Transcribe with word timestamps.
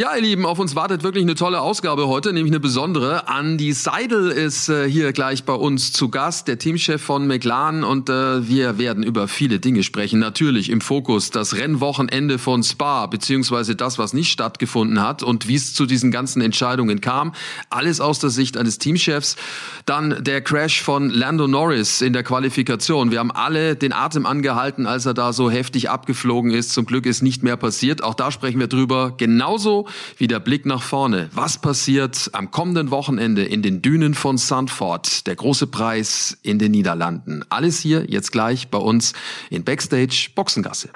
Ja, 0.00 0.16
ihr 0.16 0.22
Lieben, 0.22 0.46
auf 0.46 0.58
uns 0.58 0.74
wartet 0.76 1.02
wirklich 1.02 1.24
eine 1.24 1.34
tolle 1.34 1.60
Ausgabe 1.60 2.08
heute, 2.08 2.32
nämlich 2.32 2.52
eine 2.52 2.58
besondere. 2.58 3.24
Andy 3.38 3.74
Seidel 3.74 4.30
ist 4.30 4.70
äh, 4.70 4.88
hier 4.88 5.12
gleich 5.12 5.44
bei 5.44 5.52
uns 5.52 5.92
zu 5.92 6.08
Gast, 6.08 6.48
der 6.48 6.58
Teamchef 6.58 7.02
von 7.02 7.26
McLaren 7.26 7.84
und 7.84 8.08
äh, 8.08 8.48
wir 8.48 8.78
werden 8.78 9.02
über 9.02 9.28
viele 9.28 9.60
Dinge 9.60 9.82
sprechen. 9.82 10.18
Natürlich 10.18 10.70
im 10.70 10.80
Fokus 10.80 11.28
das 11.28 11.54
Rennwochenende 11.54 12.38
von 12.38 12.62
Spa, 12.62 13.08
beziehungsweise 13.08 13.76
das, 13.76 13.98
was 13.98 14.14
nicht 14.14 14.32
stattgefunden 14.32 15.02
hat 15.02 15.22
und 15.22 15.48
wie 15.48 15.56
es 15.56 15.74
zu 15.74 15.84
diesen 15.84 16.10
ganzen 16.10 16.40
Entscheidungen 16.40 17.02
kam. 17.02 17.34
Alles 17.68 18.00
aus 18.00 18.20
der 18.20 18.30
Sicht 18.30 18.56
eines 18.56 18.78
Teamchefs. 18.78 19.36
Dann 19.84 20.24
der 20.24 20.40
Crash 20.40 20.80
von 20.80 21.10
Lando 21.10 21.46
Norris 21.46 22.00
in 22.00 22.14
der 22.14 22.22
Qualifikation. 22.22 23.10
Wir 23.10 23.18
haben 23.18 23.32
alle 23.32 23.76
den 23.76 23.92
Atem 23.92 24.24
angehalten, 24.24 24.86
als 24.86 25.04
er 25.04 25.12
da 25.12 25.34
so 25.34 25.50
heftig 25.50 25.90
abgeflogen 25.90 26.52
ist. 26.52 26.72
Zum 26.72 26.86
Glück 26.86 27.04
ist 27.04 27.20
nicht 27.20 27.42
mehr 27.42 27.58
passiert. 27.58 28.02
Auch 28.02 28.14
da 28.14 28.30
sprechen 28.30 28.60
wir 28.60 28.66
drüber. 28.66 29.12
Genauso 29.18 29.88
wie 30.16 30.26
der 30.26 30.40
Blick 30.40 30.66
nach 30.66 30.82
vorne. 30.82 31.28
Was 31.32 31.58
passiert 31.58 32.30
am 32.32 32.50
kommenden 32.50 32.90
Wochenende 32.90 33.44
in 33.44 33.62
den 33.62 33.82
Dünen 33.82 34.14
von 34.14 34.38
Sandford? 34.38 35.26
Der 35.26 35.36
große 35.36 35.66
Preis 35.66 36.38
in 36.42 36.58
den 36.58 36.72
Niederlanden. 36.72 37.44
Alles 37.48 37.80
hier 37.80 38.04
jetzt 38.08 38.32
gleich 38.32 38.68
bei 38.68 38.78
uns 38.78 39.12
in 39.50 39.64
Backstage 39.64 40.30
Boxengasse. 40.34 40.90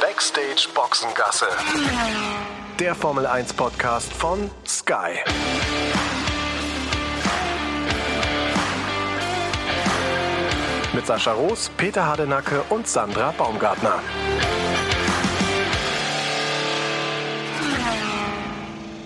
Backstage 0.00 0.68
Boxengasse. 0.74 1.46
Der 2.78 2.94
Formel 2.94 3.26
1 3.26 3.52
Podcast 3.54 4.12
von 4.12 4.50
Sky. 4.66 5.18
Mit 10.94 11.06
Sascha 11.06 11.32
Roos, 11.32 11.70
Peter 11.76 12.06
Hardenacke 12.06 12.62
und 12.70 12.88
Sandra 12.88 13.30
Baumgartner. 13.32 14.00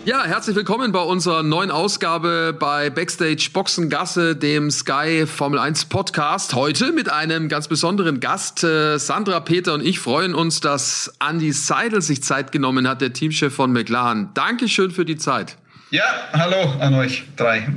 Ja, 0.06 0.24
herzlich 0.24 0.56
willkommen 0.56 0.92
bei 0.92 1.00
unserer 1.00 1.42
neuen 1.42 1.70
Ausgabe 1.70 2.56
bei 2.58 2.88
Backstage 2.88 3.50
Boxengasse, 3.52 4.34
dem 4.34 4.70
Sky 4.70 5.26
Formel 5.26 5.58
1 5.58 5.84
Podcast. 5.84 6.54
Heute 6.54 6.92
mit 6.92 7.12
einem 7.12 7.50
ganz 7.50 7.68
besonderen 7.68 8.18
Gast. 8.18 8.64
Äh, 8.64 8.98
Sandra, 8.98 9.40
Peter 9.40 9.74
und 9.74 9.84
ich 9.84 9.98
freuen 9.98 10.34
uns, 10.34 10.60
dass 10.60 11.12
Andy 11.20 11.52
Seidel 11.52 12.00
sich 12.00 12.22
Zeit 12.22 12.50
genommen 12.50 12.88
hat, 12.88 13.02
der 13.02 13.12
Teamchef 13.12 13.54
von 13.54 13.72
McLaren. 13.72 14.30
Dankeschön 14.32 14.90
für 14.90 15.04
die 15.04 15.16
Zeit. 15.16 15.58
Ja, 15.90 16.04
hallo 16.32 16.80
an 16.80 16.94
euch 16.94 17.24
drei. 17.36 17.68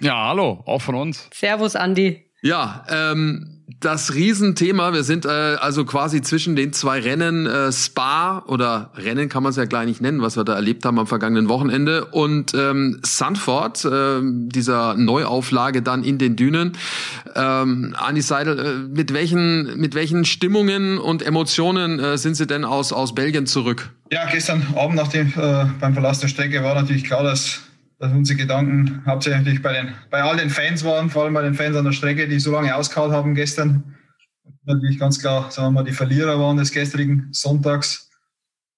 Ja, 0.00 0.28
hallo, 0.28 0.62
auch 0.66 0.82
von 0.82 0.94
uns. 0.94 1.28
Servus, 1.34 1.74
Andy. 1.74 2.30
Ja, 2.42 2.84
ähm, 2.88 3.61
das 3.84 4.14
Riesenthema. 4.14 4.92
Wir 4.92 5.04
sind 5.04 5.24
äh, 5.24 5.28
also 5.28 5.84
quasi 5.84 6.22
zwischen 6.22 6.56
den 6.56 6.72
zwei 6.72 7.00
Rennen 7.00 7.46
äh, 7.46 7.72
Spa 7.72 8.44
oder 8.46 8.90
Rennen 8.96 9.28
kann 9.28 9.42
man 9.42 9.50
es 9.50 9.56
ja 9.56 9.64
gleich 9.64 9.86
nicht 9.86 10.00
nennen, 10.00 10.22
was 10.22 10.36
wir 10.36 10.44
da 10.44 10.54
erlebt 10.54 10.84
haben 10.84 10.98
am 10.98 11.06
vergangenen 11.06 11.48
Wochenende 11.48 12.06
und 12.06 12.54
ähm, 12.54 13.00
Sandford, 13.02 13.84
äh, 13.84 14.20
dieser 14.22 14.94
Neuauflage 14.94 15.82
dann 15.82 16.04
in 16.04 16.18
den 16.18 16.36
Dünen. 16.36 16.76
Ähm, 17.34 17.94
Andi 17.98 18.22
Seidel, 18.22 18.58
äh, 18.58 18.74
mit 18.88 19.12
welchen 19.12 19.78
mit 19.78 19.94
welchen 19.94 20.24
Stimmungen 20.24 20.98
und 20.98 21.22
Emotionen 21.22 21.98
äh, 21.98 22.18
sind 22.18 22.34
Sie 22.34 22.46
denn 22.46 22.64
aus 22.64 22.92
aus 22.92 23.14
Belgien 23.14 23.46
zurück? 23.46 23.90
Ja, 24.10 24.28
gestern 24.30 24.66
Abend 24.76 24.96
nach 24.96 25.08
dem 25.08 25.28
äh, 25.36 25.64
beim 25.80 25.94
Verlass 25.94 26.20
der 26.20 26.28
Strecke 26.28 26.62
war 26.62 26.74
natürlich 26.74 27.04
klar, 27.04 27.22
dass 27.22 27.60
dass 28.02 28.10
unsere 28.10 28.36
Gedanken 28.36 29.00
hauptsächlich 29.06 29.62
bei, 29.62 29.74
den, 29.74 29.94
bei 30.10 30.24
all 30.24 30.36
den 30.36 30.50
Fans 30.50 30.82
waren, 30.82 31.08
vor 31.08 31.22
allem 31.22 31.34
bei 31.34 31.42
den 31.42 31.54
Fans 31.54 31.76
an 31.76 31.84
der 31.84 31.92
Strecke, 31.92 32.26
die 32.26 32.40
so 32.40 32.50
lange 32.50 32.74
ausgehauen 32.74 33.12
haben 33.12 33.36
gestern. 33.36 33.94
Natürlich 34.64 34.98
ganz 34.98 35.20
klar, 35.20 35.52
sagen 35.52 35.68
wir 35.68 35.82
mal, 35.82 35.84
die 35.84 35.92
Verlierer 35.92 36.36
waren 36.40 36.56
des 36.56 36.72
gestrigen 36.72 37.28
Sonntags. 37.30 38.10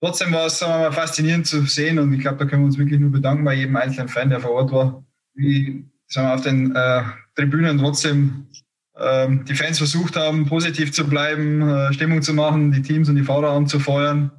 Trotzdem 0.00 0.30
war 0.30 0.45
es, 0.45 0.58
sagen 0.58 0.75
wir 0.75 0.91
mal, 0.91 0.92
faszinierend 0.92 1.47
zu 1.47 1.62
sehen 1.62 1.98
und 1.98 2.12
ich 2.12 2.20
glaube, 2.20 2.36
da 2.36 2.45
können 2.45 2.62
wir 2.62 2.67
uns 2.67 2.77
wirklich 2.77 3.00
nur 3.00 3.11
bedanken 3.12 3.45
bei 3.45 3.55
jedem 3.55 3.77
einzelnen 3.77 4.08
Fan, 4.08 4.28
der 4.28 4.41
vor 4.41 4.50
Ort 4.50 4.72
war, 4.72 5.02
wie 5.33 5.86
sagen 6.06 6.28
wir, 6.28 6.34
auf 6.34 6.42
den 6.42 6.77
äh, 6.77 7.02
Tribünen 7.34 7.78
trotzdem 7.78 8.48
äh, 8.95 9.29
die 9.48 9.55
Fans 9.55 9.79
versucht 9.79 10.17
haben, 10.17 10.45
positiv 10.45 10.92
zu 10.92 11.08
bleiben, 11.08 11.67
äh, 11.67 11.95
Stimmung 11.95 12.20
zu 12.20 12.35
machen, 12.35 12.73
die 12.73 12.83
Teams 12.83 13.08
und 13.08 13.17
die 13.17 13.23
Fahrer 13.23 13.52
anzufeuern. 13.52 14.33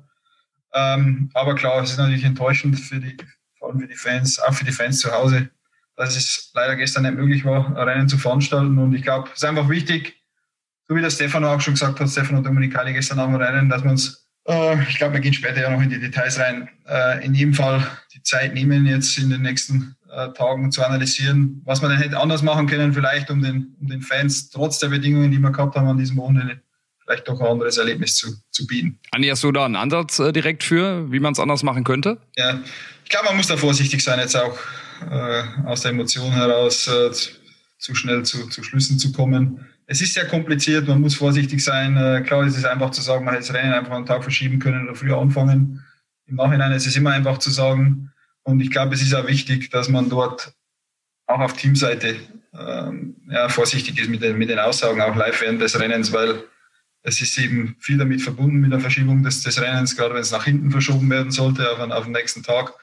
Ähm, 0.75 1.31
aber 1.33 1.55
klar, 1.55 1.81
es 1.81 1.89
ist 1.89 1.97
natürlich 1.97 2.23
enttäuschend 2.23 2.79
für 2.79 2.99
die, 2.99 3.17
vor 3.65 3.71
allem 3.71 3.79
für 3.79 3.87
die 3.87 3.95
Fans, 3.95 4.39
auch 4.39 4.53
für 4.53 4.65
die 4.65 4.71
Fans 4.71 4.99
zu 4.99 5.11
Hause, 5.11 5.49
dass 5.95 6.15
es 6.15 6.51
leider 6.53 6.75
gestern 6.75 7.03
nicht 7.03 7.15
möglich 7.15 7.45
war, 7.45 7.75
Rennen 7.75 8.07
zu 8.07 8.17
veranstalten. 8.17 8.77
Und 8.77 8.93
ich 8.93 9.01
glaube, 9.01 9.29
es 9.29 9.37
ist 9.41 9.45
einfach 9.45 9.69
wichtig, 9.69 10.21
so 10.87 10.95
wie 10.95 11.01
der 11.01 11.09
Stefano 11.09 11.51
auch 11.51 11.61
schon 11.61 11.73
gesagt 11.73 11.99
hat, 11.99 12.09
Stefano 12.09 12.41
Dominicali 12.41 12.93
gestern 12.93 13.17
dem 13.17 13.35
Rennen, 13.35 13.69
dass 13.69 13.83
wir 13.83 13.89
uns, 13.89 14.27
äh, 14.47 14.81
ich 14.83 14.97
glaube, 14.97 15.13
wir 15.13 15.21
gehen 15.21 15.33
später 15.33 15.61
ja 15.61 15.69
noch 15.71 15.81
in 15.81 15.89
die 15.89 15.99
Details 15.99 16.39
rein, 16.39 16.69
äh, 16.87 17.25
in 17.25 17.33
jedem 17.33 17.53
Fall 17.55 17.85
die 18.13 18.21
Zeit 18.21 18.53
nehmen, 18.53 18.85
jetzt 18.85 19.17
in 19.17 19.31
den 19.31 19.41
nächsten 19.41 19.95
äh, 20.11 20.31
Tagen 20.33 20.71
zu 20.71 20.85
analysieren, 20.85 21.61
was 21.65 21.81
man 21.81 21.89
denn 21.89 21.99
hätte 21.99 22.19
anders 22.19 22.43
machen 22.43 22.67
können, 22.67 22.93
vielleicht 22.93 23.31
um 23.31 23.41
den, 23.41 23.75
um 23.81 23.87
den 23.87 24.01
Fans 24.01 24.51
trotz 24.51 24.77
der 24.77 24.89
Bedingungen, 24.89 25.31
die 25.31 25.39
wir 25.39 25.51
gehabt 25.51 25.75
haben 25.75 25.87
an 25.87 25.97
diesem 25.97 26.17
Wochenende, 26.17 26.61
vielleicht 27.03 27.27
doch 27.27 27.39
ein 27.41 27.47
anderes 27.47 27.77
Erlebnis 27.77 28.17
zu, 28.17 28.27
zu 28.51 28.67
bieten. 28.67 28.99
Andi, 29.11 29.27
hast 29.29 29.43
du 29.43 29.51
da 29.51 29.65
einen 29.65 29.75
Ansatz 29.75 30.19
äh, 30.19 30.31
direkt 30.31 30.63
für, 30.63 31.11
wie 31.11 31.19
man 31.19 31.33
es 31.33 31.39
anders 31.39 31.63
machen 31.63 31.83
könnte? 31.83 32.19
Ja, 32.35 32.59
ich 33.05 33.09
glaube, 33.09 33.27
man 33.27 33.37
muss 33.37 33.47
da 33.47 33.55
vorsichtig 33.55 34.03
sein, 34.03 34.19
jetzt 34.19 34.35
auch 34.35 34.57
äh, 35.11 35.43
aus 35.65 35.81
der 35.81 35.91
Emotion 35.91 36.31
heraus 36.31 36.87
äh, 36.87 37.11
zu, 37.77 37.93
schnell 37.93 38.23
zu, 38.23 38.49
zu 38.49 38.63
Schlüssen 38.63 38.97
zu 38.97 39.11
kommen. 39.11 39.63
Es 39.85 40.01
ist 40.01 40.15
sehr 40.15 40.27
kompliziert, 40.27 40.87
man 40.87 41.01
muss 41.01 41.13
vorsichtig 41.13 41.63
sein. 41.63 41.95
Äh, 41.97 42.23
klar 42.25 42.43
ist 42.47 42.57
es 42.57 42.65
einfach 42.65 42.89
zu 42.89 43.01
sagen, 43.01 43.23
man 43.23 43.35
hätte 43.35 43.45
das 43.45 43.55
Rennen 43.55 43.73
einfach 43.73 43.93
einen 43.93 44.07
Tag 44.07 44.23
verschieben 44.23 44.57
können 44.57 44.87
oder 44.87 44.95
früher 44.95 45.19
anfangen. 45.19 45.85
Im 46.25 46.37
Nachhinein 46.37 46.71
ist 46.71 46.87
es 46.87 46.95
immer 46.95 47.11
einfach 47.11 47.37
zu 47.37 47.51
sagen. 47.51 48.11
Und 48.41 48.59
ich 48.59 48.71
glaube, 48.71 48.95
es 48.95 49.03
ist 49.03 49.13
auch 49.13 49.27
wichtig, 49.27 49.69
dass 49.69 49.87
man 49.87 50.09
dort 50.09 50.53
auch 51.27 51.39
auf 51.39 51.53
Teamseite 51.53 52.15
ähm, 52.59 53.17
ja, 53.29 53.49
vorsichtig 53.49 53.99
ist 53.99 54.09
mit 54.09 54.23
den, 54.23 54.35
mit 54.39 54.49
den 54.49 54.57
Aussagen, 54.57 54.99
auch 55.01 55.15
live 55.15 55.41
während 55.41 55.61
des 55.61 55.79
Rennens, 55.79 56.11
weil 56.11 56.43
es 57.03 57.21
ist 57.21 57.37
eben 57.37 57.75
viel 57.79 57.99
damit 57.99 58.23
verbunden 58.23 58.57
mit 58.57 58.71
der 58.71 58.79
Verschiebung 58.79 59.21
des, 59.21 59.43
des 59.43 59.61
Rennens, 59.61 59.95
gerade 59.95 60.15
wenn 60.15 60.21
es 60.21 60.31
nach 60.31 60.45
hinten 60.45 60.71
verschoben 60.71 61.07
werden 61.11 61.31
sollte, 61.31 61.71
auf, 61.71 61.79
auf 61.79 62.03
den 62.05 62.13
nächsten 62.13 62.41
Tag. 62.41 62.73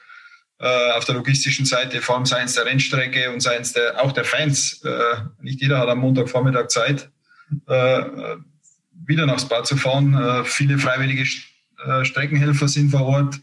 Äh, 0.63 0.91
auf 0.91 1.03
der 1.03 1.15
logistischen 1.15 1.65
Seite, 1.65 1.99
vor 1.99 2.15
allem 2.15 2.25
seitens 2.25 2.53
der 2.53 2.65
Rennstrecke 2.65 3.29
und 3.33 3.41
seitens 3.41 3.73
der, 3.73 4.01
auch 4.01 4.13
der 4.13 4.23
Fans. 4.23 4.81
Äh, 4.85 4.91
nicht 5.41 5.59
jeder 5.59 5.77
hat 5.77 5.89
am 5.89 5.99
Montagvormittag 5.99 6.69
Zeit, 6.69 7.09
äh, 7.67 8.03
wieder 9.05 9.25
nach 9.25 9.39
Spa 9.39 9.65
zu 9.65 9.75
fahren. 9.75 10.45
Viele 10.45 10.77
freiwillige 10.77 11.25
Streckenhelfer 12.03 12.69
sind 12.69 12.91
vor 12.91 13.01
Ort. 13.01 13.41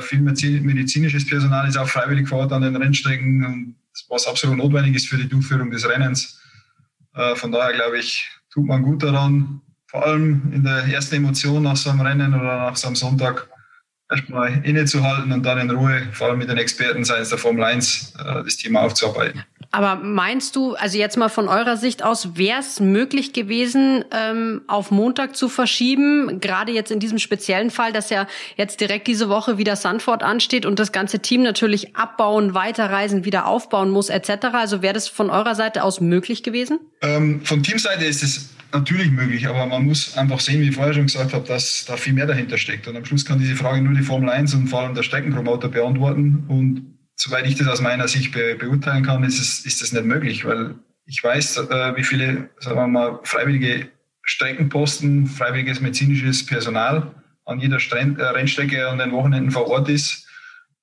Viel 0.00 0.20
medizinisches 0.20 1.26
Personal 1.26 1.68
ist 1.68 1.76
auch 1.76 1.88
freiwillig 1.88 2.26
vor 2.26 2.38
Ort 2.38 2.52
an 2.52 2.62
den 2.62 2.74
Rennstrecken, 2.76 3.76
was 4.08 4.26
absolut 4.26 4.56
notwendig 4.56 4.96
ist 4.96 5.08
für 5.08 5.18
die 5.18 5.28
Durchführung 5.28 5.70
des 5.70 5.86
Rennens. 5.86 6.40
von 7.34 7.52
daher 7.52 7.74
glaube 7.74 7.98
ich, 7.98 8.26
tut 8.50 8.64
man 8.64 8.82
gut 8.82 9.02
daran, 9.02 9.60
vor 9.86 10.06
allem 10.06 10.50
in 10.54 10.64
der 10.64 10.84
ersten 10.84 11.16
Emotion 11.16 11.62
nach 11.64 11.76
so 11.76 11.90
einem 11.90 12.00
Rennen 12.00 12.32
oder 12.32 12.70
nach 12.70 12.76
so 12.76 12.86
einem 12.86 12.96
Sonntag 12.96 13.50
erstmal 14.10 14.64
innezuhalten 14.64 15.32
und 15.32 15.44
dann 15.44 15.58
in 15.58 15.70
Ruhe, 15.70 16.08
vor 16.12 16.28
allem 16.28 16.38
mit 16.38 16.48
den 16.48 16.58
Experten 16.58 17.04
seitens 17.04 17.28
der 17.30 17.38
Formel 17.38 17.64
1, 17.64 18.14
äh, 18.18 18.44
das 18.44 18.56
Thema 18.56 18.82
aufzuarbeiten. 18.82 19.44
Aber 19.72 19.96
meinst 19.96 20.56
du, 20.56 20.74
also 20.74 20.98
jetzt 20.98 21.16
mal 21.16 21.28
von 21.28 21.48
eurer 21.48 21.76
Sicht 21.76 22.02
aus, 22.02 22.36
wäre 22.36 22.58
es 22.58 22.80
möglich 22.80 23.32
gewesen, 23.32 24.04
ähm, 24.10 24.62
auf 24.66 24.90
Montag 24.90 25.36
zu 25.36 25.48
verschieben? 25.48 26.40
Gerade 26.40 26.72
jetzt 26.72 26.90
in 26.90 26.98
diesem 26.98 27.18
speziellen 27.18 27.70
Fall, 27.70 27.92
dass 27.92 28.10
ja 28.10 28.26
jetzt 28.56 28.80
direkt 28.80 29.06
diese 29.06 29.28
Woche 29.28 29.58
wieder 29.58 29.76
Sandford 29.76 30.24
ansteht 30.24 30.66
und 30.66 30.80
das 30.80 30.90
ganze 30.90 31.20
Team 31.20 31.42
natürlich 31.42 31.94
abbauen, 31.94 32.52
weiterreisen, 32.52 33.24
wieder 33.24 33.46
aufbauen 33.46 33.90
muss 33.90 34.08
etc. 34.08 34.46
Also 34.52 34.82
wäre 34.82 34.94
das 34.94 35.06
von 35.06 35.30
eurer 35.30 35.54
Seite 35.54 35.84
aus 35.84 36.00
möglich 36.00 36.42
gewesen? 36.42 36.80
Ähm, 37.02 37.42
von 37.44 37.62
Teamseite 37.62 38.04
ist 38.04 38.24
es 38.24 38.50
natürlich 38.72 39.10
möglich, 39.12 39.46
aber 39.46 39.66
man 39.66 39.84
muss 39.84 40.16
einfach 40.16 40.40
sehen, 40.40 40.60
wie 40.60 40.68
ich 40.68 40.74
vorher 40.74 40.94
schon 40.94 41.06
gesagt 41.06 41.32
habe, 41.32 41.46
dass 41.46 41.84
da 41.86 41.96
viel 41.96 42.12
mehr 42.12 42.26
dahinter 42.26 42.58
steckt. 42.58 42.88
Und 42.88 42.96
am 42.96 43.04
Schluss 43.04 43.24
kann 43.24 43.38
diese 43.38 43.54
Frage 43.54 43.82
nur 43.82 43.94
die 43.94 44.02
Formel 44.02 44.30
1 44.30 44.54
und 44.54 44.66
vor 44.66 44.80
allem 44.80 44.94
der 44.94 45.04
Streckenpromoter 45.04 45.68
beantworten. 45.68 46.44
Und 46.48 46.99
soweit 47.20 47.46
ich 47.46 47.54
das 47.54 47.68
aus 47.68 47.82
meiner 47.82 48.08
Sicht 48.08 48.32
be 48.32 48.54
beurteilen 48.54 49.04
kann, 49.04 49.22
ist, 49.24 49.38
es, 49.38 49.66
ist 49.66 49.82
das 49.82 49.92
nicht 49.92 50.06
möglich, 50.06 50.46
weil 50.46 50.74
ich 51.04 51.22
weiß, 51.22 51.58
äh, 51.58 51.96
wie 51.96 52.04
viele, 52.04 52.48
sagen 52.60 52.76
wir 52.76 52.86
mal, 52.86 53.20
freiwillige 53.24 53.88
Streckenposten, 54.22 55.26
freiwilliges 55.26 55.80
medizinisches 55.80 56.46
Personal 56.46 57.14
an 57.44 57.60
jeder 57.60 57.78
Stren 57.78 58.18
äh, 58.18 58.24
Rennstrecke 58.24 58.88
an 58.88 58.98
den 58.98 59.12
Wochenenden 59.12 59.50
vor 59.50 59.66
Ort 59.68 59.90
ist. 59.90 60.26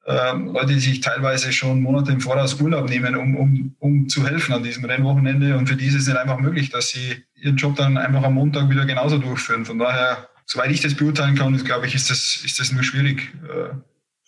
Ähm, 0.05 0.47
Leute, 0.53 0.73
die 0.73 0.79
sich 0.79 1.01
teilweise 1.01 1.51
schon 1.51 1.81
Monate 1.81 2.11
im 2.11 2.21
Voraus 2.21 2.61
Urlaub 2.61 2.87
nehmen, 2.87 3.15
um, 3.15 3.35
um, 3.35 3.75
um 3.79 4.07
zu 4.07 4.27
helfen 4.27 4.53
an 4.53 4.63
diesem 4.63 4.85
Rennwochenende. 4.85 5.57
Und 5.57 5.67
für 5.67 5.75
die 5.75 5.87
ist 5.87 5.95
es 5.95 6.07
nicht 6.07 6.17
einfach 6.17 6.39
möglich, 6.39 6.69
dass 6.69 6.89
sie 6.89 7.25
ihren 7.35 7.57
Job 7.57 7.75
dann 7.75 7.97
einfach 7.97 8.23
am 8.23 8.35
Montag 8.35 8.69
wieder 8.69 8.85
genauso 8.85 9.17
durchführen. 9.17 9.65
Von 9.65 9.79
daher, 9.79 10.29
soweit 10.45 10.71
ich 10.71 10.81
das 10.81 10.93
beurteilen 10.93 11.35
kann, 11.35 11.57
glaube 11.63 11.87
ich, 11.87 11.95
ist 11.95 12.09
das, 12.11 12.41
ist 12.45 12.59
das 12.59 12.71
nur 12.71 12.83
schwierig 12.83 13.33
äh, 13.43 13.73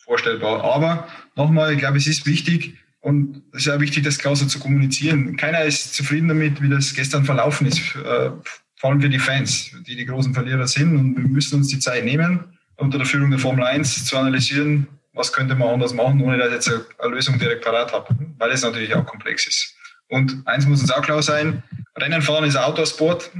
vorstellbar. 0.09 0.63
Aber 0.63 1.07
nochmal, 1.39 1.73
ich 1.73 1.79
glaube, 1.79 1.97
es 1.97 2.07
ist 2.07 2.25
wichtig 2.25 2.75
und 3.01 3.41
es 3.53 3.65
ist 3.65 3.73
auch 3.73 3.79
wichtig, 3.79 4.03
das 4.03 4.17
klar 4.19 4.35
zu 4.35 4.59
kommunizieren. 4.59 5.35
Keiner 5.37 5.63
ist 5.63 5.95
zufrieden 5.95 6.27
damit, 6.27 6.61
wie 6.61 6.69
das 6.69 6.93
gestern 6.93 7.25
verlaufen 7.25 7.65
ist, 7.67 7.79
äh, 7.95 8.29
vor 8.75 8.89
allem 8.91 9.01
für 9.01 9.09
die 9.09 9.19
Fans, 9.19 9.71
die 9.87 9.95
die 9.95 10.05
großen 10.05 10.33
Verlierer 10.33 10.67
sind. 10.67 10.95
Und 10.95 11.17
wir 11.17 11.27
müssen 11.27 11.55
uns 11.55 11.69
die 11.69 11.79
Zeit 11.79 12.05
nehmen 12.05 12.43
unter 12.75 12.97
der 12.97 13.07
Führung 13.07 13.29
der 13.29 13.39
Formel 13.39 13.65
1 13.65 14.05
zu 14.05 14.17
analysieren, 14.17 14.87
was 15.13 15.33
könnte 15.33 15.55
man 15.55 15.69
anders 15.69 15.93
machen, 15.93 16.21
ohne 16.21 16.37
dass 16.37 16.47
ich 16.47 16.53
jetzt 16.53 16.71
eine 16.99 17.13
Lösung 17.13 17.37
direkt 17.37 17.63
parat 17.63 17.91
habe, 17.91 18.15
weil 18.37 18.51
es 18.51 18.61
natürlich 18.61 18.93
auch 18.95 19.05
komplex 19.05 19.47
ist. 19.47 19.75
Und 20.07 20.41
eins 20.45 20.65
muss 20.65 20.81
uns 20.81 20.91
auch 20.91 21.01
klar 21.01 21.21
sein, 21.21 21.61
Rennen 21.95 22.21
fahren 22.21 22.45
ist 22.45 22.55
Outdoor-Sport, 22.55 23.31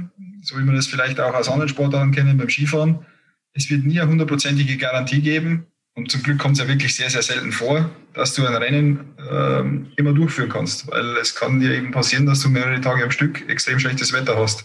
so 0.42 0.58
wie 0.58 0.62
man 0.62 0.76
das 0.76 0.86
vielleicht 0.86 1.18
auch 1.20 1.34
aus 1.34 1.48
anderen 1.48 1.68
Sportarten 1.68 2.12
kennen 2.12 2.36
beim 2.36 2.48
Skifahren. 2.48 3.06
Es 3.54 3.70
wird 3.70 3.84
nie 3.84 4.00
eine 4.00 4.10
hundertprozentige 4.10 4.76
Garantie 4.76 5.20
geben. 5.20 5.66
Und 5.94 6.10
zum 6.10 6.22
Glück 6.22 6.38
kommt 6.38 6.56
es 6.56 6.62
ja 6.62 6.68
wirklich 6.68 6.94
sehr, 6.94 7.10
sehr 7.10 7.22
selten 7.22 7.52
vor, 7.52 7.90
dass 8.14 8.34
du 8.34 8.46
ein 8.46 8.54
Rennen 8.54 9.14
ähm, 9.30 9.92
immer 9.96 10.12
durchführen 10.12 10.48
kannst. 10.48 10.90
Weil 10.90 11.16
es 11.16 11.34
kann 11.34 11.60
dir 11.60 11.74
eben 11.74 11.90
passieren, 11.90 12.26
dass 12.26 12.40
du 12.40 12.48
mehrere 12.48 12.80
Tage 12.80 13.02
am 13.02 13.10
Stück 13.10 13.48
extrem 13.48 13.78
schlechtes 13.78 14.12
Wetter 14.12 14.38
hast. 14.38 14.64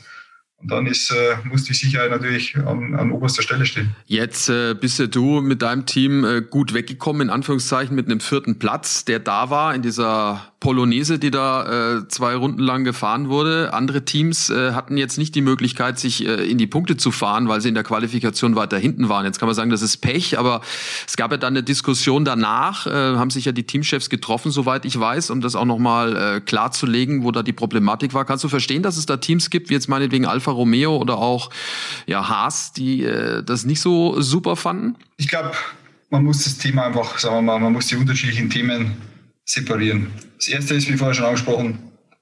Und 0.61 0.71
dann 0.71 0.87
ist, 0.87 1.11
äh, 1.11 1.35
muss 1.43 1.65
die 1.65 1.73
Sicherheit 1.73 2.11
natürlich 2.11 2.55
an, 2.55 2.95
an 2.95 3.11
oberster 3.11 3.41
Stelle 3.41 3.65
stehen. 3.65 3.93
Jetzt 4.05 4.49
äh, 4.49 4.73
bist 4.73 5.01
du 5.13 5.41
mit 5.41 5.61
deinem 5.61 5.85
Team 5.85 6.23
äh, 6.23 6.41
gut 6.41 6.73
weggekommen, 6.73 7.23
in 7.23 7.29
Anführungszeichen, 7.29 7.95
mit 7.95 8.05
einem 8.05 8.21
vierten 8.21 8.57
Platz, 8.57 9.03
der 9.03 9.19
da 9.19 9.49
war 9.49 9.75
in 9.75 9.81
dieser 9.81 10.53
Polonaise, 10.65 11.19
die 11.19 11.29
da 11.29 11.97
äh, 11.97 12.07
zwei 12.07 12.35
Runden 12.35 12.61
lang 12.61 12.85
gefahren 12.85 13.29
wurde. 13.29 13.73
Andere 13.73 14.05
Teams 14.05 14.49
äh, 14.49 14.71
hatten 14.71 14.97
jetzt 14.97 15.17
nicht 15.17 15.35
die 15.35 15.41
Möglichkeit, 15.41 15.99
sich 15.99 16.25
äh, 16.25 16.49
in 16.49 16.57
die 16.57 16.65
Punkte 16.65 16.97
zu 16.97 17.11
fahren, 17.11 17.47
weil 17.47 17.61
sie 17.61 17.69
in 17.69 17.75
der 17.75 17.83
Qualifikation 17.83 18.55
weiter 18.55 18.79
hinten 18.79 19.07
waren. 19.07 19.25
Jetzt 19.25 19.37
kann 19.39 19.47
man 19.47 19.55
sagen, 19.55 19.69
das 19.69 19.83
ist 19.83 19.97
Pech, 19.97 20.39
aber 20.39 20.61
es 21.05 21.17
gab 21.17 21.29
ja 21.31 21.37
dann 21.37 21.53
eine 21.53 21.61
Diskussion 21.61 22.25
danach, 22.25 22.87
äh, 22.87 22.91
haben 22.91 23.29
sich 23.29 23.45
ja 23.45 23.51
die 23.51 23.67
Teamchefs 23.67 24.09
getroffen, 24.09 24.49
soweit 24.49 24.85
ich 24.85 24.99
weiß, 24.99 25.29
um 25.29 25.41
das 25.41 25.55
auch 25.55 25.65
nochmal 25.65 26.15
äh, 26.15 26.41
klarzulegen, 26.41 27.23
wo 27.23 27.31
da 27.31 27.43
die 27.43 27.53
Problematik 27.53 28.15
war. 28.15 28.25
Kannst 28.25 28.43
du 28.43 28.47
verstehen, 28.47 28.81
dass 28.81 28.97
es 28.97 29.05
da 29.05 29.17
Teams 29.17 29.51
gibt, 29.51 29.69
wie 29.69 29.73
jetzt 29.75 29.87
meinetwegen 29.87 30.25
Alfa 30.25 30.54
Romeo 30.55 30.97
oder 30.97 31.17
auch 31.17 31.49
ja, 32.07 32.27
Haas, 32.27 32.73
die 32.73 33.03
äh, 33.03 33.43
das 33.43 33.65
nicht 33.65 33.81
so 33.81 34.21
super 34.21 34.55
fanden? 34.55 34.95
Ich 35.17 35.27
glaube, 35.27 35.51
man 36.09 36.23
muss 36.23 36.43
das 36.43 36.57
Thema 36.57 36.85
einfach, 36.85 37.19
sagen 37.19 37.35
wir 37.35 37.41
mal, 37.41 37.59
man 37.59 37.73
muss 37.73 37.87
die 37.87 37.95
unterschiedlichen 37.95 38.49
Themen 38.49 38.95
separieren. 39.45 40.11
Das 40.37 40.47
erste 40.47 40.73
ist, 40.75 40.89
wie 40.89 40.97
vorher 40.97 41.13
schon 41.13 41.25
angesprochen, 41.25 41.79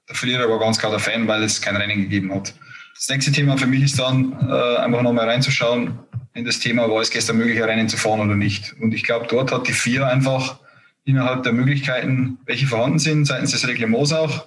der 0.08 0.16
Verlierer 0.16 0.48
war 0.48 0.58
ganz 0.58 0.78
klar 0.78 0.90
der 0.90 1.00
Fan, 1.00 1.26
weil 1.26 1.42
es 1.42 1.60
kein 1.60 1.76
Rennen 1.76 2.02
gegeben 2.02 2.34
hat. 2.34 2.54
Das 2.94 3.08
nächste 3.08 3.32
Thema 3.32 3.56
für 3.56 3.66
mich 3.66 3.82
ist 3.82 3.98
dann, 3.98 4.32
äh, 4.48 4.76
einfach 4.76 5.02
nochmal 5.02 5.28
reinzuschauen 5.28 5.98
in 6.34 6.44
das 6.44 6.60
Thema, 6.60 6.88
war 6.88 7.00
es 7.00 7.10
gestern 7.10 7.38
möglich, 7.38 7.62
ein 7.62 7.68
Rennen 7.68 7.88
zu 7.88 7.96
fahren 7.96 8.20
oder 8.20 8.36
nicht. 8.36 8.74
Und 8.80 8.92
ich 8.92 9.02
glaube, 9.02 9.26
dort 9.28 9.52
hat 9.52 9.66
die 9.66 9.72
vier 9.72 10.06
einfach 10.06 10.58
innerhalb 11.04 11.42
der 11.42 11.52
Möglichkeiten, 11.52 12.38
welche 12.46 12.66
vorhanden 12.66 12.98
sind, 12.98 13.24
seitens 13.26 13.52
des 13.52 13.66
Reglements 13.66 14.12
auch, 14.12 14.46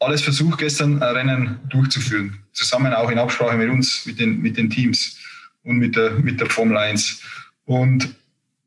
alles 0.00 0.22
versucht, 0.22 0.58
gestern 0.58 1.02
ein 1.02 1.16
Rennen 1.16 1.60
durchzuführen. 1.68 2.38
Zusammen 2.52 2.92
auch 2.92 3.10
in 3.10 3.18
Absprache 3.18 3.56
mit 3.56 3.68
uns, 3.68 4.06
mit 4.06 4.18
den, 4.18 4.40
mit 4.40 4.56
den 4.56 4.70
Teams 4.70 5.18
und 5.64 5.78
mit 5.78 5.96
der, 5.96 6.12
mit 6.12 6.40
der 6.40 6.48
Formel 6.48 6.76
1. 6.76 7.20
Und 7.64 8.14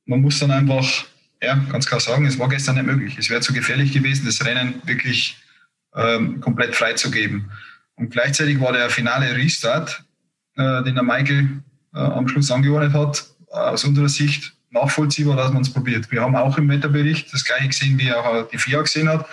man 0.06 0.22
muss 0.22 0.40
dann 0.40 0.52
einfach 0.52 1.06
ja, 1.42 1.56
ganz 1.72 1.86
klar 1.86 2.00
sagen, 2.00 2.26
es 2.26 2.38
war 2.38 2.50
gestern 2.50 2.76
nicht 2.76 2.86
möglich. 2.86 3.18
Es 3.18 3.30
wäre 3.30 3.42
zu 3.42 3.54
gefährlich 3.54 3.94
gewesen, 3.94 4.26
das 4.26 4.46
Rennen 4.46 4.82
wirklich 4.86 5.38
ähm, 5.96 6.40
komplett 6.42 6.76
freizugeben. 6.76 7.52
Und 7.96 8.12
gleichzeitig 8.12 8.60
war 8.60 8.74
der 8.74 8.90
finale 8.90 9.36
Restart, 9.36 10.04
äh, 10.56 10.84
den 10.84 10.96
der 10.96 11.04
Michael 11.04 11.48
äh, 11.94 12.00
am 12.00 12.28
Schluss 12.28 12.52
angeordnet 12.52 12.94
hat, 12.94 13.26
aus 13.48 13.84
unserer 13.84 14.10
Sicht 14.10 14.54
nachvollziehbar, 14.70 15.36
dass 15.36 15.52
man 15.52 15.64
es 15.64 15.72
probiert. 15.72 16.12
Wir 16.12 16.22
haben 16.22 16.36
auch 16.36 16.58
im 16.58 16.70
Wetterbericht 16.70 17.34
das 17.34 17.44
gleiche 17.44 17.68
gesehen, 17.68 17.98
wie 18.00 18.12
auch 18.12 18.48
die 18.50 18.58
FIA 18.58 18.82
gesehen 18.82 19.10
hat, 19.10 19.28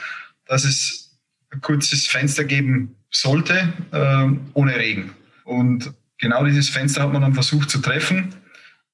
dass 0.47 0.65
es 0.65 1.08
kurzes 1.61 2.07
Fenster 2.07 2.45
geben 2.45 2.97
sollte, 3.11 3.73
äh, 3.93 4.27
ohne 4.55 4.77
Regen. 4.77 5.11
Und 5.45 5.93
genau 6.19 6.45
dieses 6.45 6.69
Fenster 6.69 7.03
hat 7.03 7.13
man 7.13 7.23
dann 7.23 7.35
versucht 7.35 7.71
zu 7.71 7.79
treffen. 7.79 8.35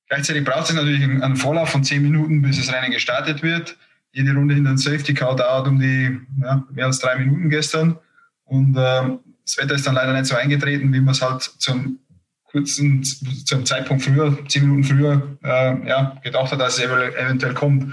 Gleichzeitig 0.08 0.44
braucht 0.44 0.68
es 0.68 0.74
natürlich 0.74 1.02
einen 1.02 1.36
Vorlauf 1.36 1.70
von 1.70 1.82
zehn 1.82 2.02
Minuten, 2.02 2.42
bis 2.42 2.58
das 2.58 2.72
Rennen 2.72 2.92
gestartet 2.92 3.42
wird. 3.42 3.76
Jede 4.12 4.32
Runde 4.34 4.54
in 4.54 4.64
den 4.64 4.78
Safety 4.78 5.14
Car 5.14 5.34
dauert 5.34 5.66
um 5.66 5.80
die 5.80 6.20
ja, 6.40 6.64
mehr 6.70 6.86
als 6.86 7.00
drei 7.00 7.16
Minuten 7.16 7.50
gestern. 7.50 7.98
Und 8.44 8.76
äh, 8.76 9.02
das 9.44 9.58
Wetter 9.58 9.74
ist 9.74 9.86
dann 9.86 9.94
leider 9.94 10.12
nicht 10.12 10.26
so 10.26 10.36
eingetreten, 10.36 10.92
wie 10.92 11.00
man 11.00 11.12
es 11.12 11.22
halt 11.22 11.42
zum 11.42 11.98
kurzen, 12.44 13.02
zum 13.02 13.66
Zeitpunkt 13.66 14.04
früher, 14.04 14.38
zehn 14.46 14.62
Minuten 14.62 14.84
früher, 14.84 15.36
äh, 15.42 15.88
ja, 15.88 16.16
gedacht 16.22 16.52
hat, 16.52 16.60
dass 16.60 16.78
es 16.78 16.84
eventuell 16.84 17.54
kommt. 17.54 17.92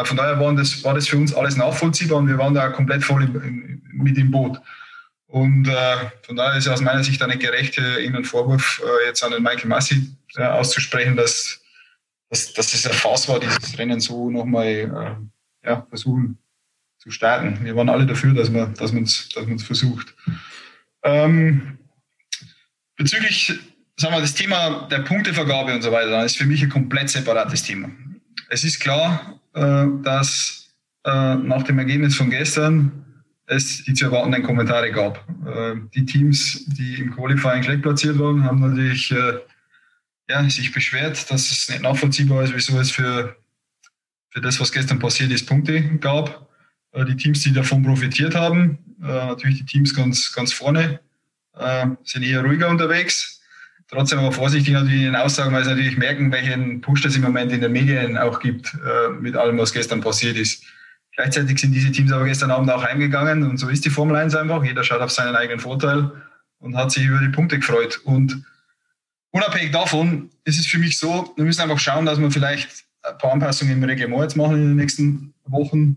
Äh, 0.00 0.04
von 0.04 0.16
daher 0.16 0.38
waren 0.40 0.56
das, 0.56 0.82
war 0.84 0.94
das 0.94 1.08
für 1.08 1.16
uns 1.16 1.34
alles 1.34 1.56
nachvollziehbar 1.56 2.18
und 2.18 2.28
wir 2.28 2.38
waren 2.38 2.54
da 2.54 2.68
komplett 2.68 3.04
voll 3.04 3.24
im, 3.24 3.82
mit 3.92 4.18
im 4.18 4.30
Boot. 4.30 4.60
Und 5.26 5.66
äh, 5.66 5.96
von 6.22 6.36
daher 6.36 6.56
ist 6.56 6.68
aus 6.68 6.80
meiner 6.80 7.02
Sicht 7.02 7.22
auch 7.22 7.26
nicht 7.26 7.40
gerecht, 7.40 7.76
irgendeinen 7.76 8.24
Vorwurf 8.24 8.80
äh, 8.84 9.08
jetzt 9.08 9.24
an 9.24 9.32
den 9.32 9.42
Michael 9.42 9.66
Massi 9.66 10.14
äh, 10.36 10.44
auszusprechen, 10.44 11.16
dass, 11.16 11.60
dass, 12.30 12.52
dass 12.52 12.72
es 12.72 12.86
eine 12.86 12.94
Fass 12.94 13.28
war, 13.28 13.40
dieses 13.40 13.76
Rennen 13.78 14.00
so 14.00 14.30
nochmal 14.30 14.66
äh, 15.64 15.68
ja, 15.68 15.86
versuchen 15.88 16.38
zu 16.98 17.10
starten. 17.10 17.64
Wir 17.64 17.74
waren 17.74 17.88
alle 17.88 18.06
dafür, 18.06 18.32
dass 18.32 18.50
man 18.50 18.74
dass 18.74 18.92
es 18.92 19.28
dass 19.30 19.62
versucht. 19.62 20.14
Ähm, 21.02 21.78
bezüglich 22.96 23.52
sagen 23.96 24.14
wir, 24.14 24.20
das 24.20 24.34
Thema 24.34 24.88
der 24.88 25.00
Punktevergabe 25.00 25.74
und 25.74 25.82
so 25.82 25.92
weiter, 25.92 26.10
das 26.10 26.32
ist 26.32 26.38
für 26.38 26.46
mich 26.46 26.62
ein 26.62 26.70
komplett 26.70 27.10
separates 27.10 27.62
Thema. 27.62 27.90
Es 28.48 28.64
ist 28.64 28.80
klar, 28.80 29.34
äh, 29.34 29.43
dass 29.54 30.64
äh, 31.04 31.34
nach 31.36 31.62
dem 31.62 31.78
Ergebnis 31.78 32.16
von 32.16 32.30
gestern 32.30 33.04
es 33.46 33.84
die 33.84 33.94
zu 33.94 34.06
erwartenden 34.06 34.42
Kommentare 34.42 34.90
gab. 34.90 35.18
Äh, 35.46 35.76
die 35.94 36.06
Teams, 36.06 36.64
die 36.66 36.96
im 37.00 37.14
Qualifying 37.14 37.62
schlecht 37.62 37.82
platziert 37.82 38.18
waren, 38.18 38.42
haben 38.42 38.60
natürlich 38.60 39.10
äh, 39.10 39.38
ja, 40.28 40.48
sich 40.48 40.72
beschwert, 40.72 41.30
dass 41.30 41.50
es 41.50 41.68
nicht 41.68 41.82
nachvollziehbar 41.82 42.42
ist, 42.42 42.54
wieso 42.54 42.78
es 42.78 42.90
für, 42.90 43.36
für 44.30 44.40
das, 44.40 44.60
was 44.60 44.72
gestern 44.72 44.98
passiert 44.98 45.30
ist, 45.30 45.46
Punkte 45.46 45.82
gab. 45.98 46.48
Äh, 46.92 47.04
die 47.04 47.16
Teams, 47.16 47.42
die 47.42 47.52
davon 47.52 47.82
profitiert 47.82 48.34
haben, 48.34 48.78
äh, 49.02 49.06
natürlich 49.06 49.58
die 49.58 49.66
Teams 49.66 49.94
ganz, 49.94 50.32
ganz 50.32 50.54
vorne, 50.54 51.00
äh, 51.54 51.86
sind 52.02 52.22
eher 52.22 52.42
ruhiger 52.42 52.70
unterwegs. 52.70 53.42
Trotzdem 53.94 54.18
aber 54.18 54.32
vorsichtig 54.32 54.74
natürlich 54.74 54.98
in 54.98 55.04
den 55.04 55.16
Aussagen, 55.16 55.54
weil 55.54 55.64
sie 55.64 55.70
natürlich 55.70 55.96
merken, 55.96 56.32
welchen 56.32 56.80
Push 56.80 57.02
das 57.02 57.16
im 57.16 57.22
Moment 57.22 57.52
in 57.52 57.60
den 57.60 57.72
Medien 57.72 58.18
auch 58.18 58.40
gibt, 58.40 58.76
mit 59.20 59.36
allem, 59.36 59.56
was 59.56 59.72
gestern 59.72 60.00
passiert 60.00 60.36
ist. 60.36 60.64
Gleichzeitig 61.14 61.60
sind 61.60 61.72
diese 61.72 61.92
Teams 61.92 62.10
aber 62.10 62.24
gestern 62.24 62.50
Abend 62.50 62.70
auch 62.72 62.82
heimgegangen 62.82 63.44
und 63.44 63.56
so 63.56 63.68
ist 63.68 63.84
die 63.84 63.90
Formel 63.90 64.16
1 64.16 64.34
einfach. 64.34 64.64
Jeder 64.64 64.82
schaut 64.82 65.00
auf 65.00 65.12
seinen 65.12 65.36
eigenen 65.36 65.60
Vorteil 65.60 66.10
und 66.58 66.76
hat 66.76 66.90
sich 66.90 67.06
über 67.06 67.20
die 67.20 67.28
Punkte 67.28 67.60
gefreut. 67.60 68.00
Und 68.02 68.44
Unabhängig 69.34 69.72
davon 69.72 70.30
ist 70.44 70.60
es 70.60 70.66
für 70.68 70.78
mich 70.78 70.96
so, 70.96 71.32
wir 71.34 71.44
müssen 71.44 71.60
einfach 71.60 71.80
schauen, 71.80 72.06
dass 72.06 72.20
wir 72.20 72.30
vielleicht 72.30 72.84
ein 73.02 73.18
paar 73.18 73.32
Anpassungen 73.32 73.76
im 73.76 73.82
Reglement 73.82 74.22
jetzt 74.22 74.36
machen 74.36 74.54
in 74.54 74.68
den 74.68 74.76
nächsten 74.76 75.34
Wochen. 75.46 75.96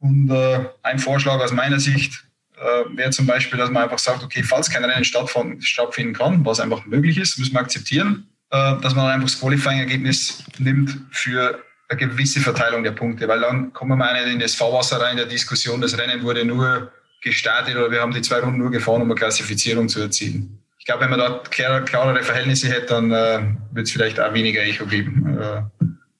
Und 0.00 0.30
äh, 0.30 0.66
ein 0.82 0.98
Vorschlag 0.98 1.40
aus 1.40 1.50
meiner 1.50 1.80
Sicht 1.80 2.26
äh, 2.64 2.96
wäre 2.96 3.10
zum 3.10 3.26
Beispiel, 3.26 3.58
dass 3.58 3.70
man 3.70 3.84
einfach 3.84 3.98
sagt, 3.98 4.24
okay, 4.24 4.42
falls 4.42 4.70
kein 4.70 4.84
Rennen 4.84 5.04
stattfinden 5.04 6.14
kann, 6.14 6.44
was 6.44 6.60
einfach 6.60 6.84
möglich 6.86 7.18
ist, 7.18 7.38
müssen 7.38 7.54
wir 7.54 7.60
akzeptieren, 7.60 8.28
äh, 8.50 8.80
dass 8.80 8.94
man 8.94 9.06
einfach 9.06 9.28
das 9.28 9.38
Qualifying-Ergebnis 9.40 10.42
nimmt 10.58 10.98
für 11.10 11.62
eine 11.88 11.98
gewisse 11.98 12.40
Verteilung 12.40 12.82
der 12.82 12.92
Punkte, 12.92 13.28
weil 13.28 13.40
dann 13.40 13.72
kommen 13.72 13.98
wir 13.98 14.12
nicht 14.14 14.32
in 14.32 14.40
das 14.40 14.54
Fahrwasser 14.54 15.00
rein 15.00 15.16
der 15.16 15.26
Diskussion, 15.26 15.80
das 15.80 15.98
Rennen 15.98 16.22
wurde 16.22 16.44
nur 16.44 16.92
gestartet 17.22 17.76
oder 17.76 17.90
wir 17.90 18.00
haben 18.00 18.12
die 18.12 18.22
zwei 18.22 18.40
Runden 18.40 18.58
nur 18.58 18.70
gefahren, 18.70 19.02
um 19.02 19.10
eine 19.10 19.14
Klassifizierung 19.14 19.88
zu 19.88 20.00
erzielen 20.00 20.58
ich 20.84 20.86
glaube, 20.86 21.04
wenn 21.04 21.10
man 21.12 21.18
da 21.18 21.40
klar, 21.48 21.80
klarere 21.80 22.22
Verhältnisse 22.22 22.68
hätte, 22.68 22.88
dann 22.88 23.10
äh, 23.10 23.40
wird 23.72 23.86
es 23.86 23.90
vielleicht 23.90 24.20
auch 24.20 24.34
weniger 24.34 24.60
Echo 24.60 24.84
geben, 24.84 25.38
äh, 25.40 25.62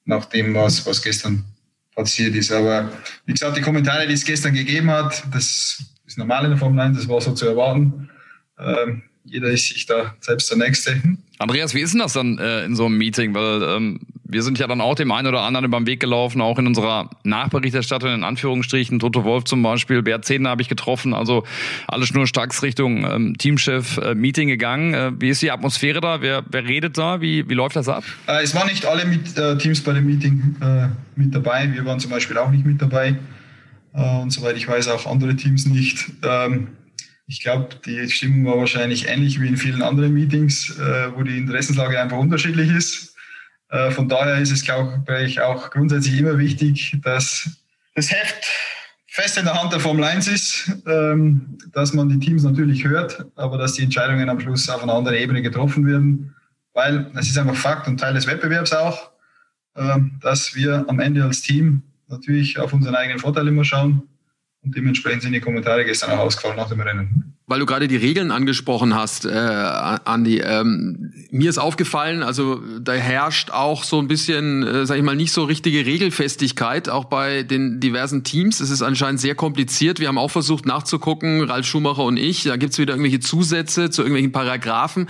nach 0.06 0.24
dem, 0.24 0.54
was, 0.54 0.86
was 0.86 1.02
gestern 1.02 1.44
passiert 1.94 2.34
ist. 2.34 2.50
Aber 2.50 2.90
wie 3.26 3.32
gesagt, 3.34 3.58
die 3.58 3.60
Kommentare, 3.60 4.06
die 4.06 4.14
es 4.14 4.24
gestern 4.24 4.54
gegeben 4.54 4.90
hat, 4.90 5.22
das 5.34 5.82
ist 6.14 6.18
normal 6.18 6.44
in 6.44 6.50
der 6.50 6.58
Formel 6.58 6.78
1, 6.78 6.96
das 6.96 7.08
war 7.08 7.20
so 7.20 7.32
zu 7.32 7.46
erwarten. 7.46 8.08
Ähm, 8.58 9.02
jeder 9.24 9.48
ist 9.48 9.68
sich 9.68 9.86
da 9.86 10.14
selbst 10.20 10.48
der 10.50 10.58
Nächste. 10.58 11.02
Andreas, 11.38 11.74
wie 11.74 11.80
ist 11.80 11.92
denn 11.92 12.00
das 12.00 12.12
dann 12.12 12.38
äh, 12.38 12.64
in 12.64 12.76
so 12.76 12.86
einem 12.86 12.98
Meeting? 12.98 13.34
Weil 13.34 13.62
ähm, 13.62 14.00
wir 14.22 14.42
sind 14.44 14.60
ja 14.60 14.68
dann 14.68 14.80
auch 14.80 14.94
dem 14.94 15.10
einen 15.10 15.26
oder 15.26 15.40
anderen 15.40 15.64
über 15.64 15.80
den 15.80 15.88
Weg 15.88 15.98
gelaufen, 15.98 16.40
auch 16.40 16.58
in 16.58 16.68
unserer 16.68 17.10
Nachberichterstattung 17.24 18.14
in 18.14 18.22
Anführungsstrichen. 18.22 19.00
Toto 19.00 19.24
Wolf 19.24 19.44
zum 19.44 19.62
Beispiel, 19.62 20.02
Bert 20.02 20.24
Zehner 20.24 20.50
habe 20.50 20.62
ich 20.62 20.68
getroffen, 20.68 21.14
also 21.14 21.42
alle 21.88 22.06
schnurstracks 22.06 22.62
Richtung 22.62 23.04
ähm, 23.10 23.36
Teamchef 23.36 23.96
äh, 23.98 24.14
Meeting 24.14 24.46
gegangen. 24.46 24.94
Äh, 24.94 25.12
wie 25.18 25.30
ist 25.30 25.42
die 25.42 25.50
Atmosphäre 25.50 26.00
da? 26.00 26.20
Wer, 26.20 26.44
wer 26.48 26.64
redet 26.64 26.96
da? 26.96 27.20
Wie, 27.20 27.48
wie 27.48 27.54
läuft 27.54 27.74
das 27.74 27.88
ab? 27.88 28.04
Äh, 28.28 28.44
es 28.44 28.54
waren 28.54 28.68
nicht 28.68 28.86
alle 28.86 29.04
mit, 29.04 29.36
äh, 29.36 29.58
Teams 29.58 29.80
bei 29.80 29.94
dem 29.94 30.06
Meeting 30.06 30.56
äh, 30.60 30.88
mit 31.16 31.34
dabei. 31.34 31.72
Wir 31.72 31.84
waren 31.84 31.98
zum 31.98 32.12
Beispiel 32.12 32.38
auch 32.38 32.52
nicht 32.52 32.64
mit 32.64 32.80
dabei. 32.80 33.16
Äh, 33.94 34.20
und 34.20 34.30
soweit 34.30 34.56
ich 34.56 34.68
weiß, 34.68 34.88
auch 34.88 35.06
andere 35.06 35.36
Teams 35.36 35.66
nicht. 35.66 36.10
Ähm, 36.22 36.76
ich 37.26 37.40
glaube, 37.42 37.76
die 37.86 38.10
Stimmung 38.10 38.44
war 38.44 38.58
wahrscheinlich 38.58 39.08
ähnlich 39.08 39.40
wie 39.40 39.48
in 39.48 39.56
vielen 39.56 39.82
anderen 39.82 40.12
Meetings, 40.12 40.78
äh, 40.78 41.10
wo 41.14 41.22
die 41.22 41.38
Interessenslage 41.38 41.98
einfach 42.00 42.18
unterschiedlich 42.18 42.70
ist. 42.70 43.14
Äh, 43.70 43.90
von 43.90 44.08
daher 44.08 44.38
ist 44.38 44.52
es, 44.52 44.62
glaube 44.62 45.02
ich, 45.24 45.40
auch 45.40 45.70
grundsätzlich 45.70 46.18
immer 46.18 46.38
wichtig, 46.38 46.98
dass 47.02 47.48
das 47.94 48.10
Heft 48.10 48.46
fest 49.08 49.38
in 49.38 49.44
der 49.44 49.54
Hand 49.60 49.72
der 49.72 49.80
Formel 49.80 50.04
1 50.04 50.28
ist, 50.28 50.72
ähm, 50.86 51.56
dass 51.72 51.92
man 51.92 52.08
die 52.08 52.18
Teams 52.18 52.42
natürlich 52.42 52.84
hört, 52.84 53.24
aber 53.36 53.56
dass 53.58 53.74
die 53.74 53.84
Entscheidungen 53.84 54.28
am 54.28 54.40
Schluss 54.40 54.68
auf 54.68 54.82
einer 54.82 54.94
anderen 54.94 55.16
Ebene 55.16 55.40
getroffen 55.40 55.86
werden, 55.86 56.34
weil 56.72 57.10
es 57.14 57.28
ist 57.28 57.38
einfach 57.38 57.54
Fakt 57.54 57.86
und 57.86 57.98
Teil 57.98 58.14
des 58.14 58.26
Wettbewerbs 58.26 58.72
auch. 58.72 59.12
ähm, 59.76 60.18
dass 60.20 60.54
wir 60.54 60.84
am 60.88 61.00
Ende 61.00 61.24
als 61.24 61.42
Team 61.42 61.82
natürlich 62.08 62.58
auf 62.58 62.72
unseren 62.72 62.94
eigenen 62.94 63.18
Vorteil 63.18 63.46
immer 63.48 63.64
schauen 63.64 64.08
und 64.62 64.76
dementsprechend 64.76 65.22
sind 65.22 65.32
die 65.32 65.40
Kommentare 65.40 65.84
gestern 65.84 66.12
auch 66.12 66.24
ausgefallen 66.24 66.56
nach 66.56 66.68
dem 66.68 66.80
Rennen. 66.80 67.33
Weil 67.46 67.60
du 67.60 67.66
gerade 67.66 67.88
die 67.88 67.96
Regeln 67.96 68.30
angesprochen 68.30 68.94
hast, 68.94 69.26
äh, 69.26 69.30
Andi, 69.30 70.38
ähm, 70.38 71.12
mir 71.30 71.50
ist 71.50 71.58
aufgefallen, 71.58 72.22
also 72.22 72.62
da 72.80 72.92
herrscht 72.92 73.50
auch 73.50 73.84
so 73.84 73.98
ein 73.98 74.08
bisschen, 74.08 74.62
äh, 74.62 74.86
sag 74.86 74.96
ich 74.96 75.02
mal, 75.02 75.14
nicht 75.14 75.30
so 75.30 75.44
richtige 75.44 75.84
Regelfestigkeit, 75.84 76.88
auch 76.88 77.04
bei 77.04 77.42
den 77.42 77.80
diversen 77.80 78.24
Teams. 78.24 78.60
Es 78.60 78.70
ist 78.70 78.80
anscheinend 78.80 79.20
sehr 79.20 79.34
kompliziert. 79.34 80.00
Wir 80.00 80.08
haben 80.08 80.16
auch 80.16 80.30
versucht 80.30 80.64
nachzugucken, 80.64 81.42
Ralf 81.42 81.66
Schumacher 81.66 82.04
und 82.04 82.16
ich, 82.16 82.44
da 82.44 82.56
gibt's 82.56 82.78
wieder 82.78 82.94
irgendwelche 82.94 83.20
Zusätze 83.20 83.90
zu 83.90 84.00
irgendwelchen 84.00 84.32
Paragraphen. 84.32 85.08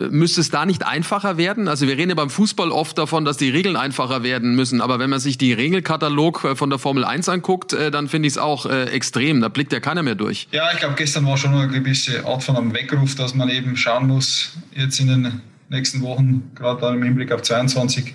Äh, 0.00 0.06
müsste 0.06 0.40
es 0.40 0.50
da 0.50 0.66
nicht 0.66 0.84
einfacher 0.84 1.36
werden? 1.36 1.68
Also 1.68 1.86
wir 1.86 1.96
reden 1.96 2.08
ja 2.08 2.16
beim 2.16 2.30
Fußball 2.30 2.72
oft 2.72 2.98
davon, 2.98 3.24
dass 3.24 3.36
die 3.36 3.50
Regeln 3.50 3.76
einfacher 3.76 4.24
werden 4.24 4.56
müssen, 4.56 4.80
aber 4.80 4.98
wenn 4.98 5.10
man 5.10 5.20
sich 5.20 5.38
die 5.38 5.52
Regelkatalog 5.52 6.42
äh, 6.42 6.56
von 6.56 6.68
der 6.68 6.80
Formel 6.80 7.04
1 7.04 7.28
anguckt, 7.28 7.74
äh, 7.74 7.92
dann 7.92 8.08
finde 8.08 8.26
ich 8.26 8.34
es 8.34 8.38
auch 8.38 8.66
äh, 8.66 8.86
extrem. 8.86 9.40
Da 9.40 9.48
blickt 9.48 9.72
ja 9.72 9.78
keiner 9.78 10.02
mehr 10.02 10.16
durch. 10.16 10.48
Ja, 10.50 10.64
ich 10.72 10.80
glaube, 10.80 10.96
gestern 10.96 11.24
war 11.26 11.36
schon 11.36 11.54
eine 11.54 11.75
gewisse 11.80 12.24
Art 12.24 12.42
von 12.42 12.56
einem 12.56 12.74
Weckruf, 12.74 13.14
dass 13.14 13.34
man 13.34 13.48
eben 13.48 13.76
schauen 13.76 14.06
muss, 14.06 14.56
jetzt 14.72 15.00
in 15.00 15.08
den 15.08 15.40
nächsten 15.68 16.02
Wochen, 16.02 16.50
gerade 16.54 16.80
dann 16.80 16.94
im 16.94 17.02
Hinblick 17.02 17.32
auf 17.32 17.42
22, 17.42 18.14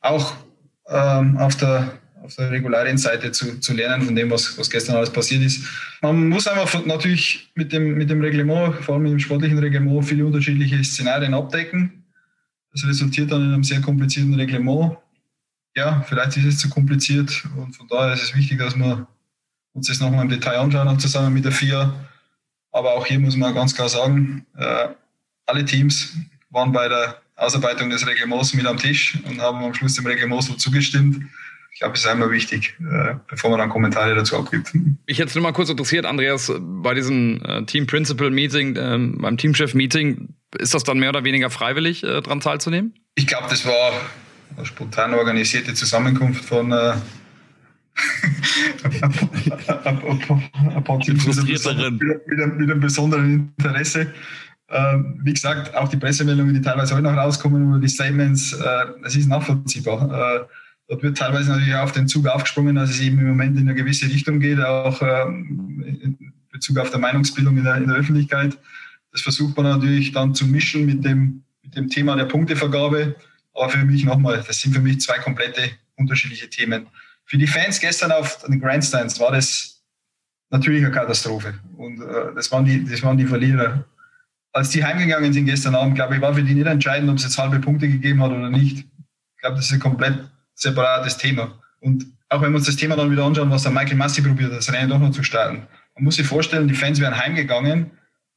auch 0.00 0.34
ähm, 0.88 1.36
auf 1.38 1.56
der 1.56 2.00
auf 2.22 2.36
der 2.36 2.50
Regularienseite 2.50 3.32
zu, 3.32 3.60
zu 3.60 3.72
lernen 3.72 4.02
von 4.02 4.14
dem, 4.14 4.30
was, 4.30 4.56
was 4.58 4.70
gestern 4.70 4.96
alles 4.96 5.10
passiert 5.10 5.42
ist. 5.42 5.64
Man 6.02 6.28
muss 6.28 6.46
einfach 6.46 6.84
natürlich 6.84 7.50
mit 7.54 7.72
dem, 7.72 7.94
mit 7.94 8.10
dem 8.10 8.20
Reglement, 8.20 8.74
vor 8.76 8.94
allem 8.94 9.04
mit 9.04 9.12
dem 9.12 9.18
sportlichen 9.18 9.58
Reglement, 9.58 10.04
viele 10.04 10.26
unterschiedliche 10.26 10.82
Szenarien 10.84 11.34
abdecken. 11.34 12.04
Das 12.72 12.86
resultiert 12.86 13.32
dann 13.32 13.42
in 13.42 13.54
einem 13.54 13.64
sehr 13.64 13.80
komplizierten 13.80 14.34
Reglement. 14.34 14.96
Ja, 15.74 16.04
vielleicht 16.08 16.36
ist 16.36 16.44
es 16.44 16.58
zu 16.58 16.68
kompliziert 16.68 17.44
und 17.56 17.74
von 17.74 17.86
daher 17.88 18.14
ist 18.14 18.22
es 18.22 18.36
wichtig, 18.36 18.58
dass 18.58 18.76
wir 18.76 19.06
uns 19.72 19.86
das 19.86 20.00
nochmal 20.00 20.24
im 20.24 20.30
Detail 20.30 20.58
anschauen, 20.58 20.88
auch 20.88 20.98
zusammen 20.98 21.32
mit 21.32 21.44
der 21.44 21.52
FIA. 21.52 21.94
Aber 22.72 22.94
auch 22.94 23.06
hier 23.06 23.18
muss 23.18 23.36
man 23.36 23.54
ganz 23.54 23.74
klar 23.74 23.88
sagen, 23.88 24.46
äh, 24.56 24.88
alle 25.46 25.64
Teams 25.64 26.16
waren 26.50 26.72
bei 26.72 26.88
der 26.88 27.20
Ausarbeitung 27.36 27.90
des 27.90 28.06
Reglements 28.06 28.54
mit 28.54 28.66
am 28.66 28.76
Tisch 28.76 29.18
und 29.24 29.40
haben 29.40 29.64
am 29.64 29.74
Schluss 29.74 29.94
dem 29.94 30.06
Reglement 30.06 30.42
so 30.42 30.54
zugestimmt. 30.54 31.24
Ich 31.72 31.78
glaube, 31.78 31.94
es 31.94 32.00
ist 32.00 32.06
einmal 32.06 32.30
wichtig, 32.30 32.76
äh, 32.80 33.14
bevor 33.28 33.50
man 33.50 33.58
dann 33.58 33.70
Kommentare 33.70 34.14
dazu 34.14 34.36
abgibt. 34.36 34.74
Mich 35.06 35.18
jetzt 35.18 35.34
nur 35.34 35.42
mal 35.42 35.52
kurz 35.52 35.70
interessiert, 35.70 36.04
Andreas, 36.04 36.52
bei 36.60 36.94
diesem 36.94 37.40
äh, 37.42 37.64
Team 37.64 37.86
Principal 37.86 38.30
Meeting, 38.30 38.76
äh, 38.76 38.98
beim 39.18 39.36
Teamchef 39.38 39.74
Meeting, 39.74 40.34
ist 40.58 40.74
das 40.74 40.84
dann 40.84 40.98
mehr 40.98 41.10
oder 41.10 41.24
weniger 41.24 41.48
freiwillig, 41.48 42.02
äh, 42.02 42.20
daran 42.20 42.40
teilzunehmen? 42.40 42.94
Ich 43.14 43.26
glaube, 43.26 43.46
das 43.48 43.64
war 43.64 43.92
eine 44.56 44.66
spontan 44.66 45.14
organisierte 45.14 45.72
Zusammenkunft 45.74 46.44
von 46.44 46.72
mit, 52.26 52.40
einem, 52.40 52.56
mit 52.56 52.70
einem 52.70 52.80
besonderen 52.80 53.52
Interesse. 53.56 54.12
Ähm, 54.68 55.20
wie 55.24 55.32
gesagt, 55.32 55.74
auch 55.74 55.88
die 55.88 55.96
Pressemeldungen, 55.96 56.54
die 56.54 56.60
teilweise 56.60 56.94
heute 56.94 57.04
noch 57.04 57.16
rauskommen, 57.16 57.70
oder 57.70 57.80
die 57.80 57.88
Statements, 57.88 58.52
äh, 58.52 58.86
das 59.02 59.16
ist 59.16 59.28
nachvollziehbar. 59.28 60.04
Äh, 60.04 60.46
dort 60.88 61.02
wird 61.02 61.18
teilweise 61.18 61.50
natürlich 61.50 61.74
auf 61.74 61.92
den 61.92 62.06
Zug 62.06 62.28
aufgesprungen, 62.28 62.76
dass 62.76 62.90
es 62.90 63.00
eben 63.00 63.18
im 63.18 63.28
Moment 63.28 63.58
in 63.58 63.68
eine 63.68 63.74
gewisse 63.74 64.06
Richtung 64.06 64.38
geht, 64.38 64.60
auch 64.60 65.02
ähm, 65.02 65.84
in 66.02 66.32
Bezug 66.52 66.78
auf 66.78 66.90
der 66.90 67.00
Meinungsbildung 67.00 67.56
in 67.56 67.64
der, 67.64 67.76
in 67.76 67.88
der 67.88 67.96
Öffentlichkeit. 67.96 68.58
Das 69.12 69.22
versucht 69.22 69.56
man 69.56 69.66
natürlich 69.66 70.12
dann 70.12 70.34
zu 70.34 70.46
mischen 70.46 70.86
mit 70.86 71.04
dem, 71.04 71.42
mit 71.62 71.76
dem 71.76 71.88
Thema 71.88 72.14
der 72.14 72.26
Punktevergabe. 72.26 73.16
Aber 73.54 73.68
für 73.70 73.84
mich 73.84 74.04
nochmal, 74.04 74.44
das 74.46 74.60
sind 74.60 74.74
für 74.74 74.80
mich 74.80 75.00
zwei 75.00 75.18
komplette 75.18 75.62
unterschiedliche 75.96 76.48
Themen. 76.48 76.86
Für 77.30 77.38
die 77.38 77.46
Fans 77.46 77.78
gestern 77.78 78.10
auf 78.10 78.42
den 78.42 78.58
Grandstands 78.58 79.20
war 79.20 79.30
das 79.30 79.84
natürlich 80.50 80.84
eine 80.84 80.92
Katastrophe. 80.92 81.54
Und 81.76 82.02
äh, 82.02 82.34
das, 82.34 82.50
waren 82.50 82.64
die, 82.64 82.84
das 82.84 83.04
waren 83.04 83.16
die 83.16 83.24
Verlierer. 83.24 83.84
Als 84.52 84.70
die 84.70 84.84
heimgegangen 84.84 85.32
sind 85.32 85.46
gestern 85.46 85.76
Abend, 85.76 85.94
glaube 85.94 86.16
ich, 86.16 86.20
war 86.20 86.34
für 86.34 86.42
die 86.42 86.54
nicht 86.54 86.66
entscheidend, 86.66 87.08
ob 87.08 87.18
es 87.18 87.22
jetzt 87.22 87.38
halbe 87.38 87.60
Punkte 87.60 87.86
gegeben 87.86 88.20
hat 88.20 88.32
oder 88.32 88.50
nicht. 88.50 88.78
Ich 88.78 89.40
glaube, 89.40 89.54
das 89.54 89.66
ist 89.66 89.72
ein 89.72 89.78
komplett 89.78 90.28
separates 90.54 91.18
Thema. 91.18 91.56
Und 91.78 92.04
auch 92.30 92.42
wenn 92.42 92.50
wir 92.50 92.56
uns 92.56 92.66
das 92.66 92.74
Thema 92.74 92.96
dann 92.96 93.12
wieder 93.12 93.24
anschauen, 93.24 93.48
was 93.48 93.62
der 93.62 93.70
Michael 93.70 93.94
Massi 93.96 94.22
probiert, 94.22 94.50
das 94.50 94.72
Rennen 94.72 94.90
doch 94.90 94.98
noch 94.98 95.12
zu 95.12 95.22
starten. 95.22 95.68
Man 95.94 96.02
muss 96.02 96.16
sich 96.16 96.26
vorstellen, 96.26 96.66
die 96.66 96.74
Fans 96.74 96.98
wären 96.98 97.16
heimgegangen 97.16 97.92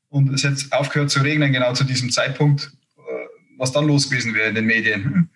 und 0.10 0.32
es 0.32 0.44
hätte 0.44 0.66
aufgehört 0.70 1.10
zu 1.10 1.22
regnen, 1.22 1.52
genau 1.52 1.74
zu 1.74 1.84
diesem 1.84 2.12
Zeitpunkt, 2.12 2.72
äh, 2.98 3.02
was 3.58 3.72
dann 3.72 3.88
los 3.88 4.08
gewesen 4.08 4.36
wäre 4.36 4.50
in 4.50 4.56
den 4.56 4.68
Medien 4.68 5.32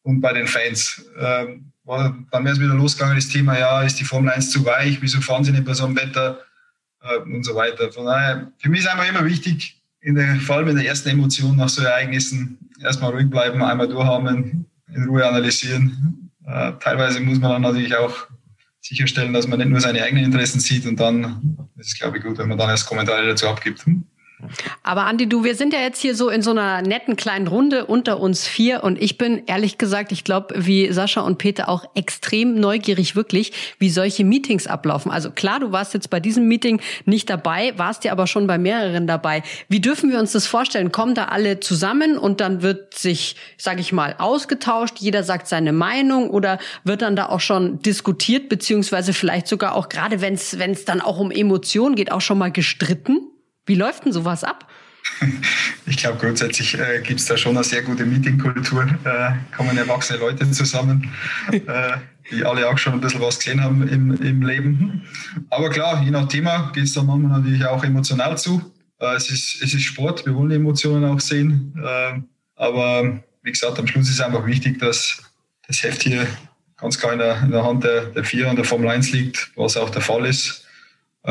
und 0.00 0.22
bei 0.22 0.32
den 0.32 0.46
Fans. 0.46 1.04
Ähm, 1.20 1.71
dann 1.84 2.44
wäre 2.44 2.54
es 2.54 2.60
wieder 2.60 2.74
losgegangen, 2.74 3.16
das 3.16 3.28
Thema, 3.28 3.58
ja, 3.58 3.82
ist 3.82 3.98
die 3.98 4.04
Formel 4.04 4.30
1 4.30 4.50
zu 4.50 4.64
weich, 4.64 5.02
wieso 5.02 5.20
fahren 5.20 5.44
sie 5.44 5.52
nicht 5.52 5.64
bei 5.64 5.74
so 5.74 5.84
einem 5.84 5.96
Wetter 5.96 6.40
äh, 7.02 7.18
und 7.18 7.44
so 7.44 7.54
weiter. 7.54 7.90
Von 7.92 8.06
daher, 8.06 8.52
für 8.58 8.68
mich 8.68 8.80
ist 8.80 8.88
einfach 8.88 9.08
immer 9.08 9.24
wichtig, 9.24 9.82
in 10.00 10.14
der, 10.14 10.36
vor 10.36 10.56
allem 10.56 10.68
in 10.68 10.76
der 10.76 10.86
ersten 10.86 11.10
Emotion 11.10 11.56
nach 11.56 11.68
so 11.68 11.82
Ereignissen 11.82 12.58
erstmal 12.80 13.12
ruhig 13.12 13.30
bleiben, 13.30 13.62
einmal 13.62 13.88
durchhaben, 13.88 14.66
in 14.94 15.04
Ruhe 15.04 15.26
analysieren. 15.26 16.30
Äh, 16.44 16.72
teilweise 16.80 17.20
muss 17.20 17.38
man 17.38 17.52
dann 17.52 17.62
natürlich 17.62 17.96
auch 17.96 18.26
sicherstellen, 18.80 19.32
dass 19.32 19.46
man 19.46 19.58
nicht 19.58 19.68
nur 19.68 19.80
seine 19.80 20.02
eigenen 20.02 20.24
Interessen 20.24 20.60
sieht 20.60 20.86
und 20.86 20.98
dann 20.98 21.56
ist 21.76 21.88
es, 21.88 21.98
glaube 21.98 22.18
ich, 22.18 22.24
gut, 22.24 22.38
wenn 22.38 22.48
man 22.48 22.58
dann 22.58 22.70
erst 22.70 22.86
Kommentare 22.86 23.26
dazu 23.26 23.48
abgibt. 23.48 23.84
Aber 24.82 25.06
Andi, 25.06 25.28
du, 25.28 25.44
wir 25.44 25.54
sind 25.54 25.72
ja 25.72 25.80
jetzt 25.80 26.00
hier 26.00 26.14
so 26.14 26.28
in 26.28 26.42
so 26.42 26.50
einer 26.50 26.82
netten 26.82 27.16
kleinen 27.16 27.46
Runde 27.46 27.86
unter 27.86 28.20
uns 28.20 28.46
vier 28.46 28.82
und 28.84 29.00
ich 29.00 29.18
bin 29.18 29.42
ehrlich 29.46 29.78
gesagt, 29.78 30.12
ich 30.12 30.24
glaube, 30.24 30.54
wie 30.56 30.92
Sascha 30.92 31.20
und 31.20 31.38
Peter 31.38 31.68
auch 31.68 31.84
extrem 31.94 32.54
neugierig 32.54 33.16
wirklich, 33.16 33.52
wie 33.78 33.90
solche 33.90 34.24
Meetings 34.24 34.66
ablaufen. 34.66 35.10
Also 35.10 35.30
klar, 35.30 35.60
du 35.60 35.72
warst 35.72 35.94
jetzt 35.94 36.10
bei 36.10 36.20
diesem 36.20 36.48
Meeting 36.48 36.80
nicht 37.04 37.30
dabei, 37.30 37.72
warst 37.76 38.04
ja 38.04 38.12
aber 38.12 38.26
schon 38.26 38.46
bei 38.46 38.58
mehreren 38.58 39.06
dabei. 39.06 39.42
Wie 39.68 39.80
dürfen 39.80 40.10
wir 40.10 40.18
uns 40.18 40.32
das 40.32 40.46
vorstellen? 40.46 40.92
Kommen 40.92 41.14
da 41.14 41.26
alle 41.26 41.60
zusammen 41.60 42.18
und 42.18 42.40
dann 42.40 42.62
wird 42.62 42.94
sich, 42.94 43.36
sage 43.56 43.80
ich 43.80 43.92
mal, 43.92 44.16
ausgetauscht, 44.18 44.98
jeder 44.98 45.22
sagt 45.22 45.46
seine 45.46 45.72
Meinung 45.72 46.30
oder 46.30 46.58
wird 46.84 47.02
dann 47.02 47.16
da 47.16 47.28
auch 47.28 47.40
schon 47.40 47.80
diskutiert, 47.80 48.48
beziehungsweise 48.48 49.12
vielleicht 49.12 49.46
sogar 49.46 49.74
auch 49.74 49.88
gerade, 49.88 50.20
wenn 50.20 50.34
es 50.34 50.84
dann 50.84 51.00
auch 51.00 51.18
um 51.18 51.30
Emotionen 51.30 51.94
geht, 51.94 52.12
auch 52.12 52.20
schon 52.20 52.38
mal 52.38 52.50
gestritten? 52.50 53.31
Wie 53.66 53.74
läuft 53.74 54.04
denn 54.04 54.12
sowas 54.12 54.44
ab? 54.44 54.68
Ich 55.84 55.96
glaube, 55.96 56.18
grundsätzlich 56.18 56.78
äh, 56.78 57.00
gibt 57.02 57.18
es 57.18 57.26
da 57.26 57.36
schon 57.36 57.56
eine 57.56 57.64
sehr 57.64 57.82
gute 57.82 58.04
Meetingkultur. 58.06 58.86
Äh, 59.04 59.32
kommen 59.54 59.76
erwachsene 59.76 60.20
Leute 60.20 60.48
zusammen, 60.52 61.12
äh, 61.50 61.60
die 62.30 62.44
alle 62.44 62.68
auch 62.68 62.78
schon 62.78 62.94
ein 62.94 63.00
bisschen 63.00 63.20
was 63.20 63.38
gesehen 63.38 63.62
haben 63.62 63.86
im, 63.88 64.14
im 64.22 64.42
Leben. 64.42 65.02
Aber 65.50 65.70
klar, 65.70 66.02
je 66.02 66.10
nach 66.10 66.28
Thema 66.28 66.70
geht 66.72 66.84
es 66.84 66.94
da 66.94 67.02
manchmal 67.02 67.40
natürlich 67.40 67.64
auch 67.64 67.82
emotional 67.82 68.38
zu. 68.38 68.72
Äh, 69.00 69.16
es, 69.16 69.28
ist, 69.28 69.60
es 69.60 69.74
ist 69.74 69.82
Sport, 69.82 70.24
wir 70.24 70.34
wollen 70.34 70.50
die 70.50 70.56
Emotionen 70.56 71.04
auch 71.04 71.20
sehen. 71.20 71.74
Äh, 71.84 72.20
aber 72.54 73.20
wie 73.42 73.50
gesagt, 73.50 73.78
am 73.78 73.86
Schluss 73.86 74.08
ist 74.08 74.20
einfach 74.20 74.46
wichtig, 74.46 74.78
dass 74.78 75.20
das 75.66 75.82
Heft 75.82 76.04
hier 76.04 76.26
ganz 76.76 76.98
klar 76.98 77.12
in 77.12 77.18
der, 77.18 77.42
in 77.42 77.50
der 77.50 77.64
Hand 77.64 77.84
der, 77.84 78.06
der 78.06 78.24
Vier 78.24 78.48
und 78.48 78.56
der 78.56 78.64
Formel 78.64 78.88
1 78.88 79.10
liegt, 79.12 79.50
was 79.56 79.76
auch 79.76 79.90
der 79.90 80.02
Fall 80.02 80.26
ist. 80.26 80.64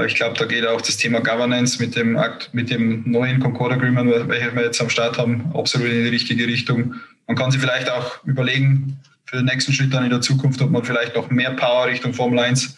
Ich 0.05 0.15
glaube, 0.15 0.38
da 0.38 0.45
geht 0.45 0.65
auch 0.65 0.79
das 0.79 0.95
Thema 0.95 1.19
Governance 1.19 1.81
mit 1.83 1.98
dem, 1.98 2.17
mit 2.53 2.69
dem 2.69 3.03
neuen 3.05 3.41
Concord 3.41 3.74
Agreement, 3.74 4.29
welches 4.29 4.55
wir 4.55 4.63
jetzt 4.63 4.79
am 4.79 4.89
Start 4.89 5.17
haben, 5.17 5.51
absolut 5.53 5.89
in 5.89 6.05
die 6.05 6.10
richtige 6.10 6.48
Richtung. 6.48 6.95
Man 7.27 7.36
kann 7.36 7.51
sich 7.51 7.60
vielleicht 7.60 7.89
auch 7.89 8.24
überlegen, 8.24 8.98
für 9.25 9.38
den 9.38 9.45
nächsten 9.45 9.74
Schritt 9.74 9.93
dann 9.93 10.05
in 10.05 10.10
der 10.10 10.21
Zukunft, 10.21 10.62
ob 10.62 10.71
man 10.71 10.83
vielleicht 10.83 11.15
noch 11.15 11.29
mehr 11.29 11.51
Power 11.51 11.88
Richtung 11.88 12.13
Formel 12.13 12.39
1 12.39 12.77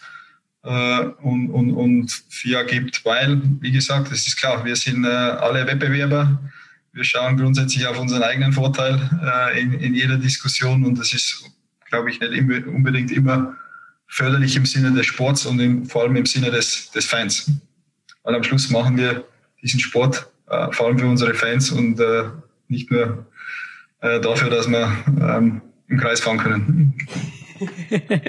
äh, 0.64 1.00
und, 1.22 1.50
und, 1.50 1.72
und 1.72 2.24
FIA 2.30 2.62
gibt, 2.64 3.04
weil, 3.04 3.40
wie 3.60 3.70
gesagt, 3.70 4.10
es 4.10 4.26
ist 4.26 4.36
klar, 4.36 4.64
wir 4.64 4.74
sind 4.74 5.04
äh, 5.04 5.08
alle 5.08 5.66
Wettbewerber. 5.66 6.40
Wir 6.92 7.04
schauen 7.04 7.36
grundsätzlich 7.36 7.86
auf 7.86 7.98
unseren 7.98 8.22
eigenen 8.22 8.52
Vorteil 8.52 9.00
äh, 9.22 9.60
in, 9.60 9.72
in 9.74 9.94
jeder 9.94 10.16
Diskussion 10.16 10.84
und 10.84 10.98
das 10.98 11.12
ist, 11.12 11.44
glaube 11.90 12.10
ich, 12.10 12.20
nicht 12.20 12.66
unbedingt 12.66 13.10
immer 13.10 13.56
förderlich 14.06 14.56
im 14.56 14.66
Sinne 14.66 14.92
des 14.92 15.06
Sports 15.06 15.46
und 15.46 15.60
im, 15.60 15.86
vor 15.86 16.02
allem 16.02 16.16
im 16.16 16.26
Sinne 16.26 16.50
des, 16.50 16.90
des 16.90 17.04
Fans. 17.04 17.50
Weil 18.22 18.34
am 18.34 18.42
Schluss 18.42 18.70
machen 18.70 18.96
wir 18.96 19.24
diesen 19.62 19.80
Sport 19.80 20.28
äh, 20.48 20.70
vor 20.72 20.86
allem 20.86 20.98
für 20.98 21.06
unsere 21.06 21.34
Fans 21.34 21.70
und 21.70 21.98
äh, 22.00 22.24
nicht 22.68 22.90
nur 22.90 23.26
äh, 24.00 24.20
dafür, 24.20 24.50
dass 24.50 24.68
wir 24.68 24.92
ähm, 25.20 25.62
im 25.88 25.98
Kreis 25.98 26.20
fahren 26.20 26.38
können. 26.38 26.94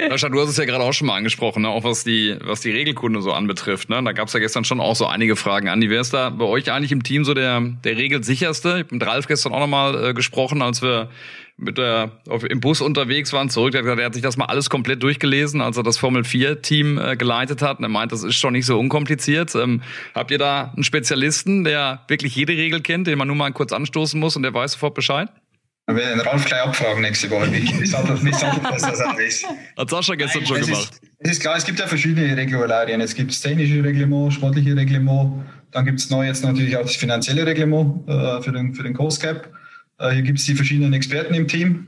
Sascha, 0.09 0.29
du 0.29 0.39
hast 0.39 0.49
es 0.49 0.57
ja 0.57 0.65
gerade 0.65 0.83
auch 0.83 0.93
schon 0.93 1.07
mal 1.07 1.17
angesprochen, 1.17 1.63
ne? 1.63 1.69
auch 1.69 1.83
was 1.83 2.03
die, 2.03 2.37
was 2.41 2.61
die 2.61 2.71
Regelkunde 2.71 3.21
so 3.21 3.31
anbetrifft. 3.33 3.89
Ne? 3.89 4.01
Da 4.03 4.11
gab 4.11 4.27
es 4.27 4.33
ja 4.33 4.39
gestern 4.39 4.63
schon 4.63 4.79
auch 4.79 4.95
so 4.95 5.07
einige 5.07 5.35
Fragen. 5.35 5.67
Andi, 5.67 5.89
wer 5.89 6.01
ist 6.01 6.13
da 6.13 6.29
bei 6.29 6.45
euch 6.45 6.71
eigentlich 6.71 6.91
im 6.91 7.03
Team 7.03 7.25
so 7.25 7.33
der, 7.33 7.59
der 7.61 7.97
regelsicherste? 7.97 8.69
Ich 8.69 8.83
habe 8.83 8.95
mit 8.95 9.05
Ralf 9.05 9.27
gestern 9.27 9.53
auch 9.53 9.59
nochmal 9.59 10.09
äh, 10.09 10.13
gesprochen, 10.13 10.61
als 10.61 10.81
wir 10.81 11.09
mit 11.57 11.77
der, 11.77 12.11
auf, 12.27 12.43
im 12.43 12.59
Bus 12.59 12.81
unterwegs 12.81 13.31
waren, 13.31 13.49
zurück. 13.49 13.73
Er 13.73 13.79
hat, 13.79 13.83
gesagt, 13.83 13.99
er 13.99 14.05
hat 14.07 14.13
sich 14.13 14.23
das 14.23 14.37
mal 14.37 14.45
alles 14.45 14.69
komplett 14.69 15.01
durchgelesen, 15.01 15.61
als 15.61 15.77
er 15.77 15.83
das 15.83 15.97
Formel 15.97 16.23
4-Team 16.23 16.97
äh, 16.97 17.15
geleitet 17.15 17.61
hat. 17.61 17.77
Und 17.77 17.85
er 17.85 17.89
meint, 17.89 18.11
das 18.11 18.23
ist 18.23 18.35
schon 18.35 18.53
nicht 18.53 18.65
so 18.65 18.77
unkompliziert. 18.77 19.55
Ähm, 19.55 19.81
habt 20.13 20.31
ihr 20.31 20.37
da 20.37 20.73
einen 20.75 20.83
Spezialisten, 20.83 21.63
der 21.63 22.03
wirklich 22.07 22.35
jede 22.35 22.53
Regel 22.53 22.81
kennt, 22.81 23.07
den 23.07 23.17
man 23.17 23.27
nur 23.27 23.37
mal 23.37 23.51
kurz 23.51 23.71
anstoßen 23.71 24.19
muss 24.19 24.35
und 24.35 24.43
der 24.43 24.53
weiß 24.53 24.73
sofort 24.73 24.95
Bescheid? 24.95 25.29
Wir 25.87 25.97
werden 25.97 26.19
Ralf 26.21 26.45
gleich 26.45 26.61
abfragen 26.61 27.01
nächste 27.03 27.29
Woche, 27.29 27.51
wie, 27.53 27.61
wie 27.61 27.91
das 27.91 28.23
ist. 29.19 29.45
Hat 29.77 29.89
Sascha 29.89 30.15
gestern 30.15 30.41
Nein, 30.41 30.47
schon 30.47 30.57
es 30.57 30.65
gemacht. 30.65 30.83
Ist, 30.83 31.01
es 31.19 31.31
ist 31.31 31.41
klar, 31.41 31.57
es 31.57 31.65
gibt 31.65 31.79
ja 31.79 31.85
verschiedene 31.85 32.35
Regularien. 32.35 33.01
Es 33.01 33.13
gibt 33.13 33.29
das 33.29 33.39
technische 33.39 33.83
Reglement, 33.83 34.33
sportliche 34.33 34.75
Reglement, 34.75 35.45
dann 35.71 35.85
gibt 35.85 35.99
es 35.99 36.09
neu 36.09 36.25
jetzt 36.25 36.43
natürlich 36.43 36.75
auch 36.75 36.81
das 36.81 36.95
finanzielle 36.95 37.45
Reglement 37.45 38.07
äh, 38.07 38.41
für, 38.41 38.51
den, 38.51 38.73
für 38.73 38.81
den 38.81 38.93
Coast 38.93 39.21
Cap. 39.21 39.49
Äh, 39.97 40.11
hier 40.11 40.23
gibt 40.23 40.39
es 40.39 40.45
die 40.45 40.55
verschiedenen 40.55 40.93
Experten 40.93 41.33
im 41.33 41.47
Team. 41.47 41.87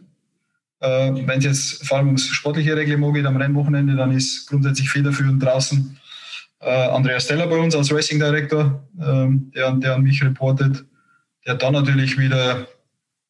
Äh, 0.80 1.12
Wenn 1.26 1.40
es 1.40 1.46
jetzt 1.46 1.88
vor 1.88 1.98
allem 1.98 2.08
ums 2.08 2.28
sportliche 2.28 2.76
Reglement 2.76 3.14
geht 3.16 3.26
am 3.26 3.38
Rennwochenende, 3.38 3.96
dann 3.96 4.12
ist 4.12 4.48
grundsätzlich 4.48 4.90
federführend 4.90 5.42
draußen 5.44 5.98
äh, 6.60 6.70
Andreas 6.70 7.26
Steller 7.26 7.48
bei 7.48 7.58
uns 7.58 7.76
als 7.76 7.92
Racing 7.92 8.20
Director, 8.20 8.84
ähm, 9.02 9.52
der, 9.56 9.72
der 9.74 9.96
an 9.96 10.04
mich 10.04 10.24
reportet. 10.24 10.86
Der 11.46 11.56
dann 11.56 11.74
natürlich 11.74 12.18
wieder 12.18 12.68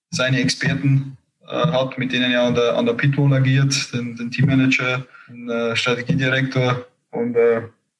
seine 0.09 0.39
Experten 0.39 1.17
hat, 1.45 1.97
mit 1.97 2.11
denen 2.11 2.31
er 2.31 2.43
an 2.43 2.55
der, 2.55 2.75
an 2.75 2.85
der 2.85 2.93
Pitwall 2.93 3.31
agiert, 3.33 3.93
den, 3.93 4.15
den 4.15 4.31
Teammanager, 4.31 5.05
den 5.29 5.75
Strategiedirektor 5.75 6.85
und 7.11 7.37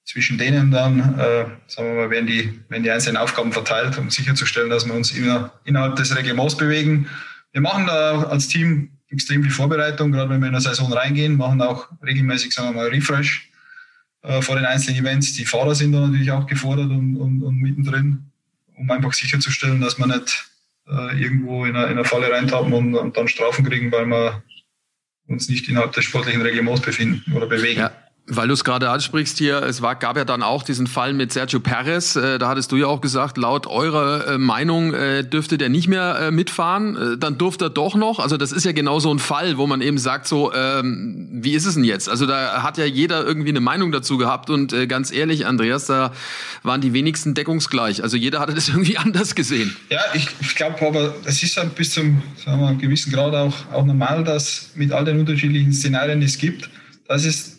zwischen 0.08 0.38
denen 0.38 0.72
dann, 0.72 1.00
äh, 1.20 1.46
sagen 1.68 1.90
wir 1.90 1.96
mal, 1.96 2.10
werden 2.10 2.28
die, 2.28 2.62
werden 2.70 2.84
die 2.84 2.92
einzelnen 2.92 3.18
Aufgaben 3.18 3.52
verteilt, 3.52 3.98
um 3.98 4.10
sicherzustellen, 4.10 4.70
dass 4.70 4.86
wir 4.86 4.94
uns 4.94 5.12
immer 5.12 5.52
innerhalb 5.66 5.98
des 5.98 6.16
Reglements 6.16 6.56
bewegen. 6.56 7.08
Wir 7.52 7.60
machen 7.60 7.88
da 7.88 8.24
als 8.24 8.48
Team 8.48 8.92
extrem 9.10 9.44
viel 9.44 9.52
Vorbereitung, 9.52 10.14
gerade 10.14 10.30
wenn 10.30 10.40
wir 10.40 10.48
in 10.48 10.54
der 10.54 10.62
Saison 10.62 10.92
reingehen, 10.92 11.36
machen 11.36 11.62
auch 11.62 11.90
regelmäßig, 12.02 12.54
sagen 12.54 12.70
wir 12.70 12.84
mal, 12.84 12.88
Refresh 12.88 13.50
äh, 14.22 14.42
vor 14.42 14.56
den 14.56 14.66
einzelnen 14.66 15.02
Events. 15.02 15.34
Die 15.34 15.46
Fahrer 15.46 15.76
sind 15.76 15.92
da 15.92 16.00
natürlich 16.00 16.32
auch 16.32 16.48
gefordert 16.48 16.90
und, 16.90 17.18
und, 17.18 17.44
und 17.44 17.58
mittendrin, 17.58 18.32
um 18.78 18.90
einfach 18.90 19.12
sicherzustellen, 19.12 19.82
dass 19.82 19.98
man 19.98 20.10
nicht 20.10 20.50
äh, 20.88 21.22
irgendwo 21.22 21.66
in 21.66 21.76
eine, 21.76 21.88
in 21.88 21.92
eine 21.92 22.06
Falle 22.06 22.32
reintappen 22.32 22.72
und, 22.72 22.96
und 22.96 23.18
dann 23.18 23.28
Strafen 23.28 23.66
kriegen, 23.66 23.92
weil 23.92 24.06
wir 24.06 24.42
uns 25.28 25.50
nicht 25.50 25.68
innerhalb 25.68 25.92
des 25.92 26.06
sportlichen 26.06 26.42
Reglements 26.42 26.82
befinden 26.82 27.34
oder 27.34 27.48
bewegen. 27.48 27.82
Ja. 27.82 28.07
Weil 28.30 28.50
du 28.50 28.54
es 28.54 28.66
gerade 28.66 28.90
ansprichst 28.90 29.38
hier, 29.38 29.64
es 29.64 29.82
war, 29.82 29.96
gab 29.96 30.18
ja 30.18 30.26
dann 30.26 30.44
auch 30.44 30.64
diesen 30.64 30.86
Fall 30.86 31.14
mit 31.14 31.32
Sergio 31.32 31.62
Perez. 31.62 32.18
Äh, 32.18 32.40
da 32.40 32.50
hattest 32.50 32.74
du 32.74 32.76
ja 32.76 32.88
auch 32.88 33.00
gesagt, 33.00 33.38
laut 33.38 33.68
eurer 33.68 34.28
äh, 34.28 34.38
Meinung 34.38 34.94
äh, 34.94 35.24
dürfte 35.24 35.58
der 35.58 35.70
nicht 35.70 35.88
mehr 35.88 36.20
äh, 36.20 36.32
mitfahren. 36.32 37.14
Äh, 37.14 37.18
dann 37.18 37.38
durfte 37.38 37.68
er 37.68 37.70
doch 37.70 37.96
noch. 37.96 38.20
Also 38.20 38.36
das 38.36 38.52
ist 38.52 38.66
ja 38.66 38.74
genau 38.74 39.00
so 39.00 39.14
ein 39.14 39.20
Fall, 39.20 39.58
wo 39.58 39.66
man 39.66 39.80
eben 39.80 39.98
sagt, 39.98 40.28
so, 40.28 40.54
ähm, 40.54 41.30
wie 41.32 41.54
ist 41.54 41.66
es 41.66 41.76
denn 41.76 41.86
jetzt? 41.86 42.10
Also 42.10 42.26
da 42.26 42.64
hat 42.64 42.78
ja 42.78 42.84
jeder 42.84 43.26
irgendwie 43.26 43.48
eine 43.48 43.62
Meinung 43.62 43.94
dazu 43.94 44.18
gehabt. 44.18 44.50
Und 44.50 44.74
äh, 44.74 44.88
ganz 44.88 45.14
ehrlich, 45.14 45.46
Andreas, 45.46 45.86
da 45.86 46.12
waren 46.64 46.82
die 46.82 46.92
wenigsten 46.92 47.34
deckungsgleich. 47.34 48.04
Also 48.04 48.18
jeder 48.18 48.42
hatte 48.42 48.54
das 48.54 48.68
irgendwie 48.68 48.98
anders 48.98 49.36
gesehen. 49.36 49.74
Ja, 49.90 50.02
ich, 50.14 50.28
ich 50.42 50.54
glaube 50.54 50.86
aber, 50.86 51.16
es 51.24 51.42
ist 51.42 51.56
ja 51.56 51.64
bis 51.64 51.92
zum 51.92 52.22
sagen 52.44 52.60
wir, 52.60 52.74
gewissen 52.76 53.14
Grad 53.14 53.34
auch, 53.34 53.54
auch 53.72 53.86
normal, 53.86 54.26
dass 54.26 54.72
mit 54.76 54.92
all 54.92 55.06
den 55.06 55.18
unterschiedlichen 55.18 55.72
Szenarien, 55.72 56.20
die 56.20 56.26
es 56.26 56.38
gibt, 56.38 56.70
dass 57.08 57.24
es 57.24 57.57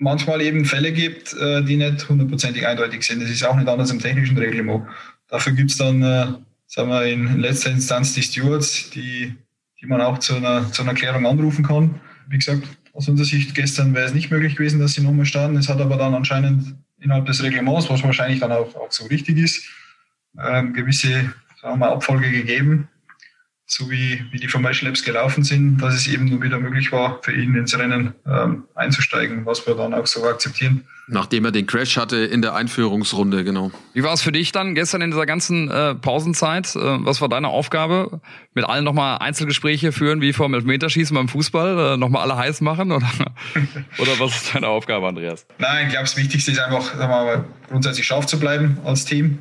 manchmal 0.00 0.40
eben 0.40 0.64
Fälle 0.64 0.92
gibt, 0.92 1.34
äh, 1.34 1.62
die 1.62 1.76
nicht 1.76 2.08
hundertprozentig 2.08 2.66
eindeutig 2.66 3.04
sind. 3.04 3.22
Das 3.22 3.30
ist 3.30 3.44
auch 3.44 3.54
nicht 3.54 3.68
anders 3.68 3.90
im 3.90 4.00
technischen 4.00 4.36
Reglement. 4.36 4.84
Dafür 5.28 5.52
gibt 5.52 5.70
es 5.70 5.76
dann, 5.76 6.02
äh, 6.02 6.26
sagen 6.66 6.88
wir, 6.88 7.04
in 7.04 7.38
letzter 7.38 7.70
Instanz 7.70 8.14
die 8.14 8.22
Stewards, 8.22 8.90
die, 8.90 9.34
die 9.80 9.86
man 9.86 10.00
auch 10.00 10.18
zu 10.18 10.34
einer, 10.34 10.72
zu 10.72 10.82
einer 10.82 10.94
Klärung 10.94 11.26
anrufen 11.26 11.64
kann. 11.64 12.00
Wie 12.28 12.38
gesagt, 12.38 12.66
aus 12.92 13.08
unserer 13.08 13.26
Sicht 13.26 13.54
gestern 13.54 13.94
wäre 13.94 14.06
es 14.06 14.14
nicht 14.14 14.30
möglich 14.30 14.56
gewesen, 14.56 14.80
dass 14.80 14.94
sie 14.94 15.02
nochmal 15.02 15.26
starten. 15.26 15.56
Es 15.56 15.68
hat 15.68 15.80
aber 15.80 15.96
dann 15.96 16.14
anscheinend 16.14 16.74
innerhalb 16.98 17.26
des 17.26 17.42
Reglements, 17.42 17.88
was 17.88 18.02
wahrscheinlich 18.02 18.40
dann 18.40 18.52
auch, 18.52 18.74
auch 18.74 18.90
so 18.90 19.06
richtig 19.06 19.38
ist, 19.38 19.68
ähm, 20.38 20.72
gewisse 20.72 21.32
sagen 21.60 21.74
wir 21.74 21.76
mal, 21.76 21.92
Abfolge 21.92 22.30
gegeben 22.30 22.88
so 23.70 23.88
wie, 23.88 24.24
wie 24.32 24.38
die 24.38 24.48
Formation 24.48 24.88
Labs 24.88 25.04
gelaufen 25.04 25.44
sind, 25.44 25.78
dass 25.78 25.94
es 25.94 26.08
eben 26.08 26.24
nur 26.24 26.42
wieder 26.42 26.58
möglich 26.58 26.90
war, 26.90 27.20
für 27.22 27.32
ihn 27.32 27.54
ins 27.54 27.78
Rennen 27.78 28.14
ähm, 28.26 28.64
einzusteigen, 28.74 29.46
was 29.46 29.64
wir 29.64 29.76
dann 29.76 29.94
auch 29.94 30.08
so 30.08 30.24
akzeptieren. 30.24 30.84
Nachdem 31.06 31.44
er 31.44 31.52
den 31.52 31.68
Crash 31.68 31.96
hatte 31.96 32.16
in 32.16 32.42
der 32.42 32.54
Einführungsrunde, 32.54 33.44
genau. 33.44 33.70
Wie 33.94 34.02
war 34.02 34.12
es 34.12 34.22
für 34.22 34.32
dich 34.32 34.50
dann 34.50 34.74
gestern 34.74 35.02
in 35.02 35.12
dieser 35.12 35.24
ganzen 35.24 35.70
äh, 35.70 35.94
Pausenzeit? 35.94 36.74
Äh, 36.74 36.80
was 36.80 37.20
war 37.20 37.28
deine 37.28 37.46
Aufgabe? 37.46 38.20
Mit 38.54 38.64
allen 38.64 38.82
nochmal 38.82 39.18
Einzelgespräche 39.18 39.92
führen, 39.92 40.20
wie 40.20 40.32
vor 40.32 40.48
dem 40.48 40.54
Elfmeterschießen 40.54 41.14
beim 41.14 41.28
Fußball? 41.28 41.94
Äh, 41.94 41.96
nochmal 41.96 42.22
alle 42.22 42.36
heiß 42.36 42.62
machen? 42.62 42.90
Oder, 42.90 43.08
oder 43.98 44.18
was 44.18 44.34
ist 44.34 44.52
deine 44.52 44.66
Aufgabe, 44.66 45.06
Andreas? 45.06 45.46
Nein, 45.58 45.86
ich 45.86 45.92
glaube, 45.92 46.06
das 46.06 46.16
Wichtigste 46.16 46.50
ist 46.50 46.58
einfach, 46.58 46.82
sagen 46.96 47.00
wir 47.00 47.08
mal, 47.08 47.44
grundsätzlich 47.68 48.04
scharf 48.04 48.26
zu 48.26 48.40
bleiben 48.40 48.78
als 48.84 49.04
Team. 49.04 49.38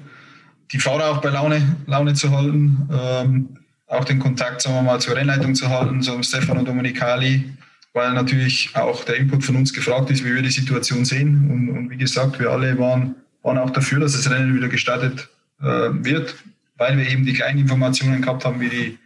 Die 0.71 0.79
Fahrer 0.79 1.09
auch 1.09 1.21
bei 1.21 1.29
Laune, 1.29 1.77
Laune 1.87 2.13
zu 2.13 2.29
halten. 2.29 2.87
Ähm, 2.91 3.58
auch 3.89 4.05
den 4.05 4.19
Kontakt, 4.19 4.61
sagen 4.61 4.75
wir 4.75 4.83
mal, 4.83 5.01
zur 5.01 5.15
Rennleitung 5.15 5.55
zu 5.55 5.67
halten, 5.67 6.01
so 6.01 6.21
Stefano 6.21 6.63
Domenicali, 6.63 7.51
weil 7.93 8.13
natürlich 8.13 8.75
auch 8.75 9.03
der 9.03 9.15
Input 9.17 9.43
von 9.43 9.55
uns 9.55 9.73
gefragt 9.73 10.11
ist, 10.11 10.23
wie 10.23 10.33
wir 10.33 10.43
die 10.43 10.51
Situation 10.51 11.03
sehen. 11.05 11.49
Und, 11.49 11.69
und 11.69 11.89
wie 11.89 11.97
gesagt, 11.97 12.39
wir 12.39 12.51
alle 12.51 12.77
waren, 12.77 13.15
waren 13.41 13.57
auch 13.57 13.71
dafür, 13.71 13.99
dass 13.99 14.13
das 14.13 14.29
Rennen 14.29 14.55
wieder 14.55 14.69
gestartet 14.69 15.27
äh, 15.59 15.65
wird, 15.65 16.35
weil 16.77 16.97
wir 16.97 17.09
eben 17.09 17.25
die 17.25 17.33
kleinen 17.33 17.59
Informationen 17.59 18.21
gehabt 18.21 18.45
haben, 18.45 18.61
wie 18.61 18.69
die, 18.69 18.99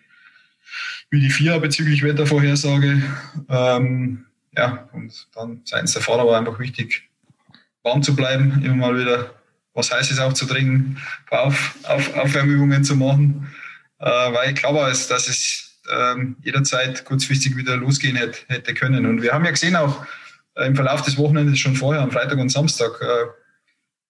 wie 1.10 1.22
die 1.22 1.30
FIA 1.30 1.60
bezüglich 1.60 2.04
Wettervorhersage. 2.04 3.02
Ähm, 3.50 4.26
ja, 4.56 4.90
und 4.92 5.28
dann 5.34 5.62
seitens 5.64 5.94
der 5.94 6.02
Fahrer 6.02 6.28
war 6.28 6.38
einfach 6.38 6.60
wichtig, 6.60 7.10
warm 7.84 8.04
zu 8.04 8.16
bleiben, 8.16 8.62
immer 8.66 8.76
mal 8.76 9.00
wieder 9.00 9.34
was 9.74 9.92
Heißes 9.92 10.20
aufzudringen, 10.20 11.00
Auf, 11.32 11.76
Auf, 11.84 12.16
Aufwärmübungen 12.16 12.84
zu 12.84 12.96
machen 12.96 13.48
weil 14.06 14.50
ich 14.50 14.56
glaube, 14.56 14.80
dass 14.80 15.28
es 15.28 15.80
ähm, 15.92 16.38
jederzeit 16.44 17.06
kurzfristig 17.06 17.56
wieder 17.56 17.78
losgehen 17.78 18.16
hätte, 18.18 18.74
können. 18.74 19.06
Und 19.06 19.22
wir 19.22 19.34
haben 19.34 19.46
ja 19.46 19.52
gesehen 19.52 19.76
auch 19.76 20.06
äh, 20.56 20.66
im 20.66 20.76
Verlauf 20.76 21.02
des 21.02 21.18
Wochenendes 21.18 21.60
schon 21.60 21.76
vorher, 21.76 22.02
am 22.02 22.12
Freitag 22.12 22.38
und 22.38 22.50
Samstag, 22.50 23.02
äh, 23.02 23.26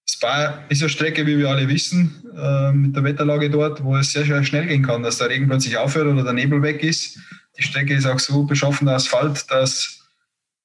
Spa 0.06 0.66
ist 0.70 0.82
eine 0.82 0.90
Strecke, 0.90 1.26
wie 1.26 1.38
wir 1.38 1.50
alle 1.50 1.68
wissen, 1.68 2.24
äh, 2.38 2.72
mit 2.72 2.96
der 2.96 3.04
Wetterlage 3.04 3.50
dort, 3.50 3.84
wo 3.84 3.96
es 3.96 4.12
sehr, 4.12 4.26
sehr 4.26 4.44
schnell 4.44 4.68
gehen 4.68 4.86
kann, 4.86 5.02
dass 5.02 5.18
der 5.18 5.30
Regen 5.30 5.48
plötzlich 5.48 5.78
aufhört 5.78 6.08
oder 6.08 6.24
der 6.24 6.34
Nebel 6.34 6.62
weg 6.62 6.84
ist. 6.84 7.20
Die 7.58 7.64
Strecke 7.64 7.94
ist 7.94 8.06
auch 8.06 8.20
so 8.20 8.44
beschaffen, 8.44 8.86
der 8.86 8.96
Asphalt, 8.96 9.50
dass 9.50 10.02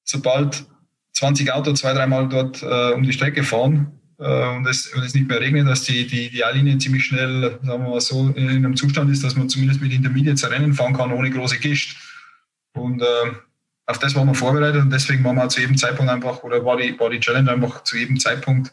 sobald 0.05 0.65
20 1.13 1.53
Autos 1.53 1.81
zwei, 1.81 1.93
dreimal 1.93 2.29
dort 2.29 2.63
äh, 2.63 2.93
um 2.93 3.03
die 3.03 3.13
Strecke 3.13 3.45
fahren, 3.45 3.93
äh, 3.93 3.98
und, 4.19 4.67
es, 4.67 4.89
und 4.89 5.03
es 5.05 5.15
nicht 5.15 5.29
mehr 5.29 5.41
regnet, 5.41 5.69
dass 5.69 5.85
die, 5.85 6.07
die, 6.07 6.45
A-Linie 6.45 6.79
ziemlich 6.79 7.05
schnell, 7.05 7.59
sagen 7.63 7.85
wir 7.85 7.91
mal 7.91 8.01
so, 8.01 8.29
in 8.31 8.49
einem 8.49 8.77
Zustand 8.77 9.11
ist, 9.13 9.23
dass 9.23 9.37
man 9.37 9.49
zumindest 9.49 9.81
mit 9.81 9.93
Intermediates 9.93 10.51
Rennen 10.51 10.75
fahren 10.75 10.97
kann, 10.97 11.13
ohne 11.13 11.31
große 11.31 11.59
Gischt. 11.59 11.97
Und 12.73 13.01
äh, 13.01 13.31
auf 13.87 13.99
das 13.99 14.15
waren 14.17 14.27
wir 14.27 14.35
vorbereitet 14.35 14.83
und 14.83 14.91
deswegen 14.91 15.23
waren 15.23 15.37
wir 15.37 15.49
zu 15.49 15.61
jedem 15.61 15.77
Zeitpunkt 15.77 16.11
einfach, 16.11 16.43
oder 16.43 16.65
war 16.65 16.77
die, 16.77 16.99
war 16.99 17.11
die 17.11 17.21
Challenge 17.21 17.51
einfach 17.51 17.85
zu 17.85 17.97
jedem 17.97 18.19
Zeitpunkt 18.19 18.73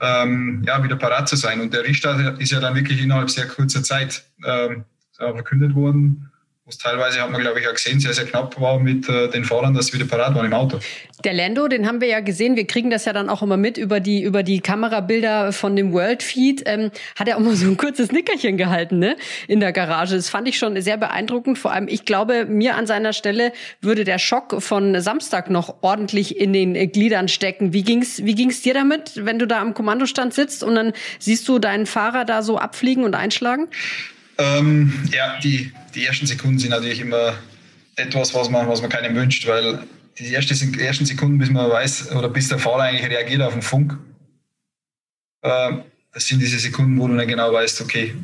ähm, 0.00 0.62
ja, 0.66 0.82
wieder 0.84 0.96
parat 0.96 1.28
zu 1.28 1.36
sein. 1.36 1.60
Und 1.60 1.72
der 1.72 1.84
Richtstart 1.84 2.38
ist 2.38 2.52
ja 2.52 2.60
dann 2.60 2.74
wirklich 2.74 3.02
innerhalb 3.02 3.30
sehr 3.30 3.48
kurzer 3.48 3.82
Zeit 3.82 4.24
ähm, 4.44 4.84
verkündet 5.16 5.74
worden 5.74 6.30
wo 6.68 6.70
es 6.70 6.76
teilweise, 6.76 7.22
hat 7.22 7.30
man 7.30 7.40
glaube 7.40 7.60
ich 7.60 7.66
auch 7.66 7.72
gesehen, 7.72 7.98
sehr, 7.98 8.12
sehr 8.12 8.26
knapp 8.26 8.60
war 8.60 8.78
mit 8.78 9.08
äh, 9.08 9.30
den 9.30 9.42
Fahrern, 9.44 9.72
dass 9.72 9.86
sie 9.86 9.94
wieder 9.94 10.04
parat 10.04 10.34
waren 10.34 10.44
im 10.44 10.52
Auto. 10.52 10.78
Der 11.24 11.32
Lando, 11.32 11.66
den 11.66 11.86
haben 11.86 12.02
wir 12.02 12.08
ja 12.08 12.20
gesehen, 12.20 12.56
wir 12.56 12.66
kriegen 12.66 12.90
das 12.90 13.06
ja 13.06 13.14
dann 13.14 13.30
auch 13.30 13.40
immer 13.40 13.56
mit 13.56 13.78
über 13.78 14.00
die, 14.00 14.22
über 14.22 14.42
die 14.42 14.60
Kamerabilder 14.60 15.52
von 15.52 15.76
dem 15.76 15.94
World 15.94 16.22
Feed, 16.22 16.64
ähm, 16.66 16.90
hat 17.18 17.26
er 17.26 17.38
auch 17.38 17.40
mal 17.40 17.56
so 17.56 17.66
ein 17.66 17.78
kurzes 17.78 18.12
Nickerchen 18.12 18.58
gehalten, 18.58 18.98
ne, 18.98 19.16
in 19.46 19.60
der 19.60 19.72
Garage. 19.72 20.14
Das 20.14 20.28
fand 20.28 20.46
ich 20.46 20.58
schon 20.58 20.78
sehr 20.82 20.98
beeindruckend. 20.98 21.58
Vor 21.58 21.72
allem, 21.72 21.88
ich 21.88 22.04
glaube, 22.04 22.44
mir 22.44 22.76
an 22.76 22.86
seiner 22.86 23.14
Stelle 23.14 23.52
würde 23.80 24.04
der 24.04 24.18
Schock 24.18 24.60
von 24.62 25.00
Samstag 25.00 25.48
noch 25.48 25.76
ordentlich 25.80 26.38
in 26.38 26.52
den 26.52 26.74
Gliedern 26.92 27.28
stecken. 27.28 27.72
Wie 27.72 27.82
ging's, 27.82 28.26
wie 28.26 28.34
ging's 28.34 28.60
dir 28.60 28.74
damit, 28.74 29.24
wenn 29.24 29.38
du 29.38 29.46
da 29.46 29.62
am 29.62 29.72
Kommandostand 29.72 30.34
sitzt 30.34 30.62
und 30.62 30.74
dann 30.74 30.92
siehst 31.18 31.48
du 31.48 31.58
deinen 31.58 31.86
Fahrer 31.86 32.26
da 32.26 32.42
so 32.42 32.58
abfliegen 32.58 33.04
und 33.04 33.14
einschlagen? 33.14 33.68
Ähm, 34.38 34.92
ja, 35.12 35.38
die, 35.40 35.72
die 35.94 36.06
ersten 36.06 36.26
Sekunden 36.26 36.58
sind 36.58 36.70
natürlich 36.70 37.00
immer 37.00 37.34
etwas, 37.96 38.32
was 38.34 38.48
man, 38.48 38.68
was 38.68 38.80
man 38.80 38.90
keinem 38.90 39.16
wünscht, 39.16 39.46
weil 39.46 39.82
die 40.18 40.32
ersten, 40.32 40.78
ersten 40.78 41.06
Sekunden, 41.06 41.38
bis 41.38 41.50
man 41.50 41.70
weiß 41.70 42.12
oder 42.12 42.28
bis 42.28 42.48
der 42.48 42.58
Fahrer 42.58 42.82
eigentlich 42.82 43.10
reagiert 43.10 43.42
auf 43.42 43.52
den 43.52 43.62
Funk, 43.62 43.98
äh, 45.42 45.72
das 46.12 46.26
sind 46.26 46.40
diese 46.40 46.58
Sekunden, 46.58 46.98
wo 46.98 47.06
du 47.06 47.16
dann 47.16 47.28
genau 47.28 47.52
weißt, 47.52 47.80
okay, 47.80 48.14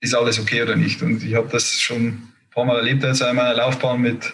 ist 0.00 0.14
alles 0.14 0.38
okay 0.38 0.62
oder 0.62 0.76
nicht. 0.76 1.02
Und 1.02 1.22
ich 1.22 1.34
habe 1.34 1.48
das 1.48 1.80
schon 1.80 2.06
ein 2.06 2.32
paar 2.50 2.64
Mal 2.64 2.76
erlebt 2.76 3.02
jetzt 3.02 3.20
in 3.20 3.36
meiner 3.36 3.54
Laufbahn 3.54 4.00
mit, 4.00 4.32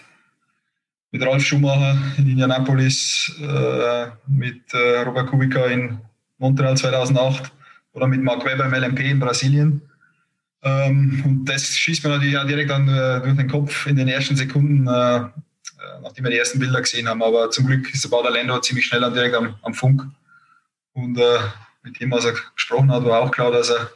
mit 1.11 1.23
Ralf 1.23 1.45
Schumacher 1.45 1.97
in 2.17 2.29
Indianapolis, 2.29 3.33
äh, 3.41 4.07
mit 4.27 4.73
äh, 4.73 5.01
Robert 5.01 5.29
Kubica 5.29 5.67
in 5.67 5.99
Montreal 6.39 6.77
2008 6.77 7.51
oder 7.93 8.07
mit 8.07 8.23
Mark 8.23 8.45
Webber 8.45 8.67
im 8.67 8.75
LMP 8.75 9.01
in 9.01 9.19
Brasilien. 9.19 9.83
Ähm, 10.63 11.23
und 11.25 11.45
das 11.45 11.77
schießt 11.77 12.05
mir 12.05 12.11
natürlich 12.11 12.37
auch 12.39 12.47
direkt 12.47 12.71
dann 12.71 12.89
äh, 12.89 13.21
durch 13.21 13.37
den 13.37 13.49
Kopf 13.49 13.87
in 13.87 13.97
den 13.97 14.09
ersten 14.09 14.37
Sekunden, 14.37 14.87
äh, 14.87 15.17
äh 15.17 15.31
nachdem 16.03 16.25
wir 16.25 16.31
die 16.31 16.39
ersten 16.39 16.59
Bilder 16.59 16.81
gesehen 16.81 17.09
haben. 17.09 17.23
Aber 17.23 17.51
zum 17.51 17.67
Glück 17.67 17.93
ist 17.93 18.05
der 18.05 18.09
Bader 18.09 18.31
Lando 18.31 18.59
ziemlich 18.61 18.87
schnell 18.87 19.01
dann 19.01 19.15
direkt 19.15 19.35
am, 19.35 19.55
am 19.63 19.75
Funk. 19.75 20.03
Und 20.93 21.19
äh, 21.19 21.39
mit 21.83 22.01
dem, 22.01 22.11
was 22.11 22.25
er 22.25 22.35
gesprochen 22.55 22.91
hat, 22.91 23.05
war 23.05 23.21
auch 23.21 23.31
klar, 23.31 23.51
dass 23.53 23.71
er 23.71 23.91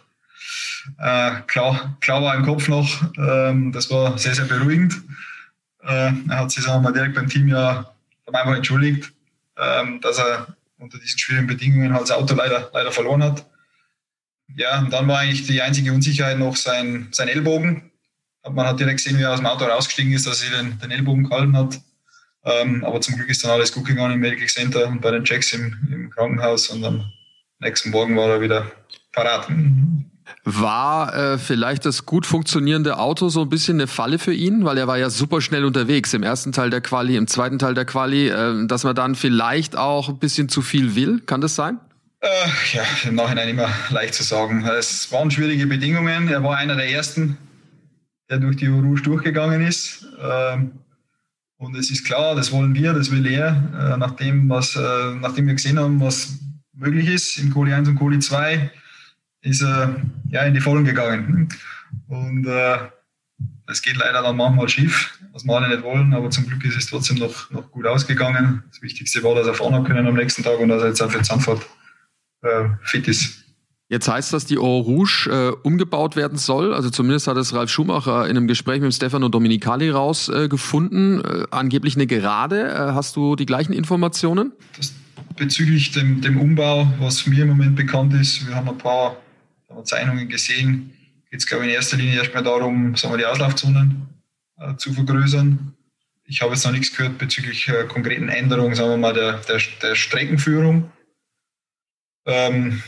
Äh, 0.99 1.43
klar, 1.47 1.97
klar 2.01 2.23
war 2.23 2.35
im 2.35 2.45
Kopf 2.45 2.69
noch, 2.69 2.89
ähm, 3.17 3.71
das 3.73 3.89
war 3.91 4.19
sehr, 4.19 4.35
sehr 4.35 4.47
beruhigend. 4.47 5.01
Äh, 5.83 6.13
er 6.29 6.39
hat 6.39 6.51
sich 6.51 6.65
sagen 6.65 6.83
wir 6.83 6.93
direkt 6.93 7.15
beim 7.15 7.29
Team 7.29 7.49
ja 7.49 7.93
einfach 8.27 8.57
entschuldigt, 8.57 9.13
ähm, 9.57 10.01
dass 10.01 10.19
er 10.19 10.57
unter 10.79 10.99
diesen 10.99 11.19
schwierigen 11.19 11.47
Bedingungen 11.47 11.93
halt 11.93 12.03
das 12.03 12.11
Auto 12.11 12.35
leider, 12.35 12.71
leider 12.73 12.91
verloren 12.91 13.23
hat. 13.23 13.47
Ja, 14.57 14.81
und 14.81 14.93
dann 14.93 15.09
war 15.09 15.21
eigentlich 15.21 15.47
die 15.47 15.63
einzige 15.63 15.93
Unsicherheit 15.93 16.39
noch 16.39 16.57
sein, 16.57 17.09
sein 17.13 17.29
Ellbogen. 17.29 17.91
Man 18.51 18.67
hat 18.67 18.81
direkt 18.81 18.99
gesehen, 18.99 19.19
wie 19.19 19.23
er 19.23 19.33
aus 19.33 19.39
dem 19.39 19.47
Auto 19.47 19.65
rausgestiegen 19.65 20.13
ist, 20.13 20.27
dass 20.27 20.43
er 20.43 20.63
den, 20.63 20.79
den 20.79 20.91
Ellbogen 20.91 21.29
gehalten 21.29 21.57
hat. 21.57 21.81
Ähm, 22.45 22.85
aber 22.85 23.01
zum 23.01 23.15
Glück 23.15 23.29
ist 23.29 23.45
dann 23.45 23.53
alles 23.53 23.73
gut 23.73 23.87
gegangen 23.87 24.15
im 24.15 24.21
Medical 24.21 24.49
Center 24.49 24.89
und 24.89 25.01
bei 25.01 25.13
den 25.13 25.23
Checks 25.25 25.53
im, 25.53 25.77
im 25.93 26.11
Krankenhaus 26.11 26.69
und 26.69 26.85
am 26.85 27.05
nächsten 27.61 27.91
Morgen 27.91 28.17
war 28.17 28.29
er 28.29 28.41
wieder 28.41 28.71
parat. 29.13 29.49
War 30.45 31.15
äh, 31.15 31.39
vielleicht 31.39 31.85
das 31.87 32.05
gut 32.05 32.27
funktionierende 32.27 32.99
Auto 32.99 33.29
so 33.29 33.43
ein 33.43 33.49
bisschen 33.49 33.77
eine 33.77 33.87
Falle 33.87 34.19
für 34.19 34.35
ihn, 34.35 34.65
weil 34.65 34.77
er 34.77 34.89
war 34.89 34.99
ja 34.99 35.09
super 35.09 35.41
schnell 35.41 35.65
unterwegs 35.65 36.15
im 36.15 36.25
ersten 36.25 36.51
Teil 36.51 36.71
der 36.71 36.81
Quali, 36.81 37.17
im 37.17 37.29
zweiten 37.29 37.61
Teil 37.61 37.75
der 37.75 37.85
Quali, 37.85 38.29
äh, 38.29 38.67
dass 38.67 38.83
man 38.83 38.97
dann 38.97 39.15
vielleicht 39.15 39.77
auch 39.77 40.09
ein 40.09 40.19
bisschen 40.19 40.49
zu 40.49 40.63
viel 40.63 40.97
will. 40.97 41.21
Kann 41.21 41.41
das 41.41 41.55
sein? 41.55 41.79
Äh, 42.23 42.47
ja, 42.73 42.85
im 43.09 43.17
Nachhinein 43.17 43.49
immer 43.49 43.69
leicht 43.91 44.15
zu 44.15 44.23
sagen. 44.23 44.65
Es 44.65 45.11
waren 45.11 45.33
schwierige 45.33 45.67
Bedingungen. 45.67 46.29
Er 46.29 46.45
war 46.45 46.57
einer 46.57 46.77
der 46.77 46.89
ersten, 46.89 47.37
der 48.31 48.39
durch 48.39 48.55
die 48.57 48.69
Rouge 48.69 49.03
durchgegangen 49.03 49.67
ist. 49.67 50.07
Ähm, 50.23 50.71
und 51.57 51.75
es 51.75 51.91
ist 51.91 52.05
klar, 52.05 52.37
das 52.37 52.53
wollen 52.53 52.77
wir, 52.77 52.93
das 52.93 53.11
will 53.11 53.27
er, 53.27 53.49
äh, 53.77 53.97
nachdem, 53.97 54.49
was, 54.49 54.77
äh, 54.77 55.15
nachdem 55.21 55.49
wir 55.49 55.55
gesehen 55.55 55.81
haben, 55.81 56.01
was 56.01 56.39
möglich 56.73 57.09
ist 57.09 57.39
im 57.39 57.51
Kohli 57.51 57.73
1 57.73 57.89
und 57.89 57.97
Kohli 57.97 58.21
2 58.21 58.71
ist 59.41 59.63
er 59.63 59.97
ja, 60.31 60.43
in 60.43 60.55
die 60.55 60.61
Vollen 60.61 60.85
gegangen. 60.85 61.49
Und 62.07 62.47
äh, 62.47 62.79
es 63.67 63.83
geht 63.83 63.97
leider 63.97 64.23
dann 64.23 64.37
manchmal 64.37 64.69
schief, 64.69 65.19
was 65.33 65.45
wir 65.45 65.57
alle 65.57 65.69
nicht 65.69 65.83
wollen, 65.83 66.15
aber 66.15 66.31
zum 66.31 66.47
Glück 66.47 66.65
ist 66.65 66.77
es 66.77 66.87
trotzdem 66.87 67.19
noch, 67.19 67.51
noch 67.51 67.69
gut 67.73 67.87
ausgegangen. 67.87 68.63
Das 68.71 68.81
Wichtigste 68.81 69.25
war, 69.25 69.35
dass 69.35 69.49
er 69.49 69.55
fahren 69.55 69.83
können 69.83 70.07
am 70.07 70.15
nächsten 70.15 70.45
Tag 70.45 70.61
und 70.61 70.69
dass 70.69 70.83
er 70.83 70.89
jetzt 70.89 71.03
auch 71.03 71.11
für 71.11 71.23
Zandvoort 71.23 71.67
äh, 72.43 72.69
fit 72.83 73.09
ist. 73.09 73.39
Jetzt 73.89 74.09
heißt 74.09 74.33
das, 74.33 74.47
die 74.47 74.57
Eau 74.57 74.81
Rouge 74.81 75.29
äh, 75.31 75.67
umgebaut 75.67 76.17
werden 76.17 76.39
soll. 76.39 76.73
Also 76.73 76.89
zumindest 76.89 77.27
hat 77.27 77.37
es 77.37 77.53
Ralf 77.55 77.71
Schumacher 77.71 78.25
in 78.25 78.37
einem 78.37 78.47
Gespräch 78.47 78.81
mit 78.81 78.95
Stefano 78.95 79.29
Dominicali 79.29 79.91
rausgefunden. 79.91 81.23
Äh, 81.23 81.45
angeblich 81.51 81.97
eine 81.97 82.07
Gerade. 82.07 82.69
Äh, 82.69 82.93
hast 82.95 83.17
du 83.17 83.37
die 83.37 83.45
gleichen 83.45 83.75
Informationen? 83.75 84.53
Das 84.79 84.95
bezüglich 85.37 85.93
dem, 85.93 86.21
dem 86.21 86.41
Umbau, 86.41 86.87
was 86.99 87.27
mir 87.27 87.43
im 87.43 87.51
Moment 87.51 87.77
bekannt 87.77 88.15
ist, 88.15 88.47
wir 88.47 88.55
haben 88.55 88.69
ein 88.69 88.79
paar 88.79 89.17
Zeichnungen 89.85 90.29
gesehen, 90.29 90.93
geht 91.31 91.41
es, 91.41 91.47
glaube 91.47 91.65
ich, 91.65 91.71
in 91.71 91.77
erster 91.77 91.97
Linie 91.97 92.19
erstmal 92.19 92.43
darum, 92.43 92.95
sagen 92.97 93.15
wir, 93.15 93.19
die 93.19 93.27
Auslaufzonen 93.27 94.09
äh, 94.59 94.77
zu 94.77 94.93
vergrößern. 94.93 95.75
Ich 96.25 96.41
habe 96.41 96.53
jetzt 96.53 96.65
noch 96.65 96.73
nichts 96.73 96.97
gehört 96.97 97.19
bezüglich 97.19 97.69
äh, 97.69 97.85
konkreten 97.89 98.29
Änderungen, 98.29 98.75
sagen 98.75 98.91
wir 98.91 98.97
mal, 98.97 99.15
der, 99.15 99.39
der, 99.49 99.61
der 99.83 99.95
Streckenführung. 99.95 100.91
Ähm, 102.27 102.83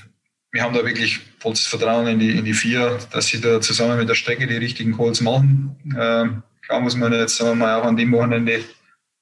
wir 0.50 0.62
haben 0.62 0.74
da 0.74 0.84
wirklich 0.84 1.20
volles 1.40 1.66
Vertrauen 1.66 2.06
in 2.06 2.18
die, 2.18 2.38
in 2.38 2.44
die 2.44 2.54
vier, 2.54 2.98
dass 3.10 3.26
sie 3.26 3.40
da 3.40 3.60
zusammen 3.60 3.98
mit 3.98 4.08
der 4.08 4.14
Strecke 4.14 4.46
die 4.46 4.56
richtigen 4.56 4.96
Calls 4.96 5.20
machen. 5.20 5.76
Ähm, 5.98 6.42
klar 6.62 6.80
muss 6.80 6.96
man 6.96 7.12
jetzt, 7.12 7.36
sagen 7.36 7.50
wir 7.50 7.66
mal, 7.66 7.80
auch 7.80 7.84
an 7.84 7.96
dem 7.96 8.12
Wochenende 8.12 8.60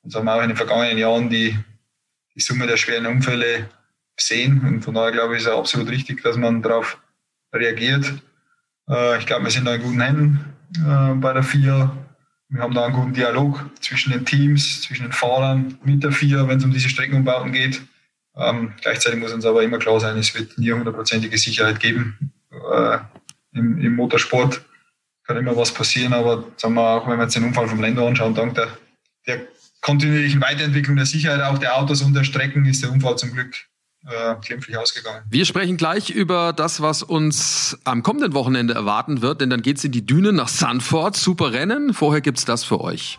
und 0.03 0.11
sagen 0.11 0.27
wir 0.27 0.35
auch 0.35 0.42
in 0.42 0.48
den 0.48 0.57
vergangenen 0.57 0.98
Jahren 0.98 1.31
die, 1.31 1.57
die 2.35 2.40
Summe 2.40 2.66
der 2.66 2.77
schweren 2.77 3.07
Unfälle 3.07 3.68
sehen. 4.18 4.61
Und 4.61 4.83
von 4.83 4.94
daher 4.94 5.12
glaube 5.12 5.35
ich, 5.35 5.40
ist 5.40 5.48
es 5.48 5.53
absolut 5.53 5.88
richtig, 5.88 6.22
dass 6.22 6.37
man 6.37 6.61
darauf 6.61 6.98
reagiert. 7.55 8.12
Äh, 8.88 9.18
ich 9.18 9.27
glaube, 9.27 9.44
wir 9.44 9.51
sind 9.51 9.64
da 9.64 9.75
in 9.75 9.83
guten 9.83 10.01
Händen 10.01 10.44
äh, 10.77 11.14
bei 11.14 11.33
der 11.33 11.42
FIA. 11.42 11.96
Wir 12.51 12.62
haben 12.62 12.75
da 12.75 12.85
einen 12.85 12.94
guten 12.94 13.14
Dialog 13.14 13.64
zwischen 13.81 14.12
den 14.12 14.27
Teams, 14.27 14.83
zwischen 14.83 15.05
den 15.05 15.12
Fahrern, 15.12 15.79
mit 15.83 16.05
der 16.05 16.12
FIA, 16.12 16.46
wenn 16.46 16.59
es 16.59 16.64
um 16.64 16.72
diese 16.72 16.90
Streckenumbauten 16.90 17.53
geht. 17.53 17.81
Ähm, 18.37 18.73
gleichzeitig 18.81 19.21
muss 19.21 19.33
uns 19.33 19.45
aber 19.45 19.62
immer 19.62 19.79
klar 19.79 20.01
sein, 20.01 20.16
es 20.16 20.35
wird 20.35 20.57
nie 20.59 20.73
hundertprozentige 20.73 21.37
Sicherheit 21.37 21.81
geben 21.81 22.33
äh, 22.51 22.99
im, 23.53 23.79
im, 23.79 23.95
Motorsport. 23.95 24.62
Kann 25.25 25.37
immer 25.37 25.57
was 25.57 25.73
passieren, 25.73 26.12
aber 26.12 26.45
sagen 26.57 26.75
wir 26.75 26.83
auch, 26.83 27.07
wenn 27.07 27.18
wir 27.18 27.25
jetzt 27.25 27.37
den 27.37 27.45
Unfall 27.45 27.68
vom 27.68 27.81
Länder 27.81 28.07
anschauen, 28.07 28.35
dank 28.35 28.55
der, 28.55 28.68
der 29.27 29.40
kontinuierlichen 29.83 30.40
Weiterentwicklung 30.40 30.97
der 30.97 31.07
Sicherheit 31.07 31.42
auch 31.42 31.59
der 31.59 31.77
Autos 31.77 32.03
und 32.03 32.14
der 32.14 32.25
Strecken 32.25 32.64
ist 32.64 32.83
der 32.83 32.90
Unfall 32.90 33.16
zum 33.18 33.33
Glück 33.33 33.55
äh, 34.07 34.77
ausgegangen. 34.77 35.23
Wir 35.29 35.45
sprechen 35.45 35.77
gleich 35.77 36.11
über 36.11 36.53
das, 36.53 36.81
was 36.81 37.03
uns 37.03 37.79
am 37.85 38.03
kommenden 38.03 38.33
Wochenende 38.33 38.75
erwarten 38.75 39.23
wird, 39.23 39.40
denn 39.40 39.51
dann 39.51 39.62
geht's 39.62 39.85
in 39.85 39.92
die 39.92 40.05
Dünen 40.05 40.37
nach 40.37 40.49
Sanford. 40.49 41.16
Super 41.16 41.53
Rennen. 41.53 41.95
Vorher 41.95 42.21
gibt's 42.21 42.45
das 42.45 42.64
für 42.64 42.81
euch. 42.81 43.18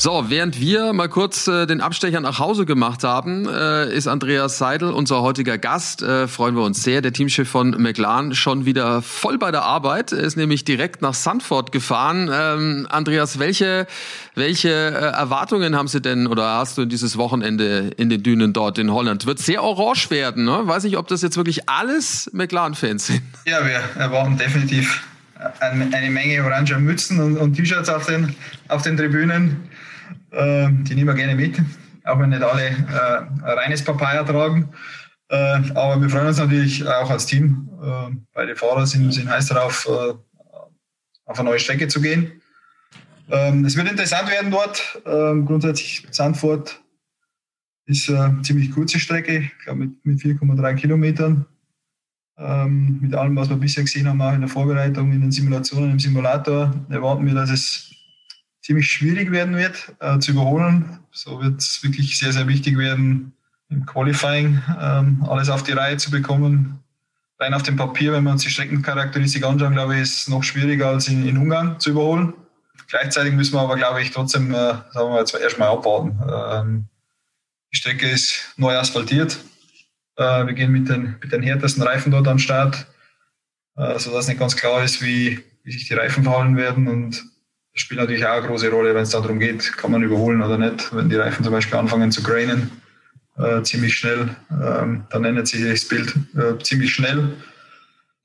So, 0.00 0.26
während 0.28 0.60
wir 0.60 0.92
mal 0.92 1.08
kurz 1.08 1.48
äh, 1.48 1.66
den 1.66 1.80
Abstecher 1.80 2.20
nach 2.20 2.38
Hause 2.38 2.66
gemacht 2.66 3.02
haben, 3.02 3.48
äh, 3.48 3.92
ist 3.92 4.06
Andreas 4.06 4.56
Seidel, 4.56 4.92
unser 4.92 5.22
heutiger 5.22 5.58
Gast. 5.58 6.02
Äh, 6.02 6.28
freuen 6.28 6.54
wir 6.54 6.62
uns 6.62 6.84
sehr. 6.84 7.02
Der 7.02 7.12
Teamchef 7.12 7.48
von 7.48 7.70
McLaren 7.70 8.32
schon 8.36 8.64
wieder 8.64 9.02
voll 9.02 9.38
bei 9.38 9.50
der 9.50 9.62
Arbeit. 9.62 10.12
Er 10.12 10.20
ist 10.20 10.36
nämlich 10.36 10.64
direkt 10.64 11.02
nach 11.02 11.14
Sandford 11.14 11.72
gefahren. 11.72 12.30
Ähm, 12.32 12.86
Andreas, 12.88 13.40
welche, 13.40 13.88
welche 14.36 14.68
äh, 14.68 15.16
Erwartungen 15.16 15.74
haben 15.74 15.88
Sie 15.88 16.00
denn 16.00 16.28
oder 16.28 16.58
hast 16.58 16.78
du 16.78 16.84
dieses 16.84 17.18
Wochenende 17.18 17.90
in 17.96 18.08
den 18.08 18.22
Dünen 18.22 18.52
dort 18.52 18.78
in 18.78 18.92
Holland? 18.92 19.26
Wird 19.26 19.40
sehr 19.40 19.64
orange 19.64 20.10
werden, 20.10 20.44
ne? 20.44 20.60
Weiß 20.62 20.84
nicht, 20.84 20.96
ob 20.96 21.08
das 21.08 21.22
jetzt 21.22 21.36
wirklich 21.36 21.68
alles 21.68 22.30
McLaren-Fans 22.32 23.08
sind. 23.08 23.22
Ja, 23.46 23.66
wir 23.66 23.80
erwarten 24.00 24.36
definitiv 24.36 25.02
eine 25.58 26.10
Menge 26.10 26.44
oranger 26.44 26.78
Mützen 26.78 27.20
und, 27.20 27.36
und 27.36 27.54
T-Shirts 27.54 27.88
auf 27.88 28.06
den, 28.06 28.36
auf 28.68 28.82
den 28.82 28.96
Tribünen. 28.96 29.68
Äh, 30.30 30.68
die 30.82 30.94
nehmen 30.94 31.08
wir 31.08 31.14
gerne 31.14 31.34
mit, 31.34 31.60
auch 32.04 32.18
wenn 32.18 32.30
nicht 32.30 32.42
alle 32.42 32.68
äh, 32.68 33.50
reines 33.50 33.82
Papaya 33.82 34.24
tragen. 34.24 34.70
Äh, 35.28 35.60
aber 35.74 36.00
wir 36.00 36.08
freuen 36.08 36.28
uns 36.28 36.38
natürlich 36.38 36.86
auch 36.86 37.10
als 37.10 37.26
Team. 37.26 37.68
Äh, 37.82 38.16
beide 38.32 38.56
Fahrer 38.56 38.86
sind, 38.86 39.12
sind 39.12 39.28
heiß 39.28 39.46
darauf, 39.46 39.86
äh, 39.86 40.14
auf 41.26 41.38
eine 41.38 41.48
neue 41.48 41.58
Strecke 41.58 41.88
zu 41.88 42.00
gehen. 42.00 42.40
Ähm, 43.30 43.64
es 43.64 43.76
wird 43.76 43.90
interessant 43.90 44.30
werden 44.30 44.50
dort. 44.50 45.02
Ähm, 45.04 45.44
grundsätzlich 45.44 46.06
Sandford 46.10 46.82
ist 47.84 48.10
eine 48.10 48.42
ziemlich 48.42 48.70
kurze 48.70 48.98
Strecke, 48.98 49.38
ich 49.38 49.64
glaube 49.64 49.80
mit, 49.80 50.04
mit 50.04 50.20
4,3 50.20 50.74
Kilometern. 50.74 51.46
Ähm, 52.38 53.00
mit 53.00 53.14
allem, 53.14 53.34
was 53.36 53.48
wir 53.48 53.56
bisher 53.56 53.82
gesehen 53.82 54.06
haben, 54.06 54.22
auch 54.22 54.32
in 54.32 54.40
der 54.40 54.48
Vorbereitung, 54.48 55.12
in 55.12 55.20
den 55.20 55.32
Simulationen, 55.32 55.90
im 55.90 55.98
Simulator, 55.98 56.72
erwarten 56.88 57.26
wir, 57.26 57.34
dass 57.34 57.50
es 57.50 57.90
ziemlich 58.68 58.92
schwierig 58.92 59.30
werden 59.30 59.56
wird 59.56 59.94
äh, 59.98 60.18
zu 60.18 60.32
überholen. 60.32 60.98
So 61.10 61.40
wird 61.40 61.58
es 61.58 61.82
wirklich 61.82 62.18
sehr, 62.18 62.34
sehr 62.34 62.46
wichtig 62.48 62.76
werden, 62.76 63.32
im 63.70 63.86
Qualifying 63.86 64.60
ähm, 64.78 65.24
alles 65.26 65.48
auf 65.48 65.62
die 65.62 65.72
Reihe 65.72 65.96
zu 65.96 66.10
bekommen. 66.10 66.78
Rein 67.38 67.54
auf 67.54 67.62
dem 67.62 67.76
Papier, 67.76 68.12
wenn 68.12 68.24
wir 68.24 68.30
uns 68.30 68.42
die 68.42 68.50
Streckencharakteristik 68.50 69.42
anschauen, 69.42 69.72
glaube 69.72 69.94
ich, 69.94 70.02
ist 70.02 70.18
es 70.18 70.28
noch 70.28 70.42
schwieriger 70.42 70.88
als 70.88 71.08
in, 71.08 71.26
in 71.26 71.38
Ungarn 71.38 71.80
zu 71.80 71.90
überholen. 71.90 72.34
Gleichzeitig 72.88 73.32
müssen 73.32 73.54
wir 73.54 73.62
aber, 73.62 73.76
glaube 73.76 74.02
ich, 74.02 74.10
trotzdem, 74.10 74.52
äh, 74.52 74.74
sagen 74.90 75.14
wir 75.14 75.18
jetzt 75.18 75.34
erstmal 75.34 75.68
abwarten. 75.68 76.18
Ähm, 76.30 76.88
die 77.72 77.76
Strecke 77.78 78.06
ist 78.06 78.52
neu 78.58 78.76
asphaltiert. 78.76 79.38
Äh, 80.16 80.44
wir 80.46 80.52
gehen 80.52 80.72
mit 80.72 80.90
den, 80.90 81.16
mit 81.22 81.32
den 81.32 81.42
härtesten 81.42 81.82
Reifen 81.82 82.12
dort 82.12 82.28
an 82.28 82.34
den 82.34 82.42
Start, 82.42 82.86
äh, 83.78 83.98
sodass 83.98 84.28
nicht 84.28 84.40
ganz 84.40 84.56
klar 84.56 84.84
ist, 84.84 85.00
wie, 85.00 85.42
wie 85.64 85.72
sich 85.72 85.88
die 85.88 85.94
Reifen 85.94 86.24
verhalten 86.24 86.58
werden. 86.58 86.86
Und 86.86 87.24
spielt 87.80 88.00
natürlich 88.00 88.24
auch 88.26 88.38
eine 88.38 88.46
große 88.46 88.70
Rolle, 88.70 88.94
wenn 88.94 89.02
es 89.02 89.10
darum 89.10 89.38
geht, 89.38 89.76
kann 89.76 89.90
man 89.90 90.02
überholen 90.02 90.42
oder 90.42 90.58
nicht. 90.58 90.94
Wenn 90.94 91.08
die 91.08 91.16
Reifen 91.16 91.44
zum 91.44 91.52
Beispiel 91.52 91.78
anfangen 91.78 92.10
zu 92.10 92.22
grainen, 92.22 92.70
äh, 93.38 93.62
ziemlich 93.62 93.94
schnell, 93.96 94.30
ähm, 94.50 95.04
dann 95.10 95.24
ändert 95.24 95.48
sich 95.48 95.64
das 95.64 95.86
Bild 95.86 96.14
äh, 96.36 96.62
ziemlich 96.62 96.92
schnell. 96.92 97.36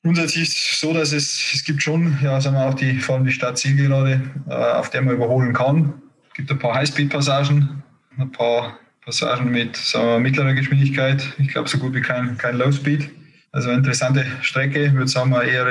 Grundsätzlich 0.03 0.49
ist 0.49 0.57
es 0.57 0.79
so, 0.79 0.93
dass 0.93 1.13
es, 1.13 1.53
es 1.53 1.63
gibt 1.63 1.81
schon, 1.81 2.17
ja, 2.21 2.41
sagen 2.41 2.57
wir 2.57 2.65
auch 2.65 2.73
die, 2.73 2.99
vor 2.99 3.15
allem 3.15 3.25
die 3.25 3.31
Stadtzielgerade, 3.31 4.21
äh, 4.49 4.53
auf 4.53 4.89
der 4.89 5.01
man 5.01 5.15
überholen 5.15 5.53
kann. 5.53 5.93
Es 6.29 6.33
gibt 6.33 6.51
ein 6.51 6.59
paar 6.59 6.75
Highspeed-Passagen, 6.75 7.83
ein 8.17 8.31
paar 8.31 8.77
Passagen 9.05 9.49
mit 9.51 9.93
wir, 9.95 10.19
mittlerer 10.19 10.53
Geschwindigkeit. 10.53 11.33
Ich 11.37 11.49
glaube, 11.49 11.69
so 11.69 11.77
gut 11.77 11.93
wie 11.93 12.01
kein, 12.01 12.37
kein 12.37 12.57
Low-Speed. 12.57 13.09
Also 13.51 13.69
eine 13.69 13.77
interessante 13.77 14.25
Strecke. 14.41 14.87
Ich 14.87 14.93
würde 14.93 15.07
sagen, 15.07 15.31
eher, 15.31 15.67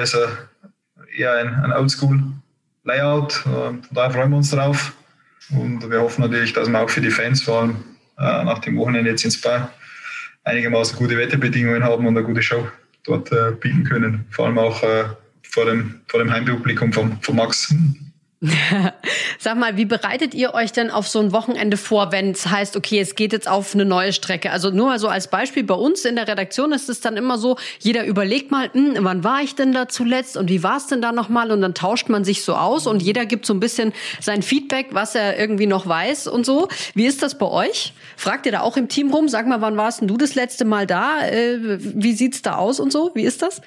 eher 1.17 1.33
ein, 1.35 1.55
ein 1.55 1.73
Oldschool-Layout. 1.73 2.42
Äh, 3.45 3.47
von 3.47 3.83
daher 3.91 4.11
freuen 4.11 4.31
wir 4.31 4.37
uns 4.39 4.51
drauf. 4.51 4.93
Und 5.51 5.89
wir 5.91 6.01
hoffen 6.01 6.23
natürlich, 6.23 6.53
dass 6.53 6.69
wir 6.69 6.81
auch 6.81 6.91
für 6.91 7.01
die 7.01 7.11
Fans, 7.11 7.43
vor 7.43 7.61
allem 7.61 7.77
äh, 8.19 8.45
nach 8.45 8.61
dem 8.61 8.77
Wochenende 8.77 9.11
jetzt 9.11 9.25
in 9.25 9.31
Spa, 9.31 9.71
einigermaßen 10.45 10.97
gute 10.97 11.17
Wetterbedingungen 11.17 11.85
haben 11.85 12.07
und 12.07 12.17
eine 12.17 12.27
gute 12.27 12.43
Show 12.43 12.67
dort 13.05 13.31
äh, 13.33 13.53
bieten 13.53 13.85
können. 13.85 14.25
Vor 14.31 14.47
allem 14.47 14.59
auch 14.59 14.83
vor, 15.43 15.67
dem, 15.67 16.01
vor 16.09 16.21
dem 16.21 16.33
Heimpublikum 16.33 16.93
von, 16.93 17.21
von 17.21 17.37
Max. 17.37 17.75
Sag 19.39 19.57
mal, 19.57 19.77
wie 19.77 19.85
bereitet 19.85 20.35
ihr 20.35 20.53
euch 20.55 20.73
denn 20.73 20.91
auf 20.91 21.07
so 21.07 21.21
ein 21.21 21.31
Wochenende 21.33 21.77
vor, 21.77 22.11
wenn 22.11 22.33
es 22.33 22.49
heißt, 22.49 22.77
okay, 22.77 22.99
es 22.99 23.15
geht 23.15 23.33
jetzt 23.33 23.49
auf 23.49 23.75
eine 23.75 23.85
neue 23.85 24.13
Strecke? 24.13 24.51
Also 24.51 24.71
nur 24.71 24.87
mal 24.87 24.99
so 24.99 25.07
als 25.09 25.29
Beispiel, 25.29 25.63
bei 25.63 25.75
uns 25.75 26.05
in 26.05 26.17
der 26.17 26.27
Redaktion 26.27 26.73
ist 26.73 26.89
es 26.89 27.01
dann 27.01 27.17
immer 27.17 27.39
so, 27.39 27.57
jeder 27.79 28.05
überlegt 28.05 28.51
mal, 28.51 28.69
hm, 28.73 28.97
wann 28.99 29.23
war 29.23 29.43
ich 29.43 29.55
denn 29.55 29.73
da 29.73 29.89
zuletzt 29.89 30.37
und 30.37 30.49
wie 30.49 30.65
war 30.65 30.79
es 30.79 30.89
denn 30.89 31.01
da 31.01 31.13
nochmal? 31.13 31.53
Und 31.53 31.61
dann 31.61 31.75
tauscht 31.75 32.09
man 32.09 32.25
sich 32.25 32.43
so 32.43 32.57
aus 32.57 32.89
und 32.89 33.01
jeder 33.01 33.27
gibt 33.27 33.47
so 33.47 33.55
ein 33.55 33.61
bisschen 33.61 33.93
sein 34.21 34.43
Feedback, 34.43 34.89
was 34.91 35.15
er 35.15 35.39
irgendwie 35.39 35.67
noch 35.67 35.87
weiß 35.87 36.27
und 36.27 36.45
so. 36.45 36.69
Wie 36.95 37.07
ist 37.07 37.23
das 37.23 37.39
bei 37.39 37.47
euch? 37.47 37.93
Fragt 38.17 38.47
ihr 38.47 38.53
da 38.53 38.61
auch 38.63 38.77
im 38.77 38.89
Team 38.89 39.13
rum? 39.13 39.29
Sag 39.29 39.47
mal, 39.47 39.61
wann 39.61 39.77
warst 39.77 40.01
denn 40.01 40.09
du 40.09 40.17
das 40.17 40.35
letzte 40.35 40.65
Mal 40.65 40.89
da? 40.89 41.25
Äh, 41.27 41.59
wie 41.61 42.13
sieht's 42.13 42.43
da 42.43 42.57
aus 42.57 42.81
und 42.81 42.91
so? 42.91 43.13
Wie 43.15 43.23
ist 43.23 43.43
das? 43.43 43.61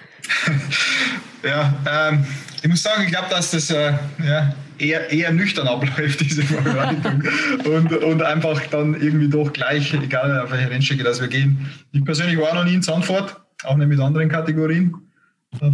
ja, 1.43 1.73
ähm, 1.89 2.25
ich 2.61 2.69
muss 2.69 2.83
sagen, 2.83 3.03
ich 3.03 3.11
glaube, 3.11 3.29
dass 3.29 3.51
das 3.51 3.69
äh, 3.69 3.93
ja, 4.25 4.53
eher, 4.79 5.11
eher 5.11 5.31
nüchtern 5.31 5.67
abläuft, 5.67 6.21
diese 6.21 6.43
Vorbereitung. 6.43 7.23
und, 7.65 7.91
und 7.91 8.21
einfach 8.21 8.61
dann 8.67 8.99
irgendwie 8.99 9.29
doch 9.29 9.51
gleich, 9.53 9.93
egal 9.93 10.41
auf 10.41 10.51
welche 10.51 10.69
Rennstrecke 10.69 11.03
das 11.03 11.21
wir 11.21 11.27
gehen. 11.27 11.69
Ich 11.91 12.03
persönlich 12.03 12.37
war 12.39 12.53
noch 12.53 12.65
nie 12.65 12.75
in 12.75 12.83
Zandvoort, 12.83 13.37
auch 13.63 13.75
nicht 13.77 13.87
mit 13.87 13.99
anderen 13.99 14.29
Kategorien. 14.29 14.95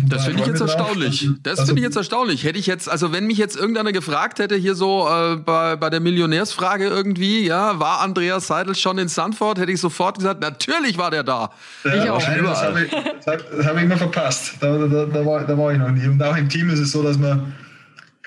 Das 0.07 0.25
finde 0.25 0.41
ich 0.41 0.47
jetzt 0.47 0.61
erstaunlich. 0.61 1.29
Das 1.43 1.59
also, 1.59 1.69
finde 1.69 1.81
ich 1.81 1.85
jetzt 1.85 1.95
erstaunlich. 1.95 2.43
Hätte 2.43 2.59
ich 2.59 2.67
jetzt, 2.67 2.89
also 2.89 3.11
wenn 3.11 3.25
mich 3.25 3.37
jetzt 3.37 3.57
irgendeiner 3.57 3.91
gefragt 3.91 4.39
hätte, 4.39 4.55
hier 4.55 4.75
so 4.75 5.07
äh, 5.09 5.37
bei, 5.37 5.75
bei 5.75 5.89
der 5.89 5.99
Millionärsfrage 5.99 6.85
irgendwie, 6.85 7.45
ja, 7.45 7.79
war 7.79 8.01
Andreas 8.01 8.47
Seidel 8.47 8.75
schon 8.75 8.97
in 8.97 9.07
Sanford, 9.07 9.59
hätte 9.59 9.71
ich 9.71 9.79
sofort 9.79 10.17
gesagt, 10.17 10.41
natürlich 10.41 10.97
war 10.97 11.11
der 11.11 11.23
da. 11.23 11.51
Ja, 11.83 11.95
ich 11.95 12.09
auch. 12.09 12.21
Nein, 12.21 12.43
das 12.43 12.61
habe 12.61 12.85
ich, 12.85 13.65
hab 13.65 13.77
ich 13.77 13.83
immer 13.83 13.97
verpasst. 13.97 14.55
Da, 14.59 14.77
da, 14.77 15.05
da, 15.05 15.25
war, 15.25 15.45
da 15.45 15.57
war 15.57 15.71
ich 15.71 15.79
noch 15.79 15.89
nie. 15.89 16.07
Und 16.07 16.21
auch 16.21 16.37
im 16.37 16.49
Team 16.49 16.69
ist 16.69 16.79
es 16.79 16.91
so, 16.91 17.03
dass 17.03 17.19
wir 17.19 17.51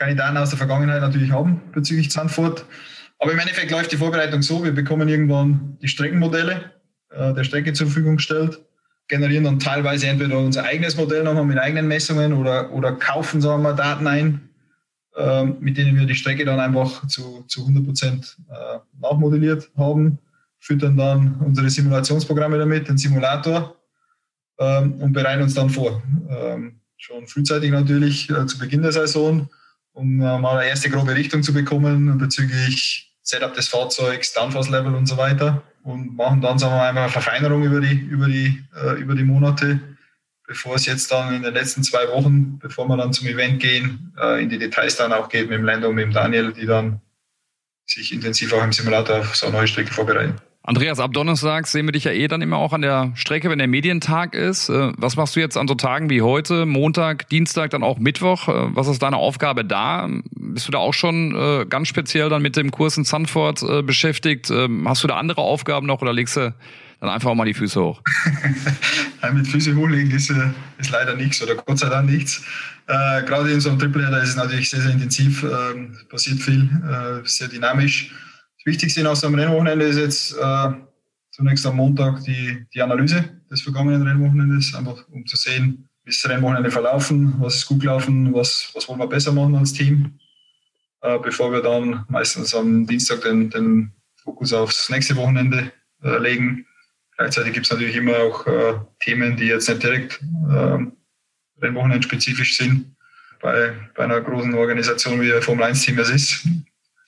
Kandidaten 0.05 0.37
aus 0.37 0.51
der 0.51 0.59
Vergangenheit 0.59 1.01
natürlich 1.01 1.33
haben 1.33 1.61
bezüglich 1.73 2.13
Sanford. 2.13 2.65
Aber 3.19 3.33
im 3.33 3.39
Endeffekt 3.39 3.71
läuft 3.71 3.93
die 3.93 3.97
Vorbereitung 3.97 4.43
so, 4.43 4.65
wir 4.65 4.73
bekommen 4.73 5.09
irgendwann 5.09 5.79
die 5.81 5.89
Streckenmodelle 5.89 6.73
äh, 7.11 7.33
der 7.35 7.45
Strecke 7.45 7.73
zur 7.73 7.87
Verfügung 7.87 8.17
gestellt 8.17 8.61
generieren 9.09 9.45
dann 9.45 9.59
teilweise 9.59 10.07
entweder 10.07 10.39
unser 10.39 10.65
eigenes 10.65 10.97
Modell 10.97 11.25
nochmal 11.25 11.45
mit 11.45 11.59
eigenen 11.59 11.89
Messungen 11.89 12.33
oder, 12.33 12.73
oder 12.73 12.93
kaufen, 12.93 13.41
sagen 13.41 13.63
wir, 13.63 13.75
Daten 13.75 14.07
ein, 14.07 14.49
äh, 15.17 15.45
mit 15.45 15.77
denen 15.77 15.97
wir 15.97 16.07
die 16.07 16.15
Strecke 16.15 16.45
dann 16.45 16.61
einfach 16.61 17.07
zu, 17.07 17.45
zu 17.47 17.61
100 17.61 17.85
Prozent 17.85 18.37
äh, 18.51 18.79
nachmodelliert 19.01 19.71
haben, 19.77 20.19
füttern 20.59 20.97
dann 20.97 21.37
unsere 21.41 21.69
Simulationsprogramme 21.69 22.59
damit, 22.59 22.89
den 22.89 22.97
Simulator 22.97 23.77
ähm, 24.59 24.95
und 24.95 25.13
bereiten 25.13 25.43
uns 25.43 25.55
dann 25.55 25.69
vor. 25.69 26.03
Ähm, 26.31 26.81
schon 26.97 27.27
frühzeitig 27.27 27.71
natürlich 27.71 28.31
äh, 28.31 28.47
zu 28.47 28.59
Beginn 28.59 28.83
der 28.83 28.93
Saison, 28.93 29.49
um 29.95 30.21
äh, 30.21 30.39
mal 30.39 30.59
eine 30.59 30.69
erste 30.69 30.91
grobe 30.91 31.15
Richtung 31.15 31.43
zu 31.43 31.55
bekommen 31.55 32.19
bezüglich 32.19 33.13
Setup 33.23 33.55
des 33.55 33.69
Fahrzeugs, 33.69 34.35
Downforce-Level 34.35 34.95
und 34.95 35.07
so 35.07 35.17
weiter 35.17 35.63
und 35.83 36.15
machen 36.17 36.43
dann 36.43 36.59
sagen 36.59 36.75
wir 36.75 36.93
mal, 36.93 37.03
eine 37.03 37.09
Verfeinerung 37.09 37.63
über 37.63 37.81
die, 37.81 37.95
über, 37.95 38.27
die, 38.27 38.63
äh, 38.77 39.01
über 39.01 39.15
die 39.15 39.25
Monate, 39.25 39.81
bevor 40.47 40.75
es 40.75 40.85
jetzt 40.85 41.11
dann 41.11 41.35
in 41.35 41.43
den 41.43 41.55
letzten 41.55 41.83
zwei 41.83 42.07
Wochen, 42.09 42.59
bevor 42.59 42.87
wir 42.87 42.97
dann 42.97 43.13
zum 43.13 43.29
Event 43.29 43.61
gehen, 43.61 44.13
äh, 44.21 44.43
in 44.43 44.51
die 44.51 44.59
Details 44.59 44.97
dann 44.97 45.13
auch 45.13 45.29
geht 45.29 45.49
mit 45.49 45.59
dem 45.59 45.65
Lando 45.65 45.89
und 45.89 45.95
mit 45.95 46.05
dem 46.05 46.13
Daniel, 46.13 46.53
die 46.53 46.67
dann 46.67 47.01
sich 47.87 48.13
intensiv 48.13 48.53
auch 48.53 48.65
im 48.65 48.73
Simulator 48.73 49.21
auf 49.21 49.37
so 49.37 49.47
eine 49.47 49.57
neue 49.57 49.69
Strecke 49.69 49.93
vorbereiten. 49.93 50.37
Andreas, 50.67 50.99
ab 50.99 51.13
Donnerstag 51.13 51.67
sehen 51.67 51.87
wir 51.87 51.93
dich 51.93 52.05
ja 52.05 52.13
eh 52.13 52.27
dann 52.27 52.41
immer 52.41 52.57
auch 52.57 52.73
an 52.73 52.81
der 52.81 53.13
Strecke, 53.17 53.51
wenn 53.51 53.59
der 53.59 53.69
Medientag 53.69 54.35
ist. 54.35 54.71
Äh, 54.71 54.93
was 54.97 55.15
machst 55.15 55.37
du 55.37 55.41
jetzt 55.41 55.59
an 55.59 55.69
so 55.69 55.75
Tagen 55.75 56.09
wie 56.09 56.23
heute, 56.23 56.65
Montag, 56.65 57.29
Dienstag, 57.29 57.69
dann 57.69 57.83
auch 57.83 57.99
Mittwoch? 57.99 58.49
Äh, 58.49 58.75
was 58.75 58.89
ist 58.89 59.03
deine 59.03 59.19
Aufgabe 59.19 59.63
da? 59.67 60.09
Bist 60.31 60.67
du 60.67 60.73
da 60.73 60.79
auch 60.79 60.95
schon 60.95 61.37
äh, 61.37 61.67
ganz 61.67 61.89
speziell 61.89 62.31
dann 62.31 62.41
mit 62.41 62.57
dem 62.57 62.71
Kurs 62.71 62.97
in 62.97 63.05
Sanford 63.05 63.85
beschäftigt? 63.85 64.51
Ähm, 64.51 64.89
hast 64.89 65.05
du 65.05 65.09
da 65.09 65.17
andere 65.17 65.43
Aufgaben 65.43 65.87
noch 65.87 66.01
oder 66.01 66.15
legst 66.15 66.37
du 66.37 66.55
dann 67.01 67.11
einfach 67.11 67.29
auch 67.29 67.35
mal 67.35 67.45
die 67.45 67.53
Füße 67.53 67.83
hoch? 67.83 68.01
mit 69.35 69.47
Füße 69.47 69.77
hochlegen 69.77 70.13
ist, 70.13 70.33
ist 70.79 70.91
leider 70.91 71.15
nichts 71.15 71.43
oder 71.43 71.57
Gott 71.57 71.79
sei 71.79 71.91
Dank 71.91 72.09
nichts. 72.09 72.43
Äh, 72.87 73.23
gerade 73.25 73.51
in 73.51 73.61
so 73.61 73.69
einem 73.69 73.79
Triple 73.79 74.11
da 74.11 74.17
ist 74.19 74.31
es 74.31 74.37
natürlich 74.37 74.71
sehr, 74.71 74.81
sehr 74.81 74.93
intensiv, 74.93 75.43
äh, 75.43 75.49
passiert 76.09 76.41
viel, 76.41 76.71
äh, 76.89 77.27
sehr 77.29 77.49
dynamisch. 77.49 78.13
Wichtigste 78.65 79.09
aus 79.09 79.21
dem 79.21 79.35
Rennwochenende 79.35 79.85
ist 79.85 79.99
jetzt 79.99 80.37
äh, 80.39 80.71
zunächst 81.31 81.67
am 81.67 81.77
Montag 81.77 82.23
die, 82.25 82.65
die 82.73 82.81
Analyse 82.81 83.43
des 83.51 83.61
vergangenen 83.61 84.07
Rennwochenendes, 84.07 84.75
einfach 84.75 85.07
um 85.11 85.27
zu 85.27 85.37
sehen, 85.37 85.89
wie 86.05 86.11
ist 86.11 86.25
das 86.25 86.31
Rennwochenende 86.31 86.71
verlaufen, 86.71 87.35
was 87.39 87.57
ist 87.57 87.67
gut 87.67 87.81
gelaufen, 87.81 88.33
was, 88.33 88.71
was 88.75 88.89
wollen 88.89 89.01
wir 89.01 89.07
besser 89.07 89.33
machen 89.33 89.55
als 89.57 89.73
Team, 89.73 90.19
äh, 91.03 91.19
bevor 91.19 91.53
wir 91.53 91.61
dann 91.61 92.05
meistens 92.09 92.55
am 92.55 92.87
Dienstag 92.87 93.23
den, 93.23 93.51
den 93.51 93.93
Fokus 94.17 94.53
aufs 94.55 94.89
nächste 94.89 95.17
Wochenende 95.17 95.71
äh, 96.03 96.19
legen. 96.19 96.67
Gleichzeitig 97.17 97.53
gibt 97.53 97.67
es 97.67 97.73
natürlich 97.73 97.97
immer 97.97 98.17
auch 98.17 98.47
äh, 98.47 98.75
Themen, 99.01 99.37
die 99.37 99.47
jetzt 99.47 99.69
nicht 99.69 99.83
direkt 99.83 100.21
äh, 100.51 100.79
Rennwochenende 101.61 102.03
spezifisch 102.03 102.57
sind. 102.57 102.97
Bei, 103.43 103.75
bei 103.95 104.05
einer 104.05 104.23
großen 104.23 104.55
Organisation 104.55 105.21
wie 105.21 105.31
Formel 105.43 105.65
1 105.65 105.83
Team 105.83 105.99
es 105.99 106.09
ist, 106.09 106.49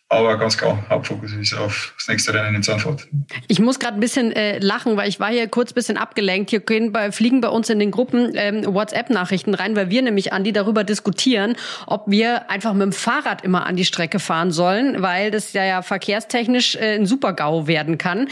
aber 0.08 0.38
ganz 0.38 0.56
klar, 0.56 0.84
Hauptfokus 0.88 1.32
ist 1.32 1.52
auf 1.54 1.92
das 1.98 2.06
nächste 2.06 2.32
Rennen 2.32 2.54
in 2.54 2.62
Zandvoort. 2.62 3.08
Ich 3.48 3.58
muss 3.58 3.80
gerade 3.80 3.96
ein 3.96 4.00
bisschen 4.00 4.30
äh, 4.30 4.58
lachen, 4.60 4.96
weil 4.96 5.08
ich 5.08 5.18
war 5.18 5.30
hier 5.30 5.48
kurz 5.48 5.72
ein 5.72 5.74
bisschen 5.74 5.96
abgelenkt. 5.96 6.50
Hier 6.50 6.60
gehen 6.60 6.92
bei, 6.92 7.10
fliegen 7.10 7.40
bei 7.40 7.48
uns 7.48 7.70
in 7.70 7.80
den 7.80 7.90
Gruppen 7.90 8.30
ähm, 8.34 8.64
WhatsApp-Nachrichten 8.66 9.54
rein, 9.54 9.74
weil 9.74 9.90
wir 9.90 10.02
nämlich, 10.02 10.32
Andi, 10.32 10.52
darüber 10.52 10.84
diskutieren, 10.84 11.56
ob 11.86 12.04
wir 12.06 12.48
einfach 12.50 12.72
mit 12.72 12.82
dem 12.82 12.92
Fahrrad 12.92 13.42
immer 13.42 13.66
an 13.66 13.74
die 13.74 13.84
Strecke 13.84 14.20
fahren 14.20 14.52
sollen, 14.52 15.02
weil 15.02 15.32
das 15.32 15.52
ja, 15.54 15.64
ja 15.64 15.82
verkehrstechnisch 15.82 16.76
äh, 16.76 16.94
ein 16.94 17.06
Super-GAU 17.06 17.66
werden 17.66 17.98
kann. 17.98 18.28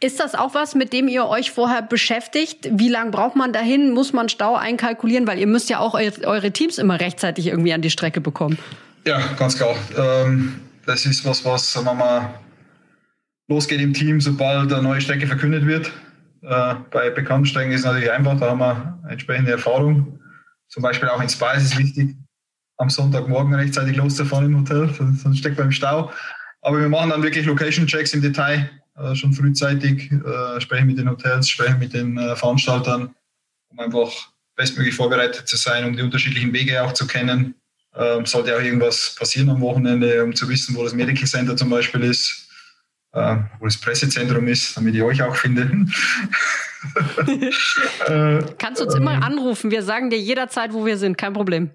Ist 0.00 0.20
das 0.20 0.34
auch 0.34 0.52
was, 0.54 0.74
mit 0.74 0.92
dem 0.92 1.08
ihr 1.08 1.26
euch 1.26 1.52
vorher 1.52 1.80
beschäftigt? 1.80 2.68
Wie 2.70 2.90
lange 2.90 3.12
braucht 3.12 3.36
man 3.36 3.54
dahin? 3.54 3.92
Muss 3.92 4.12
man 4.12 4.28
Stau 4.28 4.56
einkalkulieren? 4.56 5.26
Weil 5.26 5.38
ihr 5.38 5.46
müsst 5.46 5.70
ja 5.70 5.78
auch 5.78 5.94
eure 5.94 6.50
Teams 6.50 6.76
immer 6.76 7.00
rechtzeitig 7.00 7.46
irgendwie 7.46 7.72
an 7.72 7.80
die 7.80 7.88
Strecke 7.88 8.20
bekommen. 8.20 8.58
Ja, 9.06 9.20
ganz 9.38 9.56
klar. 9.56 9.74
Ähm 9.96 10.60
das 10.86 11.06
ist 11.06 11.24
was, 11.24 11.44
was 11.44 11.72
sagen 11.72 11.86
wir 11.86 11.94
mal, 11.94 12.34
losgeht 13.48 13.80
im 13.80 13.92
Team, 13.92 14.20
sobald 14.20 14.72
eine 14.72 14.82
neue 14.82 15.00
Strecke 15.00 15.26
verkündet 15.26 15.66
wird. 15.66 15.90
Äh, 16.42 16.74
bei 16.90 17.10
bekannten 17.10 17.46
Strecken 17.46 17.72
ist 17.72 17.80
es 17.80 17.86
natürlich 17.86 18.10
einfach, 18.10 18.38
da 18.38 18.50
haben 18.50 18.60
wir 18.60 19.00
entsprechende 19.08 19.52
Erfahrung. 19.52 20.18
Zum 20.68 20.82
Beispiel 20.82 21.08
auch 21.08 21.20
in 21.20 21.28
Spa 21.28 21.52
ist 21.52 21.64
es 21.64 21.78
wichtig, 21.78 22.16
am 22.78 22.90
Sonntagmorgen 22.90 23.54
rechtzeitig 23.54 23.96
loszufahren 23.96 24.46
im 24.46 24.60
Hotel, 24.60 24.92
sonst 24.94 25.38
steckt 25.38 25.58
man 25.58 25.68
im 25.68 25.72
Stau. 25.72 26.10
Aber 26.62 26.80
wir 26.80 26.88
machen 26.88 27.10
dann 27.10 27.22
wirklich 27.22 27.46
Location-Checks 27.46 28.14
im 28.14 28.22
Detail, 28.22 28.70
äh, 28.96 29.14
schon 29.14 29.32
frühzeitig, 29.32 30.10
äh, 30.10 30.60
sprechen 30.60 30.86
mit 30.86 30.98
den 30.98 31.08
Hotels, 31.08 31.48
sprechen 31.48 31.78
mit 31.78 31.92
den 31.92 32.16
äh, 32.18 32.34
Veranstaltern, 32.36 33.14
um 33.68 33.78
einfach 33.78 34.10
bestmöglich 34.56 34.94
vorbereitet 34.94 35.46
zu 35.46 35.56
sein, 35.56 35.84
um 35.84 35.96
die 35.96 36.02
unterschiedlichen 36.02 36.52
Wege 36.52 36.82
auch 36.82 36.92
zu 36.92 37.06
kennen 37.06 37.54
ähm, 37.96 38.26
sollte 38.26 38.56
auch 38.56 38.60
irgendwas 38.60 39.14
passieren 39.18 39.50
am 39.50 39.60
Wochenende, 39.60 40.22
um 40.24 40.34
zu 40.34 40.48
wissen, 40.48 40.74
wo 40.74 40.82
das 40.84 40.94
Medical 40.94 41.26
Center 41.26 41.56
zum 41.56 41.70
Beispiel 41.70 42.02
ist, 42.02 42.48
äh, 43.12 43.36
wo 43.58 43.66
das 43.66 43.78
Pressezentrum 43.78 44.48
ist, 44.48 44.76
damit 44.76 44.94
ich 44.94 45.02
euch 45.02 45.22
auch 45.22 45.36
finde. 45.36 45.70
äh, 48.08 48.42
Kannst 48.58 48.82
uns 48.82 48.94
immer 48.94 49.22
anrufen. 49.24 49.70
Wir 49.70 49.82
sagen 49.82 50.10
dir 50.10 50.18
jederzeit, 50.18 50.72
wo 50.72 50.86
wir 50.86 50.96
sind. 50.96 51.18
Kein 51.18 51.32
Problem. 51.32 51.70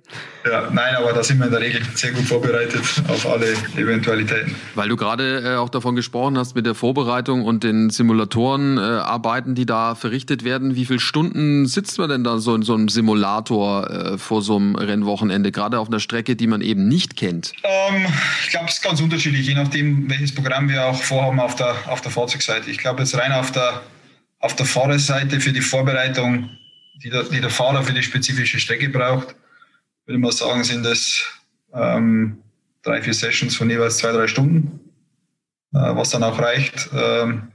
Ja, 0.46 0.70
nein, 0.72 0.96
aber 0.96 1.14
da 1.14 1.24
sind 1.24 1.40
wir 1.40 1.46
in 1.46 1.52
der 1.52 1.62
Regel 1.62 1.82
sehr 1.96 2.12
gut 2.12 2.26
vorbereitet 2.26 2.82
auf 3.08 3.28
alle 3.28 3.54
Eventualitäten. 3.76 4.56
Weil 4.76 4.90
du 4.90 4.96
gerade 4.96 5.42
äh, 5.44 5.56
auch 5.58 5.70
davon 5.70 5.96
gesprochen 5.96 6.38
hast 6.38 6.56
mit 6.56 6.66
der 6.66 6.76
Vorbereitung 6.76 7.44
und 7.44 7.64
den 7.64 7.90
Simulatorenarbeiten, 7.90 9.54
äh, 9.54 9.56
die 9.56 9.66
da 9.66 9.96
verrichtet 9.96 10.44
werden. 10.44 10.76
Wie 10.76 10.86
viele 10.86 11.00
Stunden 11.00 11.66
sitzt 11.66 11.98
man 11.98 12.10
denn 12.10 12.24
da 12.24 12.38
so 12.38 12.56
in 12.56 12.62
so 12.62 12.74
einem 12.74 12.90
Simulator 12.90 13.90
äh, 13.90 14.18
vor 14.18 14.42
so 14.42 14.56
einem 14.56 14.76
Rennwochenende, 14.76 15.52
gerade 15.52 15.80
auf 15.80 15.88
einer 15.88 16.00
Strecke, 16.00 16.36
die 16.36 16.48
man 16.48 16.62
eben 16.62 16.88
nicht 16.88 17.16
kennt? 17.16 17.54
Ähm, 17.64 18.06
ich 18.44 18.50
glaube, 18.50 18.68
es 18.68 18.76
ist 18.76 18.84
ganz 18.84 19.02
unterschiedlich, 19.02 19.48
je 19.48 19.56
nachdem, 19.56 20.10
welches 20.10 20.34
Programm 20.34 20.70
wir 20.70 20.86
auch 20.86 21.02
vorhaben 21.02 21.40
auf 21.40 21.56
der, 21.56 21.76
auf 21.88 22.02
der 22.02 22.12
Fahrzeugseite. 22.12 22.70
Ich 22.70 22.78
glaube, 22.78 23.02
jetzt 23.02 23.18
rein 23.18 23.32
auf 23.32 23.52
der 23.52 23.82
auf 24.40 24.56
der 24.56 24.66
Fahrerseite 24.66 25.40
für 25.40 25.52
die 25.52 25.62
Vorbereitung 25.62 26.50
die 27.04 27.10
der, 27.10 27.24
die 27.24 27.42
der 27.42 27.50
Fahrer 27.50 27.84
für 27.84 27.94
die 27.94 28.04
spezifische 28.04 28.60
Strecke 28.60 28.90
braucht. 28.90 29.36
Würde 30.06 30.20
mal 30.20 30.32
sagen, 30.32 30.64
sind 30.64 30.86
es 30.86 31.24
ähm, 31.74 32.40
drei, 32.82 33.02
vier 33.02 33.14
Sessions 33.14 33.56
von 33.56 33.70
jeweils 33.70 33.98
zwei, 33.98 34.12
drei 34.12 34.28
Stunden, 34.28 34.80
äh, 35.74 35.78
was 35.78 36.10
dann 36.10 36.24
auch 36.24 36.40
reicht. 36.40 36.90
Ähm, 36.94 37.52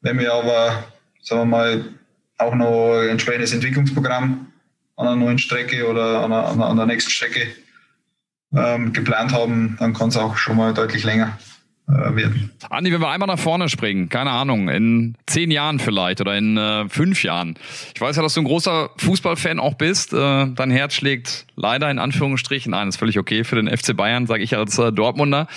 wenn 0.00 0.18
wir 0.18 0.32
aber, 0.32 0.84
sagen 1.22 1.42
wir 1.42 1.56
mal, 1.56 1.84
auch 2.36 2.54
noch 2.54 3.00
ein 3.00 3.08
entsprechendes 3.08 3.52
Entwicklungsprogramm 3.52 4.46
an 4.96 5.06
einer 5.06 5.16
neuen 5.16 5.38
Strecke 5.38 5.88
oder 5.88 6.22
an, 6.22 6.32
einer, 6.32 6.66
an 6.66 6.76
der 6.76 6.86
nächsten 6.86 7.10
Strecke 7.10 7.48
ähm, 8.54 8.92
geplant 8.92 9.32
haben, 9.32 9.76
dann 9.80 9.92
kann 9.92 10.10
es 10.10 10.16
auch 10.16 10.36
schon 10.36 10.56
mal 10.56 10.72
deutlich 10.72 11.04
länger 11.04 11.36
werden. 11.88 12.50
Andi, 12.68 12.92
wenn 12.92 13.00
wir 13.00 13.08
einmal 13.08 13.26
nach 13.26 13.38
vorne 13.38 13.68
springen, 13.68 14.08
keine 14.08 14.30
Ahnung, 14.30 14.68
in 14.68 15.16
zehn 15.26 15.50
Jahren 15.50 15.78
vielleicht 15.78 16.20
oder 16.20 16.36
in 16.36 16.56
äh, 16.56 16.88
fünf 16.88 17.22
Jahren. 17.22 17.54
Ich 17.94 18.00
weiß 18.00 18.16
ja, 18.16 18.22
dass 18.22 18.34
du 18.34 18.40
ein 18.40 18.44
großer 18.44 18.90
Fußballfan 18.98 19.58
auch 19.58 19.74
bist. 19.74 20.12
Äh, 20.12 20.46
dein 20.54 20.70
Herz 20.70 20.94
schlägt 20.94 21.46
leider 21.56 21.90
in 21.90 21.98
Anführungsstrichen 21.98 22.74
ein, 22.74 22.88
ist 22.88 22.98
völlig 22.98 23.18
okay 23.18 23.42
für 23.44 23.56
den 23.56 23.74
FC 23.74 23.96
Bayern, 23.96 24.26
sage 24.26 24.42
ich 24.42 24.56
als 24.56 24.78
äh, 24.78 24.92
Dortmunder. 24.92 25.48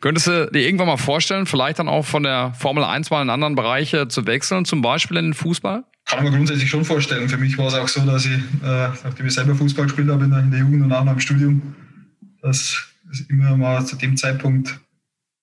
Könntest 0.00 0.26
du 0.26 0.50
dir 0.52 0.62
irgendwann 0.62 0.88
mal 0.88 0.96
vorstellen, 0.96 1.46
vielleicht 1.46 1.78
dann 1.78 1.88
auch 1.88 2.04
von 2.04 2.24
der 2.24 2.52
Formel 2.58 2.82
1 2.82 3.10
mal 3.10 3.22
in 3.22 3.30
anderen 3.30 3.54
Bereiche 3.54 4.08
zu 4.08 4.26
wechseln, 4.26 4.64
zum 4.64 4.82
Beispiel 4.82 5.16
in 5.16 5.26
den 5.26 5.34
Fußball? 5.34 5.84
Kann 6.06 6.22
man 6.22 6.32
grundsätzlich 6.32 6.70
schon 6.70 6.84
vorstellen. 6.84 7.28
Für 7.28 7.36
mich 7.36 7.58
war 7.58 7.66
es 7.66 7.74
auch 7.74 7.88
so, 7.88 8.00
dass 8.06 8.26
ich, 8.26 8.32
äh, 8.32 8.88
nachdem 9.04 9.26
ich 9.26 9.34
selber 9.34 9.54
Fußball 9.54 9.86
gespielt 9.86 10.08
habe 10.08 10.24
in 10.24 10.50
der, 10.50 10.60
Jugend 10.60 10.84
und 10.84 10.92
auch 10.92 11.04
noch 11.04 11.12
im 11.12 11.20
Studium, 11.20 11.74
dass 12.42 12.92
es 13.10 13.20
immer 13.28 13.56
mal 13.56 13.84
zu 13.84 13.96
dem 13.96 14.16
Zeitpunkt 14.16 14.80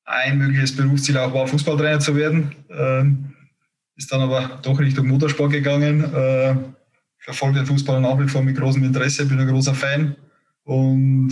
ein 0.05 0.37
mögliches 0.37 0.75
Berufsziel 0.75 1.17
auch 1.17 1.33
war, 1.33 1.47
Fußballtrainer 1.47 1.99
zu 1.99 2.15
werden. 2.15 2.55
Ähm, 2.69 3.33
ist 3.95 4.11
dann 4.11 4.21
aber 4.21 4.59
doch 4.61 4.79
Richtung 4.79 5.07
Motorsport 5.07 5.51
gegangen. 5.51 6.03
Äh, 6.13 6.55
verfolge 7.19 7.59
den 7.59 7.65
Fußball 7.65 8.01
nach 8.01 8.19
wie 8.19 8.27
vor 8.27 8.43
mit 8.43 8.57
großem 8.57 8.83
Interesse, 8.83 9.25
bin 9.25 9.39
ein 9.39 9.47
großer 9.47 9.73
Fan. 9.73 10.15
Und 10.63 11.31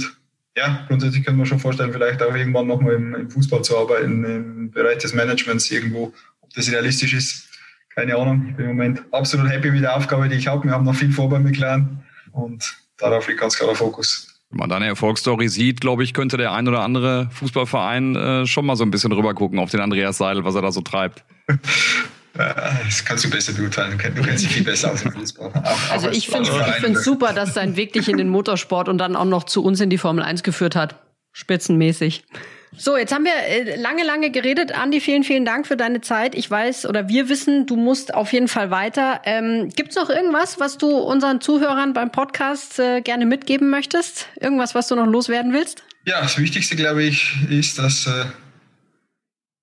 ja, 0.55 0.86
grundsätzlich 0.88 1.25
können 1.25 1.38
wir 1.38 1.45
schon 1.45 1.60
vorstellen, 1.60 1.91
vielleicht 1.91 2.21
auch 2.21 2.34
irgendwann 2.36 2.67
nochmal 2.67 2.93
im, 2.93 3.15
im 3.15 3.29
Fußball 3.29 3.63
zu 3.63 3.77
arbeiten, 3.77 4.23
im 4.23 4.71
Bereich 4.71 4.99
des 4.99 5.13
Managements 5.13 5.69
irgendwo. 5.71 6.13
Ob 6.41 6.53
das 6.53 6.71
realistisch 6.71 7.13
ist, 7.13 7.49
keine 7.89 8.15
Ahnung. 8.15 8.47
Ich 8.49 8.55
bin 8.55 8.65
im 8.65 8.77
Moment 8.77 9.03
absolut 9.12 9.49
happy 9.49 9.71
mit 9.71 9.84
der 9.84 9.95
Aufgabe, 9.95 10.29
die 10.29 10.36
ich 10.36 10.47
habe. 10.47 10.63
Wir 10.65 10.71
haben 10.71 10.86
noch 10.86 10.95
viel 10.95 11.12
vor 11.12 11.29
bei 11.29 11.39
McLaren 11.39 12.03
und 12.31 12.77
darauf 12.97 13.27
liegt 13.27 13.39
ganz 13.39 13.57
klar 13.57 13.69
der 13.69 13.75
Fokus. 13.75 14.31
Wenn 14.51 14.59
man 14.59 14.69
deine 14.69 14.87
Erfolgsstory 14.87 15.47
sieht, 15.47 15.79
glaube 15.79 16.03
ich, 16.03 16.13
könnte 16.13 16.37
der 16.37 16.51
ein 16.51 16.67
oder 16.67 16.81
andere 16.81 17.29
Fußballverein 17.31 18.15
äh, 18.15 18.45
schon 18.45 18.65
mal 18.65 18.75
so 18.75 18.83
ein 18.83 18.91
bisschen 18.91 19.11
rüber 19.13 19.33
gucken 19.33 19.59
auf 19.59 19.71
den 19.71 19.79
Andreas 19.79 20.17
Seidel, 20.17 20.43
was 20.43 20.55
er 20.55 20.61
da 20.61 20.71
so 20.71 20.81
treibt. 20.81 21.23
Das 22.33 23.03
kannst 23.03 23.25
du 23.25 23.29
besser 23.29 23.53
beurteilen. 23.53 23.97
Du 23.97 24.21
kennst 24.21 24.45
dich 24.45 24.53
viel 24.53 24.63
besser 24.63 24.91
aus 24.91 25.03
dem 25.03 25.11
Fußball. 25.11 25.51
Auch, 25.53 25.91
also 25.91 26.09
ich 26.09 26.27
finde 26.29 26.49
es 26.49 27.03
super, 27.03 27.33
dass 27.33 27.53
sein 27.53 27.75
Weg 27.75 27.93
dich 27.93 28.07
in 28.07 28.17
den 28.17 28.29
Motorsport 28.29 28.87
und 28.87 28.97
dann 28.97 29.15
auch 29.15 29.25
noch 29.25 29.43
zu 29.43 29.63
uns 29.63 29.81
in 29.81 29.89
die 29.89 29.97
Formel 29.97 30.23
1 30.23 30.43
geführt 30.43 30.75
hat. 30.75 30.95
Spitzenmäßig. 31.33 32.23
So, 32.77 32.95
jetzt 32.95 33.13
haben 33.13 33.25
wir 33.25 33.34
äh, 33.34 33.75
lange, 33.75 34.03
lange 34.03 34.31
geredet. 34.31 34.71
Andi, 34.71 35.01
vielen, 35.01 35.23
vielen 35.23 35.43
Dank 35.43 35.67
für 35.67 35.75
deine 35.75 35.99
Zeit. 35.99 36.36
Ich 36.36 36.49
weiß 36.49 36.86
oder 36.86 37.10
wir 37.10 37.27
wissen, 37.27 37.65
du 37.65 37.75
musst 37.75 38.13
auf 38.13 38.31
jeden 38.31 38.47
Fall 38.47 38.71
weiter. 38.71 39.21
Ähm, 39.25 39.69
Gibt 39.75 39.89
es 39.89 39.97
noch 39.97 40.10
irgendwas, 40.10 40.60
was 40.60 40.77
du 40.77 40.89
unseren 40.89 41.41
Zuhörern 41.41 41.93
beim 41.93 42.12
Podcast 42.12 42.79
äh, 42.79 43.01
gerne 43.01 43.25
mitgeben 43.25 43.69
möchtest? 43.69 44.29
Irgendwas, 44.39 44.73
was 44.73 44.88
du 44.88 44.95
noch 44.95 45.05
loswerden 45.05 45.51
willst? 45.51 45.84
Ja, 46.05 46.21
das 46.21 46.38
Wichtigste, 46.39 46.77
glaube 46.77 47.03
ich, 47.03 47.36
ist, 47.49 47.77
dass 47.77 48.07
äh, 48.07 48.23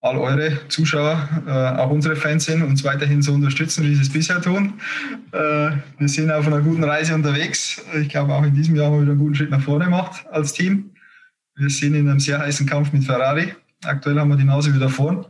all 0.02 0.18
eure 0.18 0.68
Zuschauer 0.68 1.28
äh, 1.46 1.50
auch 1.80 1.90
unsere 1.90 2.14
Fans 2.14 2.44
sind, 2.44 2.62
uns 2.62 2.84
weiterhin 2.84 3.22
so 3.22 3.32
unterstützen, 3.32 3.84
wie 3.84 3.94
sie 3.94 4.02
es 4.02 4.12
bisher 4.12 4.42
tun. 4.42 4.74
Äh, 5.32 5.70
wir 5.98 6.08
sind 6.08 6.30
auf 6.30 6.46
einer 6.46 6.60
guten 6.60 6.84
Reise 6.84 7.14
unterwegs. 7.14 7.82
Ich 8.00 8.10
glaube, 8.10 8.34
auch 8.34 8.44
in 8.44 8.54
diesem 8.54 8.76
Jahr 8.76 8.86
haben 8.86 8.96
wir 8.96 9.02
wieder 9.02 9.12
einen 9.12 9.20
guten 9.20 9.34
Schritt 9.34 9.50
nach 9.50 9.62
vorne 9.62 9.86
gemacht 9.86 10.26
als 10.30 10.52
Team. 10.52 10.90
Wir 11.58 11.70
sind 11.70 11.94
in 11.94 12.08
einem 12.08 12.20
sehr 12.20 12.38
heißen 12.38 12.66
Kampf 12.66 12.92
mit 12.92 13.04
Ferrari. 13.04 13.52
Aktuell 13.84 14.18
haben 14.18 14.28
wir 14.28 14.36
die 14.36 14.44
Nase 14.44 14.72
wieder 14.72 14.88
vorn 14.88 15.26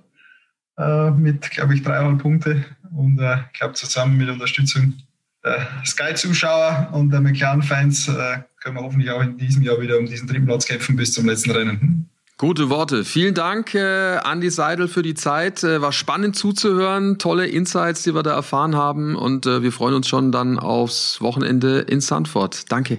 äh, 0.78 1.10
mit, 1.10 1.50
glaube 1.50 1.74
ich, 1.74 1.82
dreieinhalb 1.82 2.20
Punkte. 2.20 2.64
Und 2.94 3.18
äh, 3.18 3.38
ich 3.52 3.58
glaube, 3.58 3.74
zusammen 3.74 4.16
mit 4.16 4.28
Unterstützung 4.28 4.94
der 5.42 5.66
Sky-Zuschauer 5.86 6.90
und 6.92 7.10
der 7.10 7.20
McLaren-Fans 7.20 8.08
äh, 8.08 8.38
können 8.60 8.76
wir 8.76 8.82
hoffentlich 8.82 9.10
auch 9.10 9.22
in 9.22 9.38
diesem 9.38 9.62
Jahr 9.62 9.80
wieder 9.80 9.98
um 9.98 10.06
diesen 10.06 10.28
dritten 10.28 10.46
Platz 10.46 10.66
kämpfen 10.66 10.96
bis 10.96 11.14
zum 11.14 11.26
letzten 11.26 11.50
Rennen. 11.52 12.10
Gute 12.36 12.68
Worte. 12.70 13.04
Vielen 13.04 13.34
Dank, 13.34 13.74
äh, 13.74 14.18
Andi 14.18 14.50
Seidel, 14.50 14.86
für 14.86 15.02
die 15.02 15.14
Zeit. 15.14 15.64
Äh, 15.64 15.80
war 15.80 15.92
spannend 15.92 16.36
zuzuhören. 16.36 17.18
Tolle 17.18 17.46
Insights, 17.46 18.02
die 18.02 18.14
wir 18.14 18.22
da 18.22 18.34
erfahren 18.34 18.76
haben. 18.76 19.16
Und 19.16 19.46
äh, 19.46 19.62
wir 19.62 19.72
freuen 19.72 19.94
uns 19.94 20.08
schon 20.08 20.30
dann 20.30 20.58
aufs 20.58 21.20
Wochenende 21.20 21.80
in 21.80 22.00
Sandford. 22.00 22.70
Danke. 22.70 22.98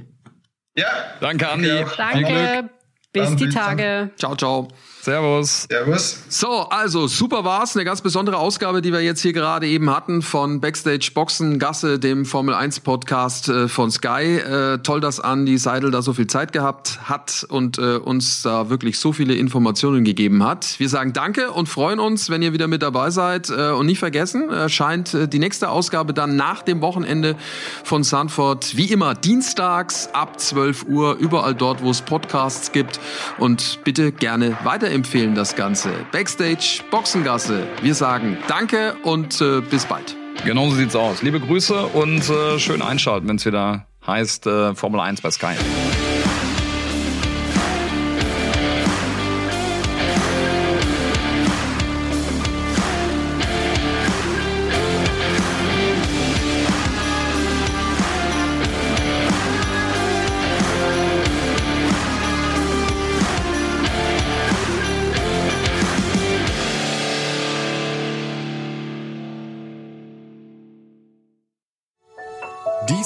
Ja. 0.75 0.87
Danke, 1.21 1.49
Andi. 1.49 1.85
Danke. 1.95 2.69
Bis 3.11 3.35
die 3.35 3.49
Tage. 3.49 4.11
Ciao, 4.17 4.35
ciao. 4.35 4.67
Servus. 5.01 5.65
Servus. 5.69 6.17
So, 6.27 6.67
also 6.69 7.07
super 7.07 7.45
war's. 7.45 7.73
Eine 7.73 7.85
ganz 7.85 8.01
besondere 8.01 8.38
Ausgabe, 8.38 8.81
die 8.81 8.91
wir 8.91 8.99
jetzt 8.99 9.21
hier 9.21 9.31
gerade 9.31 9.65
eben 9.65 9.89
hatten 9.89 10.21
von 10.21 10.59
Backstage 10.59 11.12
Boxen 11.13 11.57
Gasse, 11.57 11.99
dem 11.99 12.25
Formel 12.25 12.53
1 12.53 12.81
Podcast 12.81 13.47
äh, 13.47 13.69
von 13.69 13.91
Sky. 13.91 14.39
Äh, 14.39 14.79
toll, 14.79 14.99
dass 14.99 15.19
Andy 15.19 15.57
Seidel 15.57 15.91
da 15.91 16.01
so 16.01 16.12
viel 16.12 16.27
Zeit 16.27 16.51
gehabt 16.51 16.99
hat 17.03 17.45
und 17.47 17.77
äh, 17.77 17.95
uns 17.95 18.41
da 18.41 18.69
wirklich 18.69 18.99
so 18.99 19.13
viele 19.13 19.35
Informationen 19.35 20.03
gegeben 20.03 20.43
hat. 20.43 20.77
Wir 20.79 20.89
sagen 20.89 21.13
Danke 21.13 21.51
und 21.51 21.69
freuen 21.69 22.01
uns, 22.01 22.29
wenn 22.29 22.41
ihr 22.41 22.51
wieder 22.51 22.67
mit 22.67 22.81
dabei 22.81 23.09
seid. 23.09 23.49
Äh, 23.49 23.71
und 23.71 23.85
nicht 23.85 23.99
vergessen, 23.99 24.49
erscheint 24.49 25.13
äh, 25.13 25.29
die 25.29 25.39
nächste 25.39 25.69
Ausgabe 25.69 26.13
dann 26.13 26.35
nach 26.35 26.62
dem 26.62 26.81
Wochenende 26.81 27.38
von 27.85 28.03
Sanford. 28.03 28.75
Wie 28.75 28.91
immer 28.91 29.15
dienstags 29.15 30.09
ab 30.12 30.41
12 30.41 30.88
Uhr, 30.89 31.15
überall 31.15 31.55
dort, 31.55 31.81
wo 31.81 31.89
es 31.89 32.01
Podcasts 32.01 32.73
gibt. 32.73 32.99
Und 33.38 33.79
bitte 33.85 34.12
gerne 34.12 34.57
weiter 34.65 34.89
weiterempfehlen 34.99 35.35
das 35.35 35.55
Ganze. 35.55 35.91
Backstage, 36.12 36.81
Boxengasse. 36.91 37.67
Wir 37.81 37.95
sagen 37.95 38.38
Danke 38.47 38.95
und 39.03 39.39
äh, 39.41 39.62
bis 39.62 39.85
bald. 39.85 40.15
Genau 40.45 40.69
so 40.69 40.75
sieht's 40.75 40.95
aus. 40.95 41.21
Liebe 41.21 41.39
Grüße 41.39 41.88
und 41.88 42.29
äh, 42.29 42.59
schön 42.59 42.81
einschalten, 42.81 43.27
wenn 43.27 43.38
es 43.38 43.45
wieder 43.45 43.85
heißt 44.05 44.47
äh, 44.47 44.75
Formel 44.75 44.99
1 44.99 45.21
bei 45.21 45.31
Sky. 45.31 45.55